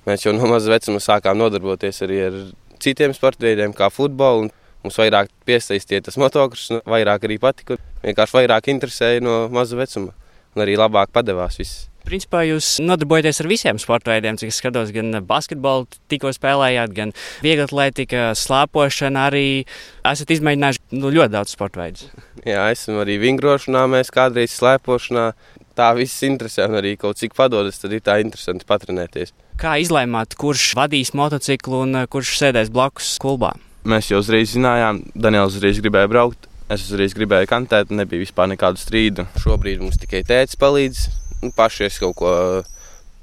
Mēs 0.08 0.24
jau 0.24 0.32
no 0.36 0.48
maza 0.48 0.72
vecuma 0.72 1.02
sākām 1.02 1.36
nodarboties 1.40 2.00
arī 2.06 2.22
ar 2.28 2.38
citiem 2.80 3.12
sporta 3.16 3.46
veidiem, 3.48 3.74
kā 3.76 3.90
futbolu. 3.92 4.48
Mums 4.80 4.96
vairāk 4.96 5.28
piesaistīja 5.44 6.06
tas 6.06 6.16
motocross, 6.20 6.72
vairāk 6.88 7.26
arī 7.28 7.36
patika. 7.42 7.76
Vienkārši 8.00 8.38
vairāk 8.38 8.70
interesēja 8.72 9.20
no 9.24 9.42
maza 9.52 9.76
vecuma 9.76 10.14
un 10.56 10.64
arī 10.64 10.76
labāk 10.80 11.12
padevās 11.14 11.60
viss. 11.60 11.86
Principā 12.00 12.40
jūs 12.48 12.78
nodarbojaties 12.80 13.42
ar 13.42 13.48
visiem 13.50 13.78
sporta 13.78 14.14
veidiem, 14.14 14.38
cik 14.40 14.50
es 14.50 14.58
skatos, 14.62 14.88
gan 14.94 15.12
basketbolu 15.28 15.84
tikko 16.10 16.32
spēlējāt, 16.32 16.94
gan 16.96 17.12
vieglatlētika, 17.44 18.30
slēpošana 18.40 19.26
arī. 19.28 19.44
Esat 20.08 20.32
izmēģinājuši 20.32 20.96
nu, 20.96 21.12
ļoti 21.12 21.34
daudz 21.36 21.52
sporta 21.52 21.82
veidus. 21.82 22.08
Jā, 22.48 22.64
esam 22.72 23.02
arī 23.02 23.18
vingrošanā, 23.20 23.84
mēs 23.92 24.12
kādreiz 24.16 24.56
slēpošanā. 24.56 25.26
Tā 25.78 25.92
viss 25.96 26.24
interesē 26.26 26.66
un 26.68 26.78
arī 26.80 26.96
kaut 27.00 27.20
cik 27.20 27.36
padodas, 27.38 27.78
tad 27.80 27.94
ir 27.94 28.02
tā 28.04 28.18
interesanti 28.22 28.66
patrenēties. 28.68 29.32
Kā 29.60 29.76
izlēmāt, 29.80 30.34
kurš 30.40 30.72
vadīs 30.78 31.12
motociklu 31.16 31.84
un 31.86 32.04
kurš 32.10 32.36
sēdēs 32.40 32.72
blakus 32.74 33.14
klubā? 33.22 33.52
Mēs 33.88 34.10
jau 34.10 34.20
uzreiz 34.20 34.54
zinājām, 34.56 35.02
Daniels 35.14 35.56
uzreiz 35.56 35.80
gribēja 35.80 36.10
braukt. 36.10 36.48
Es 36.70 36.84
uzreiz 36.86 37.14
gribēju 37.16 37.48
kantēt, 37.50 37.90
nebija 37.90 38.22
vispār 38.22 38.50
nekādu 38.52 38.78
strīdu. 38.78 39.24
Šobrīd 39.42 39.80
mums 39.82 39.98
tikai 39.98 40.20
tēvs 40.26 40.58
palīdz. 40.60 41.06
Nu, 41.40 41.50
paši 41.56 41.86
es 41.88 41.96
kaut 42.02 42.14
ko 42.20 42.34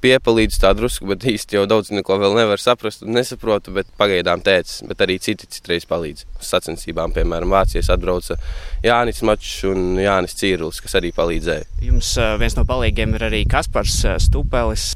piepalīdz 0.02 0.58
tā 0.62 0.70
drusku, 0.76 1.08
bet 1.10 1.26
īsti 1.28 1.58
jau 1.58 1.64
daudz 1.68 1.90
neko 1.94 2.18
vēl 2.20 2.36
nevar 2.38 2.60
saprast 2.62 3.04
un 3.04 3.14
nesaprotu. 3.16 3.72
Bet 3.76 3.90
pagaidām 4.00 4.42
tēcis, 4.44 4.84
bet 4.88 5.02
arī 5.04 5.18
citi 5.22 5.48
citreiz 5.50 5.86
palīdz. 5.88 6.24
Uz 6.38 6.50
sacensībām, 6.52 7.14
piemēram, 7.16 7.52
Vācijas 7.52 7.90
atbrauca 7.94 8.38
Jānis 8.84 9.22
Mačs 9.26 9.60
un 9.68 10.00
Jānis 10.00 10.36
Cīrulis, 10.38 10.80
kas 10.84 10.98
arī 11.00 11.12
palīdzēja. 11.16 11.68
Jums 11.84 12.14
uh, 12.20 12.34
viens 12.40 12.56
no 12.58 12.66
palīgiem 12.68 13.16
ir 13.18 13.28
arī 13.30 13.44
Kaspars 13.50 14.00
uh, 14.06 14.18
Stupelis. 14.22 14.90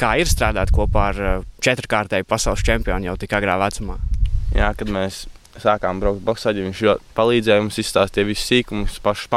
Kā 0.00 0.14
ir 0.20 0.30
strādāt 0.30 0.72
kopā 0.74 1.10
ar 1.12 1.22
uh, 1.22 1.44
četrkārtēju 1.64 2.28
pasaules 2.28 2.64
čempionu 2.66 3.10
jau 3.10 3.18
tik 3.20 3.36
agrā 3.38 3.58
vecumā? 3.60 3.98
Jā, 4.52 4.72
kad 4.76 4.90
mēs 4.92 5.24
sākām 5.60 6.00
braukt 6.00 6.22
boxaģi, 6.24 6.64
viņš 6.68 6.82
palīdzēja 7.16 7.64
mums 7.64 7.78
izstāstīt 7.80 8.28
visus 8.28 8.48
sīkumus, 8.48 8.98
pašus 9.04 9.28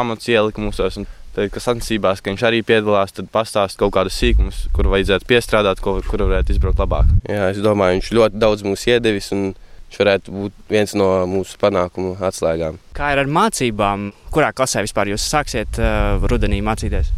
mūsos. 0.60 1.00
Un 1.00 1.08
Tad, 1.36 1.50
kad 1.52 1.60
sacensībās, 1.60 2.22
ka 2.24 2.32
viņš 2.32 2.44
arī 2.48 2.62
piedalās, 2.64 3.12
tad 3.12 3.28
pastāst 3.34 3.76
kaut 3.80 3.92
kādus 3.98 4.16
sīkumus, 4.22 4.62
kur 4.76 4.88
vajadzētu 4.94 5.28
piestrādāt, 5.28 5.82
ko, 5.84 5.98
kur 6.08 6.24
varētu 6.30 6.56
izbraukt 6.56 6.80
labāk. 6.80 7.10
Jā, 7.28 7.50
es 7.52 7.60
domāju, 7.64 8.00
viņš 8.00 8.12
ļoti 8.16 8.40
daudz 8.40 8.64
mums 8.64 8.86
iedevis. 8.88 9.34
Viņš 9.36 10.00
varētu 10.00 10.32
būt 10.34 10.64
viens 10.72 10.96
no 10.96 11.10
mūsu 11.30 11.60
panākumu 11.62 12.16
atslēgām. 12.24 12.80
Kā 12.96 13.12
ir 13.14 13.22
ar 13.22 13.30
mācībām? 13.32 14.08
Kurā 14.32 14.54
klasē 14.56 14.82
vispār 14.88 15.12
jūs 15.12 15.28
sāksiet 15.28 15.80
uh, 15.84 16.24
rudenī 16.24 16.62
mācīties? 16.64 17.12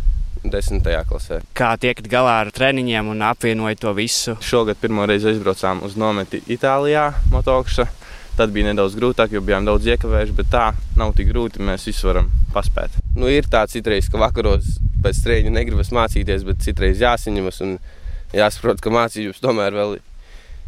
Desmitajā 0.47 1.03
klasē. 1.08 1.39
Kā 1.58 1.71
tiekat 1.82 2.10
galā 2.12 2.39
ar 2.43 2.51
treniņiem 2.56 3.13
un 3.13 3.23
apvienojat 3.30 3.82
to 3.86 3.93
visu? 3.97 4.36
Šogad 4.43 4.82
pirmo 4.82 5.06
reizi 5.10 5.32
aizbraucām 5.32 5.82
uz 5.86 5.97
nometi 5.99 6.41
Itālijā, 6.53 7.12
motokšā. 7.34 7.88
Tad 8.38 8.52
bija 8.54 8.67
nedaudz 8.69 8.93
grūtāk, 8.93 9.32
jo 9.34 9.41
bijām 9.41 9.65
daudz 9.65 9.88
iekavējuši, 9.89 10.36
bet 10.38 10.52
tā 10.54 10.65
nav 11.00 11.15
tik 11.17 11.32
grūti. 11.32 11.63
Mēs 11.65 11.88
visu 11.89 12.06
varam 12.12 12.28
paspēt. 12.54 12.93
Nu, 13.17 13.26
ir 13.34 13.47
tā 13.50 13.63
citreiz, 13.69 14.12
ka 14.13 14.21
vakaros 14.21 14.76
pēc 15.02 15.23
treniņa 15.26 15.54
negribas 15.56 15.89
mācīties, 15.95 16.45
bet 16.45 16.62
citreiz 16.62 17.02
jāsaņemas 17.02 17.63
un 17.65 17.73
jāsaprot, 18.38 18.84
ka 18.84 18.93
mācības 18.93 19.41
tomēr 19.41 19.73
vēl 19.73 19.97
ir. 19.97 20.06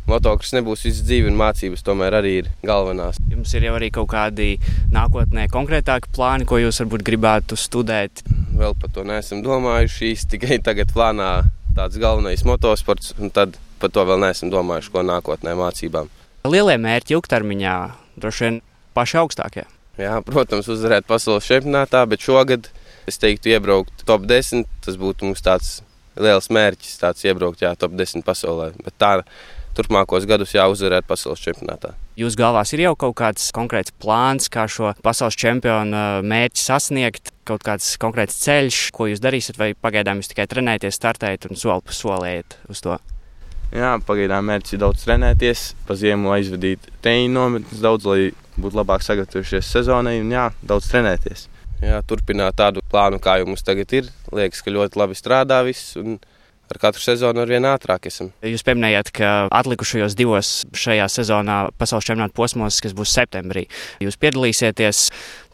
Motocross 0.10 0.55
nebūs 0.58 0.88
visu 0.88 1.05
dzīvi, 1.05 1.29
un 1.29 1.38
mācības 1.38 1.86
tomēr 1.86 2.17
arī 2.17 2.32
ir 2.39 2.49
galvenās. 2.65 3.19
Jums 3.29 3.53
ir 3.53 3.67
jau 3.67 3.75
arī 3.77 3.91
kaut 3.93 4.10
kādi 4.10 4.55
nākotnē 4.89 5.45
konkrētāki 5.53 6.10
plāni, 6.15 6.49
ko 6.49 6.58
jūs 6.58 6.82
varbūt 6.82 7.05
gribētu 7.05 7.60
studēt? 7.60 8.23
Vēl 8.58 8.73
par 8.82 8.95
to 8.95 9.05
neesam 9.05 9.43
domājuši. 9.45 10.15
Īsti 10.15 10.32
tikai 10.34 10.58
tagad 10.65 10.89
plānā 10.95 11.29
tāds 11.77 12.01
galvenais 12.01 12.41
motosports, 12.49 13.13
un 13.21 13.29
tad 13.29 13.62
par 13.79 13.93
to 13.93 14.10
vēl 14.10 14.25
neesam 14.25 14.49
domājuši, 14.49 14.95
ko 14.95 15.05
nākotnē 15.05 15.53
mācībām. 15.62 16.10
Lielie 16.49 16.79
mērķi 16.81 17.13
ilgtermiņā 17.13 17.75
droši 18.17 18.45
vien 18.45 18.55
paši 18.97 19.19
augstākie. 19.21 19.65
Jā, 19.99 20.15
protams, 20.25 20.69
uzvarēt 20.71 21.05
pasaules 21.09 21.45
čempionātā, 21.45 22.05
bet 22.09 22.23
šogad 22.23 22.69
es 23.09 23.19
teiktu, 23.21 23.51
iebraukt 23.53 24.05
top 24.07 24.25
10. 24.29 24.65
Tas 24.85 24.97
būtu 24.99 25.27
mums 25.27 25.43
tāds 25.45 25.79
liels 26.19 26.49
mērķis, 26.53 26.99
tāds 27.01 27.25
iebraukt 27.27 27.62
jā, 27.63 27.73
top 27.79 27.93
10 27.99 28.25
pasaulē. 28.25 28.71
Bet 28.85 28.95
tā 29.01 29.12
turpmākos 29.77 30.25
gadus 30.29 30.55
jāuzvarēt 30.55 31.07
pasaules 31.07 31.43
čempionātā. 31.43 31.93
Jūsu 32.19 32.39
galvās 32.39 32.73
ir 32.75 32.83
jau 32.88 32.95
kaut 32.99 33.15
kāds 33.21 33.51
konkrēts 33.55 33.93
plāns, 34.01 34.49
kā 34.51 34.65
šo 34.71 34.95
pasaules 35.05 35.38
čempionu 35.39 36.23
mērķi 36.25 36.65
sasniegt, 36.65 37.31
kaut 37.47 37.63
kāds 37.67 37.93
konkrēts 38.01 38.41
ceļš, 38.43 38.81
ko 38.95 39.12
jūs 39.12 39.21
darīsiet, 39.23 39.59
vai 39.62 39.71
pagaidām 39.77 40.23
jūs 40.23 40.33
tikai 40.33 40.49
trenējaties, 40.49 40.99
startējat 40.99 41.47
un 41.51 41.59
soli 41.59 41.85
pa 41.85 41.95
solējat 41.95 42.59
uz 42.73 42.83
to. 42.83 42.97
Jā, 43.75 43.93
pagaidām 44.01 44.47
mērķis 44.49 44.75
ir 44.75 44.82
daudz 44.82 45.03
trenēties, 45.05 45.63
pa 45.86 45.93
ziemu 45.97 46.32
aizvadīt 46.34 46.89
treniņu 47.05 47.34
nometnes 47.36 47.84
daudz, 47.84 48.08
lai 48.10 48.32
būtu 48.58 48.79
labāk 48.79 49.05
sagatavojušies 49.05 49.69
sezonai 49.75 50.17
un 50.23 50.34
jā, 50.34 50.47
daudz 50.65 50.89
trenēties. 50.89 51.45
Jā, 51.84 52.01
turpināt 52.10 52.58
tādu 52.60 52.82
plānu, 52.91 53.21
kā 53.23 53.38
jau 53.39 53.47
mums 53.47 53.63
tagad 53.63 53.93
ir. 53.95 54.10
Liekas, 54.36 54.63
ka 54.65 54.73
ļoti 54.73 54.99
labi 54.99 55.15
strādā 55.15 55.62
viss. 55.67 55.95
Ar 56.69 56.77
katru 56.77 57.01
sezonu 57.01 57.41
ar 57.41 57.49
vien 57.49 57.65
ātrāk 57.65 58.10
esam. 58.12 58.27
Jūs 58.45 58.62
pieminējāt, 58.67 59.10
ka 59.15 59.29
atlikušajos 59.58 60.17
divos 60.17 60.51
šajā 60.77 61.08
sezonā 61.10 61.62
pasaules 61.82 62.05
čempionāta 62.05 62.36
posmos, 62.38 62.77
kas 62.84 62.93
būs 62.97 63.13
septembrī, 63.15 63.65
jūs 64.03 64.19
piedalīsieties. 64.21 65.08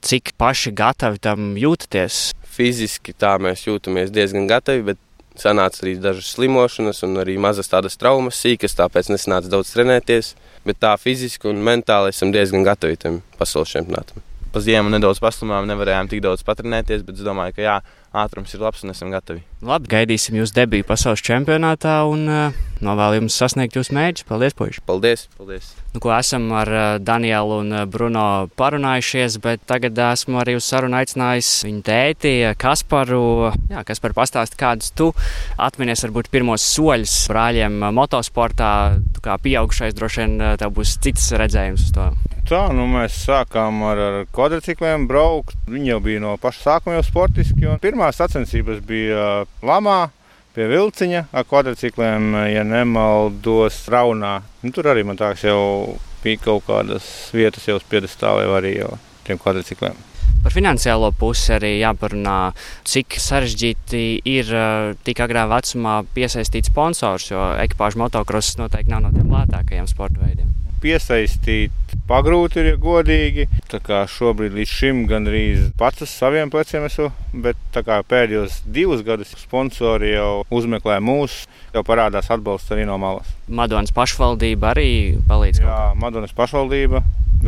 Cik 0.05 0.33
paši 0.39 0.73
gatavi 0.75 1.21
tam 1.23 1.53
jūtaties? 1.59 2.33
Fiziski 2.57 3.15
tā 3.15 3.37
mēs 3.39 3.63
jūtamies 3.67 4.11
diezgan 4.15 4.49
gatavi, 4.51 4.83
bet 4.91 4.99
sanāca 5.41 5.83
arī 5.83 5.95
dažas 6.01 6.31
slimošanas 6.35 7.03
un 7.07 7.19
arī 7.23 7.37
mazas 7.41 7.71
tādas 7.71 7.97
traumas, 7.99 8.39
sīkas, 8.41 8.77
tāpēc 8.77 9.11
nesanāca 9.13 9.51
daudz 9.51 9.73
trenēties. 9.75 10.33
Bet 10.65 10.79
tā 10.81 10.95
fiziski 10.97 11.49
un 11.51 11.61
mentāli 11.65 12.13
esam 12.13 12.31
diezgan 12.33 12.65
gatavi 12.65 12.97
tam 13.01 13.19
pasaules 13.39 13.73
čempionātam. 13.75 14.23
Pa 14.55 14.63
ziemu 14.63 14.89
nedaudz 14.93 15.19
paslimām, 15.19 15.67
nevarējām 15.67 16.09
tik 16.09 16.23
daudz 16.23 16.45
patrenēties, 16.47 17.03
bet 17.05 17.19
es 17.19 17.27
domāju, 17.27 17.57
ka 17.57 17.65
jā, 17.65 17.75
ātrums 18.15 18.53
ir 18.55 18.63
labs 18.63 18.83
un 18.85 18.93
esam 18.93 19.11
gatavi. 19.13 19.43
Labi, 19.65 19.89
gaidīsim 19.91 20.37
jūs 20.39 20.53
debiju 20.55 20.85
pasaules 20.87 21.23
čempionātā 21.25 21.97
un 22.07 22.25
uh, 22.29 22.57
novēlu 22.85 23.19
jums 23.21 23.37
sasniegt 23.39 23.75
jūsu 23.77 23.95
mērķus. 23.97 24.25
Paldies, 24.29 24.55
puiši! 24.57 24.83
Paldies! 24.87 25.25
Paldies. 25.39 25.71
Nu, 25.95 26.01
ko 26.03 26.11
esam 26.15 26.47
ar 26.55 26.71
uh, 26.71 26.83
Danielu 27.01 27.59
un 27.63 27.75
Bruno 27.91 28.25
parunājušies, 28.59 29.39
bet 29.43 29.65
tagad 29.69 29.99
esmu 30.11 30.39
arī 30.43 30.57
uz 30.59 30.67
sarunu 30.67 30.99
aicinājis 30.99 31.51
viņu 31.67 31.83
tēti 31.87 32.35
Kasparu. 32.61 33.51
Jā, 33.71 33.83
Kaspar, 33.87 34.15
pastāst, 34.17 34.59
kādus 34.59 34.93
tu 34.95 35.11
atminies 35.57 36.05
varbūt 36.05 36.31
pirmos 36.33 36.65
soļus 36.75 37.17
brāļiem 37.31 37.81
motosportā. 37.95 38.71
Tu 39.15 39.25
kā 39.25 39.39
pieaugušais 39.41 39.97
droši 39.97 40.23
vien 40.23 40.39
tev 40.61 40.75
būs 40.77 40.97
cits 41.03 41.31
redzējums 41.35 41.89
uz 41.89 41.95
to. 41.95 42.09
Tā, 42.45 42.67
nu 42.77 42.83
mēs 42.85 43.15
sākām 43.25 43.79
ar, 43.89 43.97
ar 43.97 44.15
kvadricikliem 44.29 45.07
braukt. 45.09 45.55
Viņi 45.65 45.89
jau 45.89 45.97
bija 46.05 46.21
no 46.21 46.35
paša 46.37 46.61
sākuma 46.61 46.99
jau 46.99 47.05
sportiski. 47.07 47.65
Pirmās 48.05 48.19
sacensības 48.21 48.83
bija 48.85 49.21
Lamā 49.65 50.11
pie 50.53 50.67
vilciņa 50.69 51.23
ar 51.33 51.45
kvadrcikliem, 51.49 52.35
ja 52.51 52.61
nemaldos, 52.61 53.79
Raunā. 53.89 54.43
Nu, 54.61 54.69
tur 54.69 54.91
arī 54.91 55.01
man 55.01 55.17
liekas, 55.17 55.41
jau 55.41 55.95
bija 56.21 56.37
kaut 56.43 56.67
kādas 56.67 57.07
vietas 57.33 57.65
jau 57.65 57.79
uz 57.79 57.87
piedestāla 57.89 58.45
arī 58.59 58.75
jau 58.75 58.91
tiem 59.25 59.41
kvadrcikliem. 59.41 59.97
Par 60.43 60.53
finansiālo 60.53 61.09
pusi 61.17 61.55
arī 61.57 61.71
jāparunā, 61.79 62.53
cik 62.85 63.17
sarežģīti 63.25 64.03
ir 64.35 64.53
tik 65.01 65.23
agrā 65.25 65.47
vecumā 65.49 66.03
piesaistīt 66.13 66.69
sponsors, 66.69 67.31
jo 67.33 67.41
ekipāžu 67.65 68.03
motocross 68.03 68.61
noteikti 68.61 68.93
nav 68.93 69.07
no 69.07 69.15
tiem 69.17 69.33
lētākajiem 69.33 69.89
sporta 69.89 70.21
veidiem 70.21 70.53
piesaistīt 70.85 71.95
pagrūti, 72.09 72.61
ir 72.61 72.77
godīgi. 72.81 73.47
Tā 73.71 73.79
kā 73.83 74.03
šobrīd 74.09 74.53
līdz 74.55 74.71
šim 74.71 75.03
gandrīz 75.09 75.71
pats 75.79 76.05
uz 76.05 76.13
saviem 76.13 76.51
pleciem 76.53 76.85
esmu, 76.85 77.09
bet 77.45 77.57
pēdējos 77.75 78.61
divus 78.69 79.01
gadus 79.05 79.33
sponsori 79.41 80.13
jau 80.13 80.45
uzmeklē 80.53 80.99
mūsu, 81.03 81.49
jau 81.73 81.83
parādās 81.87 82.29
atbalsts 82.33 82.73
arī 82.75 82.85
no 82.87 82.99
malas. 83.01 83.33
Madonas 83.47 83.93
pašvaldība 83.95 84.73
arī 84.75 84.89
palīdz. 85.27 85.63
Jā, 85.65 85.81
Madonas 85.99 86.35
pašvaldība, 86.37 87.01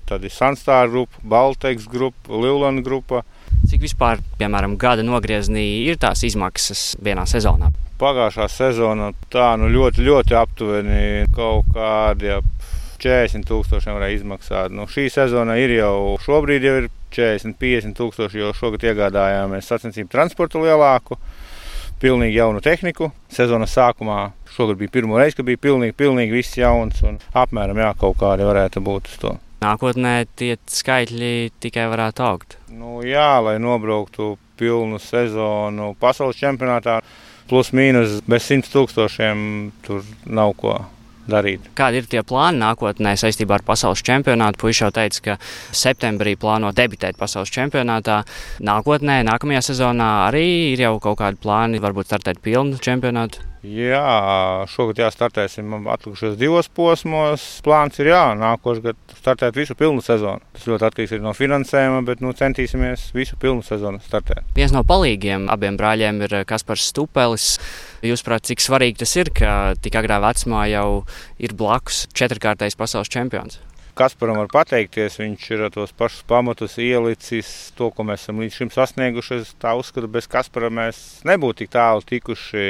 tad 0.09 0.25
ir 0.25 0.33
Sunstar 0.33 0.89
grupa, 0.91 1.21
Balteks 1.23 1.87
grupa, 1.91 2.33
Livlana 2.33 2.83
grupa. 2.85 3.23
Cik 3.67 3.81
vispār, 3.83 4.21
piemēram, 4.39 4.77
gada 4.79 5.05
nogriezienī 5.05 5.65
ir 5.89 5.97
tās 6.01 6.23
izmaksas 6.27 6.93
vienā 7.03 7.25
sezonā? 7.29 7.71
Pagājušā 7.97 8.45
sezona 8.53 9.09
tā 9.33 9.55
nu 9.57 9.71
ļoti, 9.73 10.03
ļoti 10.05 10.35
aptuveni 10.37 11.25
kaut 11.33 11.65
kādi 11.73 12.29
ap 12.35 12.56
40 13.01 13.47
tūkstoši 13.47 13.93
varēja 13.93 14.19
izmaksāt. 14.19 14.73
Nu, 14.73 14.87
šī 14.91 15.07
sezona 15.13 15.57
ir 15.61 15.73
jau 15.77 16.17
šobrīd 16.23 16.65
jau 16.67 16.75
ir 16.81 16.89
40, 17.15 17.57
50 17.61 17.97
tūkstoši, 17.97 18.41
jo 18.41 18.53
šogad 18.57 18.85
iegādājāmies 18.87 19.69
sacensību 19.69 20.11
transportu 20.11 20.63
lielāku. 20.63 21.19
Pilnīgi 22.01 22.37
jaunu 22.37 22.61
tehniku. 22.61 23.09
Sezonas 23.33 23.73
sākumā 23.73 24.31
šogad 24.53 24.77
bija 24.77 24.93
pirmo 24.93 25.17
reizi, 25.17 25.39
kad 25.39 25.47
bija 25.47 25.61
pilnīgi, 25.61 25.95
pilnīgi 25.97 26.35
viss 26.35 26.57
jauns 26.59 27.01
un 27.05 27.17
apmēram 27.33 27.79
jā, 27.81 27.93
kaut 27.97 28.19
kādi 28.21 28.45
varētu 28.45 28.83
būt 28.85 29.09
uz 29.09 29.21
to. 29.21 29.33
Nākotnē 29.63 30.27
tie 30.37 30.51
skaitļi 30.69 31.31
tikai 31.63 31.87
varētu 31.89 32.25
augt. 32.25 32.59
Nu, 32.69 32.99
jā, 33.05 33.39
lai 33.41 33.55
nobrauktu 33.61 34.35
pilnu 34.57 34.99
sezonu 35.01 35.95
pasaules 36.01 36.37
čempionātā, 36.37 36.99
plus 37.49 37.73
mīnus 37.73 38.19
bez 38.29 38.45
100 38.51 38.69
tūkstošiem, 38.73 39.41
tur 39.85 40.05
nav 40.29 40.53
ko 40.61 40.77
darīt. 41.31 41.67
Kādi 41.77 42.01
ir 42.01 42.09
tie 42.09 42.23
plāni 42.27 42.61
nākotnē 42.61 43.15
saistībā 43.19 43.59
ar 43.59 43.65
pasaules 43.67 44.03
čempionātu? 44.05 44.61
Puisš 44.63 44.83
jau 44.85 44.91
teica, 44.95 45.23
ka 45.25 45.37
septembrī 45.75 46.37
plāno 46.39 46.71
debitēt 46.75 47.19
pasaules 47.19 47.51
čempionātā. 47.53 48.21
Nākotnē, 48.63 49.21
nākamajā 49.27 49.65
sezonā 49.71 50.09
arī 50.29 50.47
ir 50.73 50.87
jau 50.87 50.95
kaut 51.03 51.19
kādi 51.21 51.41
plāni, 51.43 51.83
varbūt 51.83 52.11
startēt 52.11 52.41
pilnu 52.45 52.81
čempionātu. 52.83 53.43
Jā, 53.67 54.65
šogad 54.71 55.01
jāstartēsim 55.01 55.73
atlikušos 55.91 56.37
divos 56.39 56.69
posmos. 56.71 57.43
Plāns 57.65 57.99
ir 57.99 58.11
jā, 58.13 58.21
nākošais 58.39 58.83
gads 58.85 59.17
startēt 59.19 59.57
visu 59.59 59.75
pilnu 59.75 60.03
sezonu. 60.05 60.43
Tas 60.55 60.67
ļoti 60.69 60.87
atkarīgs 60.87 61.23
no 61.23 61.33
finansējuma, 61.35 62.03
bet 62.07 62.23
nu, 62.23 62.31
centīsimies 62.37 63.09
visu 63.17 63.35
pilnu 63.41 63.65
sezonu 63.67 63.99
startēt. 64.05 64.45
Viens 64.55 64.75
no 64.75 64.85
palīgiem 64.87 65.49
abiem 65.51 65.79
brāļiem 65.79 66.23
ir 66.27 66.37
Kaspars 66.47 66.87
Stupelis. 66.93 67.55
Jūsuprāt, 68.05 68.47
cik 68.47 68.63
svarīgi 68.63 69.01
tas 69.03 69.15
ir, 69.19 69.33
ka 69.35 69.53
tik 69.83 69.97
agrā 69.99 70.21
vecumā 70.23 70.67
jau 70.71 70.89
ir 71.41 71.57
blakus 71.57 72.05
četrkārtais 72.15 72.77
pasaules 72.79 73.11
čempions? 73.11 73.59
Kasparam 73.97 74.37
var 74.39 74.49
pateikties. 74.53 75.17
Viņš 75.21 75.47
ir 75.55 75.63
tos 75.73 75.93
pašus 75.97 76.21
pamatus 76.29 76.77
ielicis, 76.81 77.49
to, 77.77 77.89
ko 77.93 78.05
mēs 78.07 78.25
esam 78.25 78.41
līdz 78.43 78.59
šim 78.59 78.71
sasnieguši. 78.75 79.39
Es 79.41 79.51
tā 79.61 79.73
uzskatu, 79.79 80.09
bez 80.11 80.29
Kaspara 80.29 80.69
mēs 80.73 81.01
nebūtu 81.27 81.63
tik 81.63 81.73
tālu 81.73 82.05
tikuši. 82.07 82.67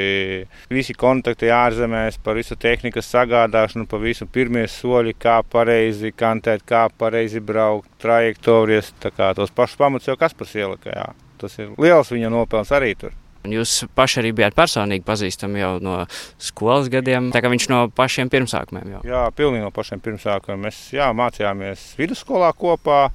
Visi 0.74 0.96
kontakti 0.98 1.52
ārzemēs 1.54 2.22
par 2.24 2.40
visu 2.40 2.56
tehnikas 2.60 3.12
sagādāšanu, 3.12 3.90
par 3.92 4.04
visu 4.06 4.30
pirmie 4.32 4.66
soļi, 4.72 5.18
kā 5.20 5.42
pareizi 5.44 6.14
kantēt, 6.16 6.64
kā 6.68 6.88
pareizi 6.98 7.44
braukt, 7.44 7.92
trajektorijas. 8.04 8.94
Tos 8.98 9.54
pašus 9.54 9.80
pamatus 9.80 10.12
jau 10.12 10.20
Kaspars 10.20 10.56
ielika. 10.56 10.96
Jā. 10.96 11.08
Tas 11.38 11.60
ir 11.62 11.76
liels 11.78 12.10
viņa 12.14 12.34
nopelns 12.34 12.74
arī 12.74 12.96
tur. 12.98 13.14
Jūs 13.56 13.76
paši 13.98 14.22
arī 14.22 14.34
bijāt 14.38 14.58
personīgi 14.58 15.06
pazīstami 15.08 15.62
jau 15.62 15.76
no 15.84 16.00
skolas 16.42 16.90
gadiem, 16.94 17.32
tā 17.34 17.42
kā 17.44 17.52
viņš 17.54 17.70
no 17.72 17.84
pašiem 17.96 18.32
pirmsākumiem 18.34 18.98
jau. 18.98 19.04
Jā, 19.08 19.24
pilnīgi 19.38 19.66
no 19.66 19.72
pašiem 19.76 20.04
pirmsākumiem. 20.04 20.68
Mēs 20.68 20.82
jā, 20.96 21.12
mācījāmies 21.16 21.94
vidusskolā 22.00 22.52
kopā. 22.58 23.08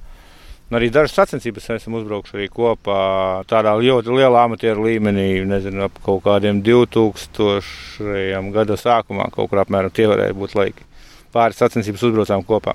Un 0.71 0.79
arī 0.79 0.87
dažas 0.89 1.13
sacensības 1.13 1.67
esam 1.75 1.99
uzbraukuši 1.99 2.37
arī 2.37 2.47
kopā 2.49 2.99
tādā 3.45 3.75
ļoti 3.77 4.15
lielā 4.15 4.45
amatieru 4.47 4.87
līmenī, 4.87 5.27
nezinu, 5.45 5.83
ap 5.85 5.99
kaut 6.05 6.23
kādiem 6.25 6.63
2000. 6.65 8.49
gada 8.55 8.79
sākumā, 8.79 9.27
kaut 9.35 9.51
kur 9.51 9.61
apmēram 9.61 9.93
tie 9.93 10.07
varēja 10.09 10.33
būt 10.39 10.57
laiki. 10.57 10.87
Pāris 11.35 11.61
sacensības 11.61 12.07
uzbraucām 12.09 12.41
kopā. 12.47 12.73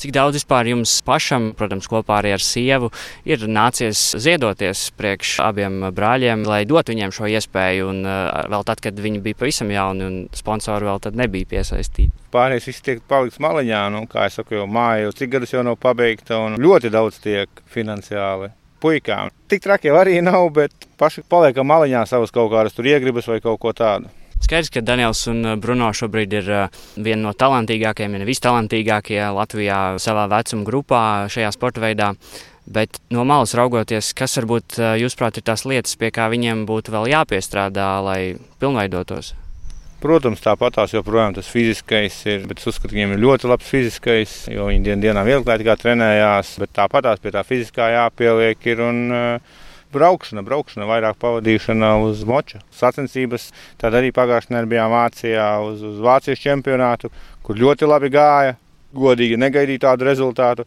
Cik 0.00 0.14
daudz 0.16 0.38
vispār 0.38 0.70
jums 0.70 0.94
pašam, 1.04 1.50
protams, 1.52 1.84
kopā 1.90 2.22
arī 2.22 2.30
ar 2.32 2.40
sievu, 2.40 2.88
ir 3.28 3.42
nācies 3.44 4.00
ziedoties 4.16 4.86
priekš 4.96 5.34
abiem 5.44 5.90
brāļiem, 5.92 6.46
lai 6.48 6.62
dotu 6.68 6.94
viņiem 6.94 7.12
šo 7.12 7.28
iespēju, 7.28 7.90
un 7.92 7.98
uh, 8.08 8.30
vēl 8.48 8.64
tad, 8.70 8.80
kad 8.80 8.96
viņi 8.96 9.20
bija 9.26 9.36
pavisam 9.42 9.68
jauni 9.74 10.06
un 10.06 10.14
sponsori 10.32 10.88
vēl 10.88 11.02
tad 11.04 11.18
nebija 11.20 11.50
piesaistīti? 11.50 12.08
Pārējais 12.32 12.70
viss 12.70 12.86
tiek 12.86 13.02
palikts 13.12 13.42
maliņā, 13.44 13.82
nu, 13.92 14.06
kā 14.08 14.24
es 14.30 14.40
saku, 14.40 14.56
jau 14.62 14.64
māja 14.70 15.04
jau 15.04 15.12
cik 15.20 15.34
gadus 15.34 15.52
jau 15.52 15.66
nav 15.68 15.76
pabeigta, 15.82 16.38
un 16.46 16.56
ļoti 16.64 16.92
daudz 16.96 17.20
tiek 17.20 17.60
finansiāli 17.68 18.54
puikām. 18.80 19.28
Tik 19.52 19.66
traki 19.66 19.90
jau 19.90 19.98
arī 20.00 20.16
nav, 20.24 20.48
bet 20.56 20.88
paši 20.96 21.26
paliekam 21.28 21.68
maliņā 21.68 22.06
savas 22.08 22.32
kaut 22.32 22.48
kādas 22.54 22.72
tur 22.72 22.88
iegribas 22.88 23.28
vai 23.28 23.42
kaut 23.44 23.60
ko 23.60 23.76
tādu. 23.76 24.08
Skaidrs, 24.40 24.70
ka 24.72 24.80
Daniels 24.80 25.20
un 25.30 25.44
uh, 25.44 25.56
Bruno 25.60 25.90
šobrīd 25.94 26.36
ir 26.38 26.48
uh, 26.50 26.78
viena 26.96 27.28
no 27.28 27.34
talantīgākajiem, 27.36 28.16
ja 28.16 28.22
ne 28.22 28.28
vistalantīgākie 28.28 29.20
Latvijā 29.36 29.80
savā 30.02 30.24
vecuma 30.32 30.66
grupā 30.66 31.02
šajā 31.30 31.52
sporta 31.54 31.84
veidā. 31.84 32.14
Bet 32.70 33.00
no 33.10 33.24
malas 33.26 33.52
raugoties, 33.58 34.12
kas 34.16 34.38
varbūt 34.40 34.78
uh, 34.78 34.94
jūsuprāt 35.00 35.40
ir 35.40 35.46
tās 35.46 35.66
lietas, 35.68 35.98
pie 36.00 36.12
kā 36.14 36.30
viņiem 36.32 36.64
būtu 36.68 36.94
vēl 36.94 37.10
jāpiestrādā, 37.12 37.92
lai 38.06 38.20
pilnveidotos? 38.62 39.34
Protams, 40.00 40.40
tāpat 40.40 40.78
tās 40.78 40.94
joprojām 40.94 41.34
tas 41.36 41.48
fiziskais 41.52 42.22
ir, 42.24 42.46
bet 42.48 42.62
es 42.62 42.70
uzskatu, 42.70 42.88
ka 42.88 42.96
viņiem 42.96 43.18
ir 43.18 43.20
ļoti 43.20 43.50
labs 43.50 43.68
fiziskais, 43.68 44.36
jo 44.48 44.70
viņi 44.70 44.86
dien, 44.86 45.02
dienā 45.02 45.26
vieglāk 45.28 45.82
trenējās, 45.82 46.54
bet 46.62 46.72
tāpat 46.78 47.04
tās 47.04 47.20
pie 47.20 47.34
tā 47.34 47.44
fiziskā 47.44 47.90
jāpieliek 47.92 48.70
ir. 48.72 48.80
Un, 48.86 49.02
uh, 49.12 49.59
braukšana, 49.94 50.44
braukšana, 50.46 50.86
vairāk 50.88 51.18
pavadīšana 51.22 51.92
uz 52.04 52.22
moča 52.28 52.62
sacensības. 52.74 53.50
Tad 53.80 53.96
arī 53.98 54.12
pagājušajā 54.16 54.54
nedēļā 54.54 54.72
bijām 54.72 54.94
Vācijā 54.94 55.46
uz, 55.66 55.84
uz 55.86 56.00
Vācijas 56.04 56.42
čempionātu, 56.42 57.12
kur 57.46 57.60
ļoti 57.60 57.88
labi 57.90 58.12
gāja. 58.14 58.58
Godīgi 58.90 59.38
negaidīja 59.38 59.84
tādu 59.84 60.08
rezultātu. 60.08 60.66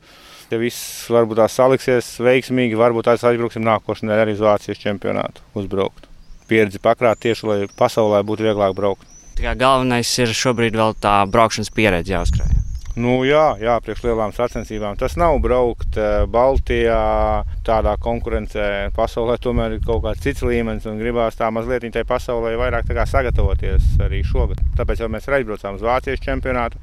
Ja 0.51 0.59
viss 0.61 1.09
varbūt 1.11 1.41
tā 1.41 1.47
saliksies 1.51 2.13
veiksmīgi, 2.24 2.78
varbūt 2.80 3.09
mēs 3.11 3.26
aizbrauksim 3.28 3.65
nākošais 3.65 4.05
nedēļa 4.05 4.28
arī 4.28 4.36
uz 4.38 4.43
Vācijas 4.45 4.80
čempionātu 4.80 5.43
uzbraukt. 5.59 6.07
Pieredzi 6.47 6.80
pakrāt 6.84 7.24
tieši, 7.24 7.47
lai 7.49 7.57
pasaulē 7.80 8.21
būtu 8.28 8.47
vieglāk 8.47 8.76
braukt. 8.78 9.07
Tā 9.34 9.47
kā 9.47 9.55
galvenais 9.57 10.11
ir 10.21 10.36
šobrīd 10.38 10.78
vēl 10.78 10.95
tā 11.01 11.24
braukšanas 11.32 11.74
pieredze 11.74 12.13
jāuzkrāj. 12.13 12.62
Nu, 12.93 13.23
jā, 13.25 13.55
jā, 13.57 13.73
priekš 13.81 14.03
lielām 14.05 14.35
sacensībām. 14.37 14.93
Tas 15.01 15.15
nav 15.17 15.39
braukt 15.41 15.97
eh, 15.97 16.27
Baltijā, 16.29 17.41
tādā 17.65 17.95
konkurencē. 17.97 18.91
Pasaulē 18.93 19.39
tomēr 19.41 19.79
ir 19.79 19.81
kaut 19.85 20.03
kāds 20.03 20.21
cits 20.21 20.45
līmenis 20.45 20.85
un 20.89 20.99
gribās 21.01 21.39
tā 21.39 21.49
mazliet 21.49 21.87
tai 21.95 22.03
pasaulē 22.05 22.53
vairāk 22.59 22.93
sagatavoties 23.09 23.97
arī 24.05 24.21
šogad. 24.21 24.61
Tāpēc 24.77 25.01
jau 25.01 25.09
mēs 25.09 25.25
aizbraucām 25.25 25.79
uz 25.79 25.87
Vācijas 25.87 26.21
čempionātu. 26.21 26.77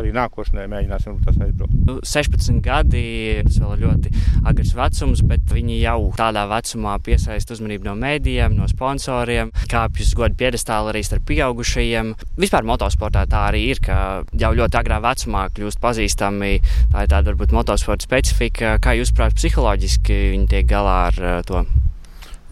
Arī 0.00 0.08
nākošanai 0.16 0.64
mēģināsim 0.72 1.18
tas 1.26 1.36
aizbraukt. 1.44 1.74
16 2.08 2.54
nu, 2.54 2.62
gadi, 2.64 3.02
tas 3.44 3.58
vēl 3.60 3.74
ir 3.74 3.82
ļoti 3.84 4.12
agrs 4.48 4.72
vecums, 4.78 5.20
bet 5.28 5.52
viņi 5.52 5.76
jau 5.82 5.98
tādā 6.16 6.46
vecumā 6.48 6.94
piesaista 7.04 7.52
uzmanību 7.52 7.90
no 7.90 7.96
mēdījiem, 8.00 8.56
no 8.56 8.68
sponsoriem, 8.70 9.52
kāpjas 9.68 10.14
godu 10.16 10.38
piedestāli 10.40 10.94
arī 10.94 11.04
starp 11.04 11.28
pieaugušajiem. 11.28 12.14
Vispār 12.40 12.68
motosportā 12.68 13.26
tā 13.28 13.44
arī 13.50 13.66
ir, 13.74 13.82
ka 13.84 13.98
jau 14.32 14.54
ļoti 14.56 14.80
agrā 14.80 15.02
vecumā 15.04 15.44
kļūst 15.52 15.82
pazīstami. 15.84 16.54
Tā 16.94 17.04
ir 17.04 17.12
tāda 17.12 17.34
varbūt 17.34 17.52
motosporta 17.52 18.08
specifika. 18.08 18.78
Kā 18.80 18.96
jūs 18.96 19.12
prāt, 19.12 19.36
psiholoģiski 19.36 20.20
viņi 20.32 20.52
tiek 20.56 20.72
galā 20.72 20.98
ar 21.10 21.20
uh, 21.20 21.38
to? 21.44 21.66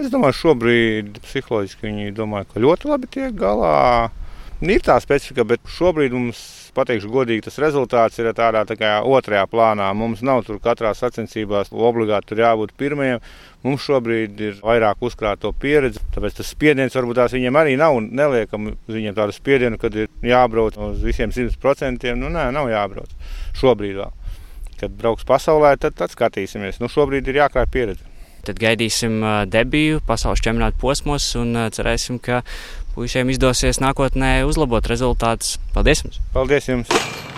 Es 0.01 0.13
domāju, 0.13 0.37
šobrīd 0.45 1.19
psiholoģiski 1.25 1.89
viņi 1.89 2.17
domā, 2.17 2.45
ka 2.49 2.61
ļoti 2.61 2.89
labi 2.89 3.09
tiek 3.17 3.33
galā. 3.37 4.11
Ir 4.61 4.83
tā 4.85 5.01
specifika, 5.01 5.45
bet 5.49 5.65
šobrīd 5.73 6.13
mums 6.13 6.41
pateikšu 6.77 7.11
godīgi, 7.13 7.45
tas 7.47 7.59
rezultāts 7.63 8.19
ir 8.21 8.31
tādā 8.37 8.63
tā 8.69 8.77
kā 8.79 8.93
otrajā 9.07 9.47
plānā. 9.51 9.89
Mums 9.97 10.23
nav 10.27 10.45
tur 10.47 10.61
katrā 10.63 10.93
sacensībā 10.97 11.65
obligāti 11.71 12.39
jābūt 12.39 12.75
pirmajam. 12.79 13.23
Mums 13.65 13.85
šobrīd 13.85 14.41
ir 14.41 14.61
vairāk 14.65 15.03
uzkrāto 15.05 15.53
pieredzi, 15.53 16.01
tāpēc 16.15 16.39
tas 16.39 16.53
spiediens 16.55 16.95
varbūt 16.97 17.19
tās 17.21 17.35
viņiem 17.37 17.59
arī 17.61 17.75
nav. 17.81 17.99
Neliekam 18.01 18.71
viņiem 18.89 19.17
tādu 19.19 19.37
spiedienu, 19.37 19.81
kad 19.81 19.97
ir 19.97 20.09
jābrauc 20.25 20.79
uz 20.81 21.03
visiem 21.05 21.35
100%. 21.35 22.15
Nu, 22.17 22.33
nē, 22.33 22.49
nav 22.57 22.71
jābrauc 22.73 23.13
šobrīd 23.61 23.99
vēl. 24.01 24.15
Kad 24.81 24.95
brauks 24.97 25.29
pasaulē, 25.29 25.75
tad, 25.77 25.99
tad 25.99 26.15
skatīsimies. 26.15 26.81
Nu, 26.81 26.89
šobrīd 26.89 27.29
ir 27.29 27.43
jākrāj 27.43 27.69
pieredze. 27.73 28.07
Tad 28.41 28.57
gaidīsim 28.57 29.19
debiju 29.53 29.99
pasaules 30.09 30.41
čempionāta 30.41 30.79
posmos 30.81 31.27
un 31.37 31.53
cerēsim, 31.75 32.17
ka 32.25 32.41
puišiem 32.95 33.33
izdosies 33.35 33.83
nākotnē 33.83 34.41
uzlabot 34.49 34.87
rezultātus. 34.91 35.59
Paldies 35.75 36.05
jums! 36.05 36.23
Paldies 36.35 36.71
jums! 36.73 37.30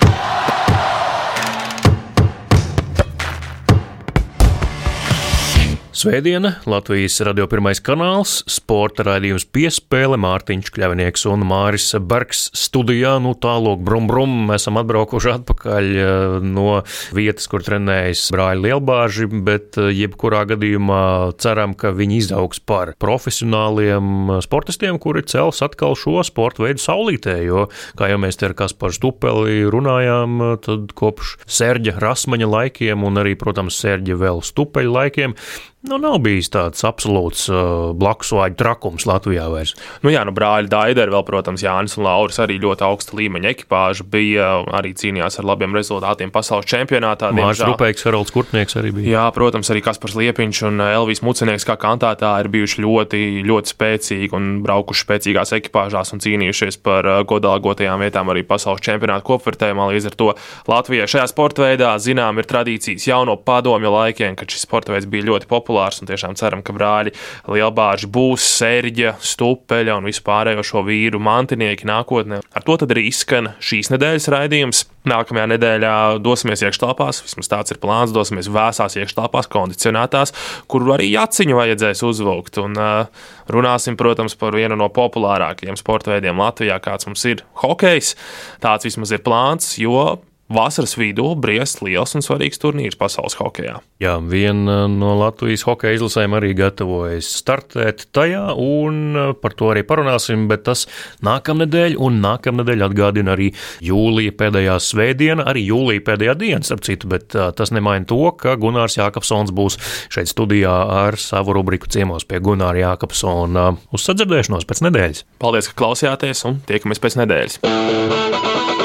Svētdiena, 6.03 6.57
Latvijas 6.67 7.21
radio 7.23 7.45
pirmais 7.47 7.79
kanāls, 7.79 8.41
sporta 8.51 9.05
raidījums 9.07 9.45
piespēle 9.55 10.17
Mārtiņš 10.19 10.73
Kļavinieks 10.75 11.23
un 11.31 11.45
Māris 11.47 11.93
Bergs 12.11 12.49
studijā. 12.59 13.13
Nu, 13.23 13.37
tālāk, 13.39 13.85
brum, 13.87 14.09
brum, 14.11 14.33
mēs 14.49 14.65
esam 14.65 14.81
atbraukuši 14.81 15.31
atpakaļ 15.37 15.91
eh, 15.93 16.35
no 16.43 16.81
vietas, 17.15 17.47
kur 17.47 17.63
trenējas 17.63 18.25
brāļi 18.35 18.65
lielbāži, 18.65 19.29
bet 19.47 19.79
eh, 19.79 19.93
jebkurā 20.01 20.43
gadījumā 20.51 21.05
ceram, 21.39 21.77
ka 21.79 21.95
viņi 21.95 22.19
izaugs 22.25 22.59
par 22.59 22.97
profesionāliem 22.99 24.41
sportistiem, 24.43 24.99
kuri 24.99 25.23
cels 25.31 25.63
atkal 25.63 25.95
šo 25.95 26.19
sporta 26.27 26.67
veidu 26.67 26.83
saulītē, 26.83 27.37
jo, 27.47 27.69
kā 27.95 28.11
jau 28.11 28.19
mēs 28.27 28.43
te 28.43 28.51
ar 28.51 28.57
Kasparu 28.59 28.99
Stupeli 28.99 29.61
runājām, 29.71 30.43
tad 30.67 30.97
kopš 30.99 31.37
Serģa 31.47 32.01
Rasmaņa 32.03 32.51
laikiem 32.59 33.07
un 33.07 33.23
arī, 33.23 33.39
protams, 33.39 33.79
Serģa 33.79 34.19
vēl 34.19 34.43
Stupeļa 34.51 34.97
laikiem 34.99 35.39
Nu, 35.83 35.97
nav 35.99 36.21
bijis 36.23 36.47
tāds 36.55 36.85
absolūts 36.87 37.49
uh, 37.51 37.89
blakusvāģu 37.99 38.55
trakums 38.55 39.03
Latvijā 39.09 39.49
vairs. 39.51 39.73
Nu, 40.05 40.13
jā, 40.15 40.21
nu, 40.23 40.31
brāļi 40.31 40.69
Daideri, 40.71 41.11
vēl, 41.11 41.25
protams, 41.27 41.65
Jānis 41.65 41.97
un 41.99 42.05
Lauris 42.07 42.39
arī 42.39 42.61
ļoti 42.63 42.85
augsta 42.87 43.17
līmeņa 43.19 43.51
ekipāža 43.51 44.07
bija, 44.07 44.47
arī 44.79 44.93
cīnījās 44.95 45.41
ar 45.41 45.49
labiem 45.51 45.75
rezultātiem 45.75 46.31
pasaules 46.31 46.69
čempionātā. 46.71 47.33
Mārcis 47.35 47.67
Rupēks, 47.67 48.07
Haralds 48.07 48.31
Kurtnieks 48.31 48.79
arī 48.79 48.93
bija. 48.95 49.09
Jā, 49.17 49.25
protams, 49.35 49.73
arī 49.75 49.83
Kaspars 49.83 50.15
Liepiņš 50.21 50.61
un 50.71 50.85
Elvis 50.87 51.25
Mucenieks 51.27 51.67
kā 51.67 51.75
kantētā 51.83 52.31
ir 52.45 52.51
bijuši 52.55 52.87
ļoti, 52.87 53.25
ļoti 53.51 53.75
spēcīgi 53.75 54.39
un 54.39 54.49
braukuši 54.63 55.03
spēcīgās 55.09 55.55
ekipāžās 55.59 56.15
un 56.15 56.23
cīnījušies 56.23 56.79
par 56.87 57.11
uh, 57.11 57.19
godalgotajām 57.27 58.07
vietām 58.07 58.31
arī 58.31 58.47
pasaules 58.47 58.87
čempionāta 58.87 59.27
kopvērtējumā. 59.33 59.91
Līdz 59.97 60.13
ar 60.13 60.19
to 60.23 60.31
Latvijai 60.71 61.11
šajā 61.11 61.27
sporta 61.35 61.67
veidā, 61.67 61.91
zinām, 61.99 62.39
ir 62.39 62.47
tradīcijas 62.55 63.11
jau 63.11 63.25
no 63.27 63.35
padomju 63.35 63.97
laikiem, 63.99 64.39
kad 64.39 64.47
šis 64.47 64.69
sporta 64.71 64.95
veids 64.95 65.11
bija 65.11 65.33
ļoti 65.33 65.51
populārs 65.51 65.72
populārs 65.73 66.03
tiešām 66.05 66.37
ceram, 66.37 66.63
ka 66.63 66.75
brāļi 66.77 67.15
Lielbārži 67.49 68.09
būs 68.13 68.45
Sērģa, 68.59 69.17
Stupeļa 69.23 69.97
un 69.99 70.09
vispārējo 70.09 70.65
šo 70.67 70.85
vīru 70.87 71.21
mantinieki 71.23 71.89
nākotnē. 71.89 72.43
Ar 72.53 72.67
to 72.67 72.77
arī 72.85 73.09
izskan 73.09 73.55
šīs 73.63 73.93
nedēļas 73.93 74.29
raidījums. 74.33 74.87
Nākamajā 75.09 75.49
nedēļā 75.51 75.95
dosimies 76.23 76.61
iekštelpās, 76.63 77.25
vismaz 77.25 77.49
tāds 77.51 77.75
ir 77.75 77.81
plāns, 77.83 78.13
dosimies 78.15 78.47
vēsās 78.53 78.95
iekštelpās, 79.01 79.49
kondicionētās, 79.51 80.31
kur 80.71 80.87
arī 80.95 81.09
jaciņu 81.11 81.59
vajadzēs 81.59 82.05
uzvilkt. 82.07 82.61
Un 82.63 82.79
uh, 82.79 83.25
runāsim, 83.51 83.99
protams, 83.99 84.37
par 84.39 84.55
vienu 84.55 84.79
no 84.79 84.87
populārākajiem 84.95 85.81
sporta 85.81 86.15
veidiem 86.15 86.39
Latvijā, 86.39 86.79
kāds 86.85 87.11
mums 87.11 87.27
ir 87.27 87.43
hokejs. 87.65 88.15
Tāds 88.63 88.87
vismaz 88.87 89.17
ir 89.17 89.27
plāns, 89.27 89.75
jo 89.83 90.21
vasaras 90.53 90.95
vidū 90.99 91.33
briest 91.39 91.81
liels 91.85 92.15
un 92.17 92.25
svarīgs 92.25 92.61
turnīrs 92.63 92.99
pasaules 92.99 93.37
hokeja. 93.39 93.81
Jā, 94.03 94.17
viena 94.19 94.87
no 94.91 95.15
Latvijas 95.21 95.65
hokeja 95.67 95.97
izlasēm 95.97 96.37
arī 96.37 96.53
gatavojas 96.59 97.29
startēt 97.39 98.07
tajā, 98.15 98.43
un 98.59 99.37
par 99.43 99.57
to 99.59 99.71
arī 99.73 99.85
parunāsim, 99.87 100.49
bet 100.51 100.67
tas 100.69 100.85
nākamnedēļ, 101.25 101.97
un 102.03 102.21
nākamnedēļ 102.25 102.87
atgādina 102.89 103.37
arī 103.37 103.53
jūlija 103.85 104.35
pēdējā 104.39 104.77
svētdiena, 104.83 105.47
arī 105.49 105.65
jūlija 105.69 106.05
pēdējā 106.11 106.37
diena, 106.43 106.63
starp 106.67 106.85
citu, 106.89 107.11
bet 107.13 107.33
tas 107.33 107.75
nemaina 107.75 108.09
to, 108.09 108.21
ka 108.39 108.57
Gunārs 108.61 108.99
Jākapsons 108.99 109.55
būs 109.55 109.79
šeit 110.13 110.31
studijā 110.33 110.75
ar 111.07 111.19
savu 111.21 111.57
rubriku 111.57 111.91
ciemos 111.93 112.29
pie 112.29 112.43
Gunāra 112.45 112.83
Jākapsona 112.83 113.71
uz 113.95 114.07
sadzirdēšanos 114.09 114.69
pēc 114.69 114.85
nedēļas. 114.89 115.27
Paldies, 115.43 115.71
ka 115.71 115.79
klausījāties, 115.85 116.47
un 116.51 116.63
tiekamies 116.69 117.03
pēc 117.03 117.21
nedēļas. 117.23 118.82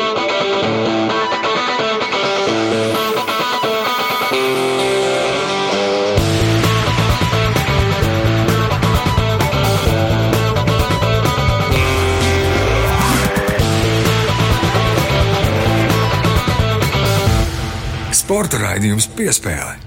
Raidījums 18.78 19.09
piespēlē. 19.17 19.86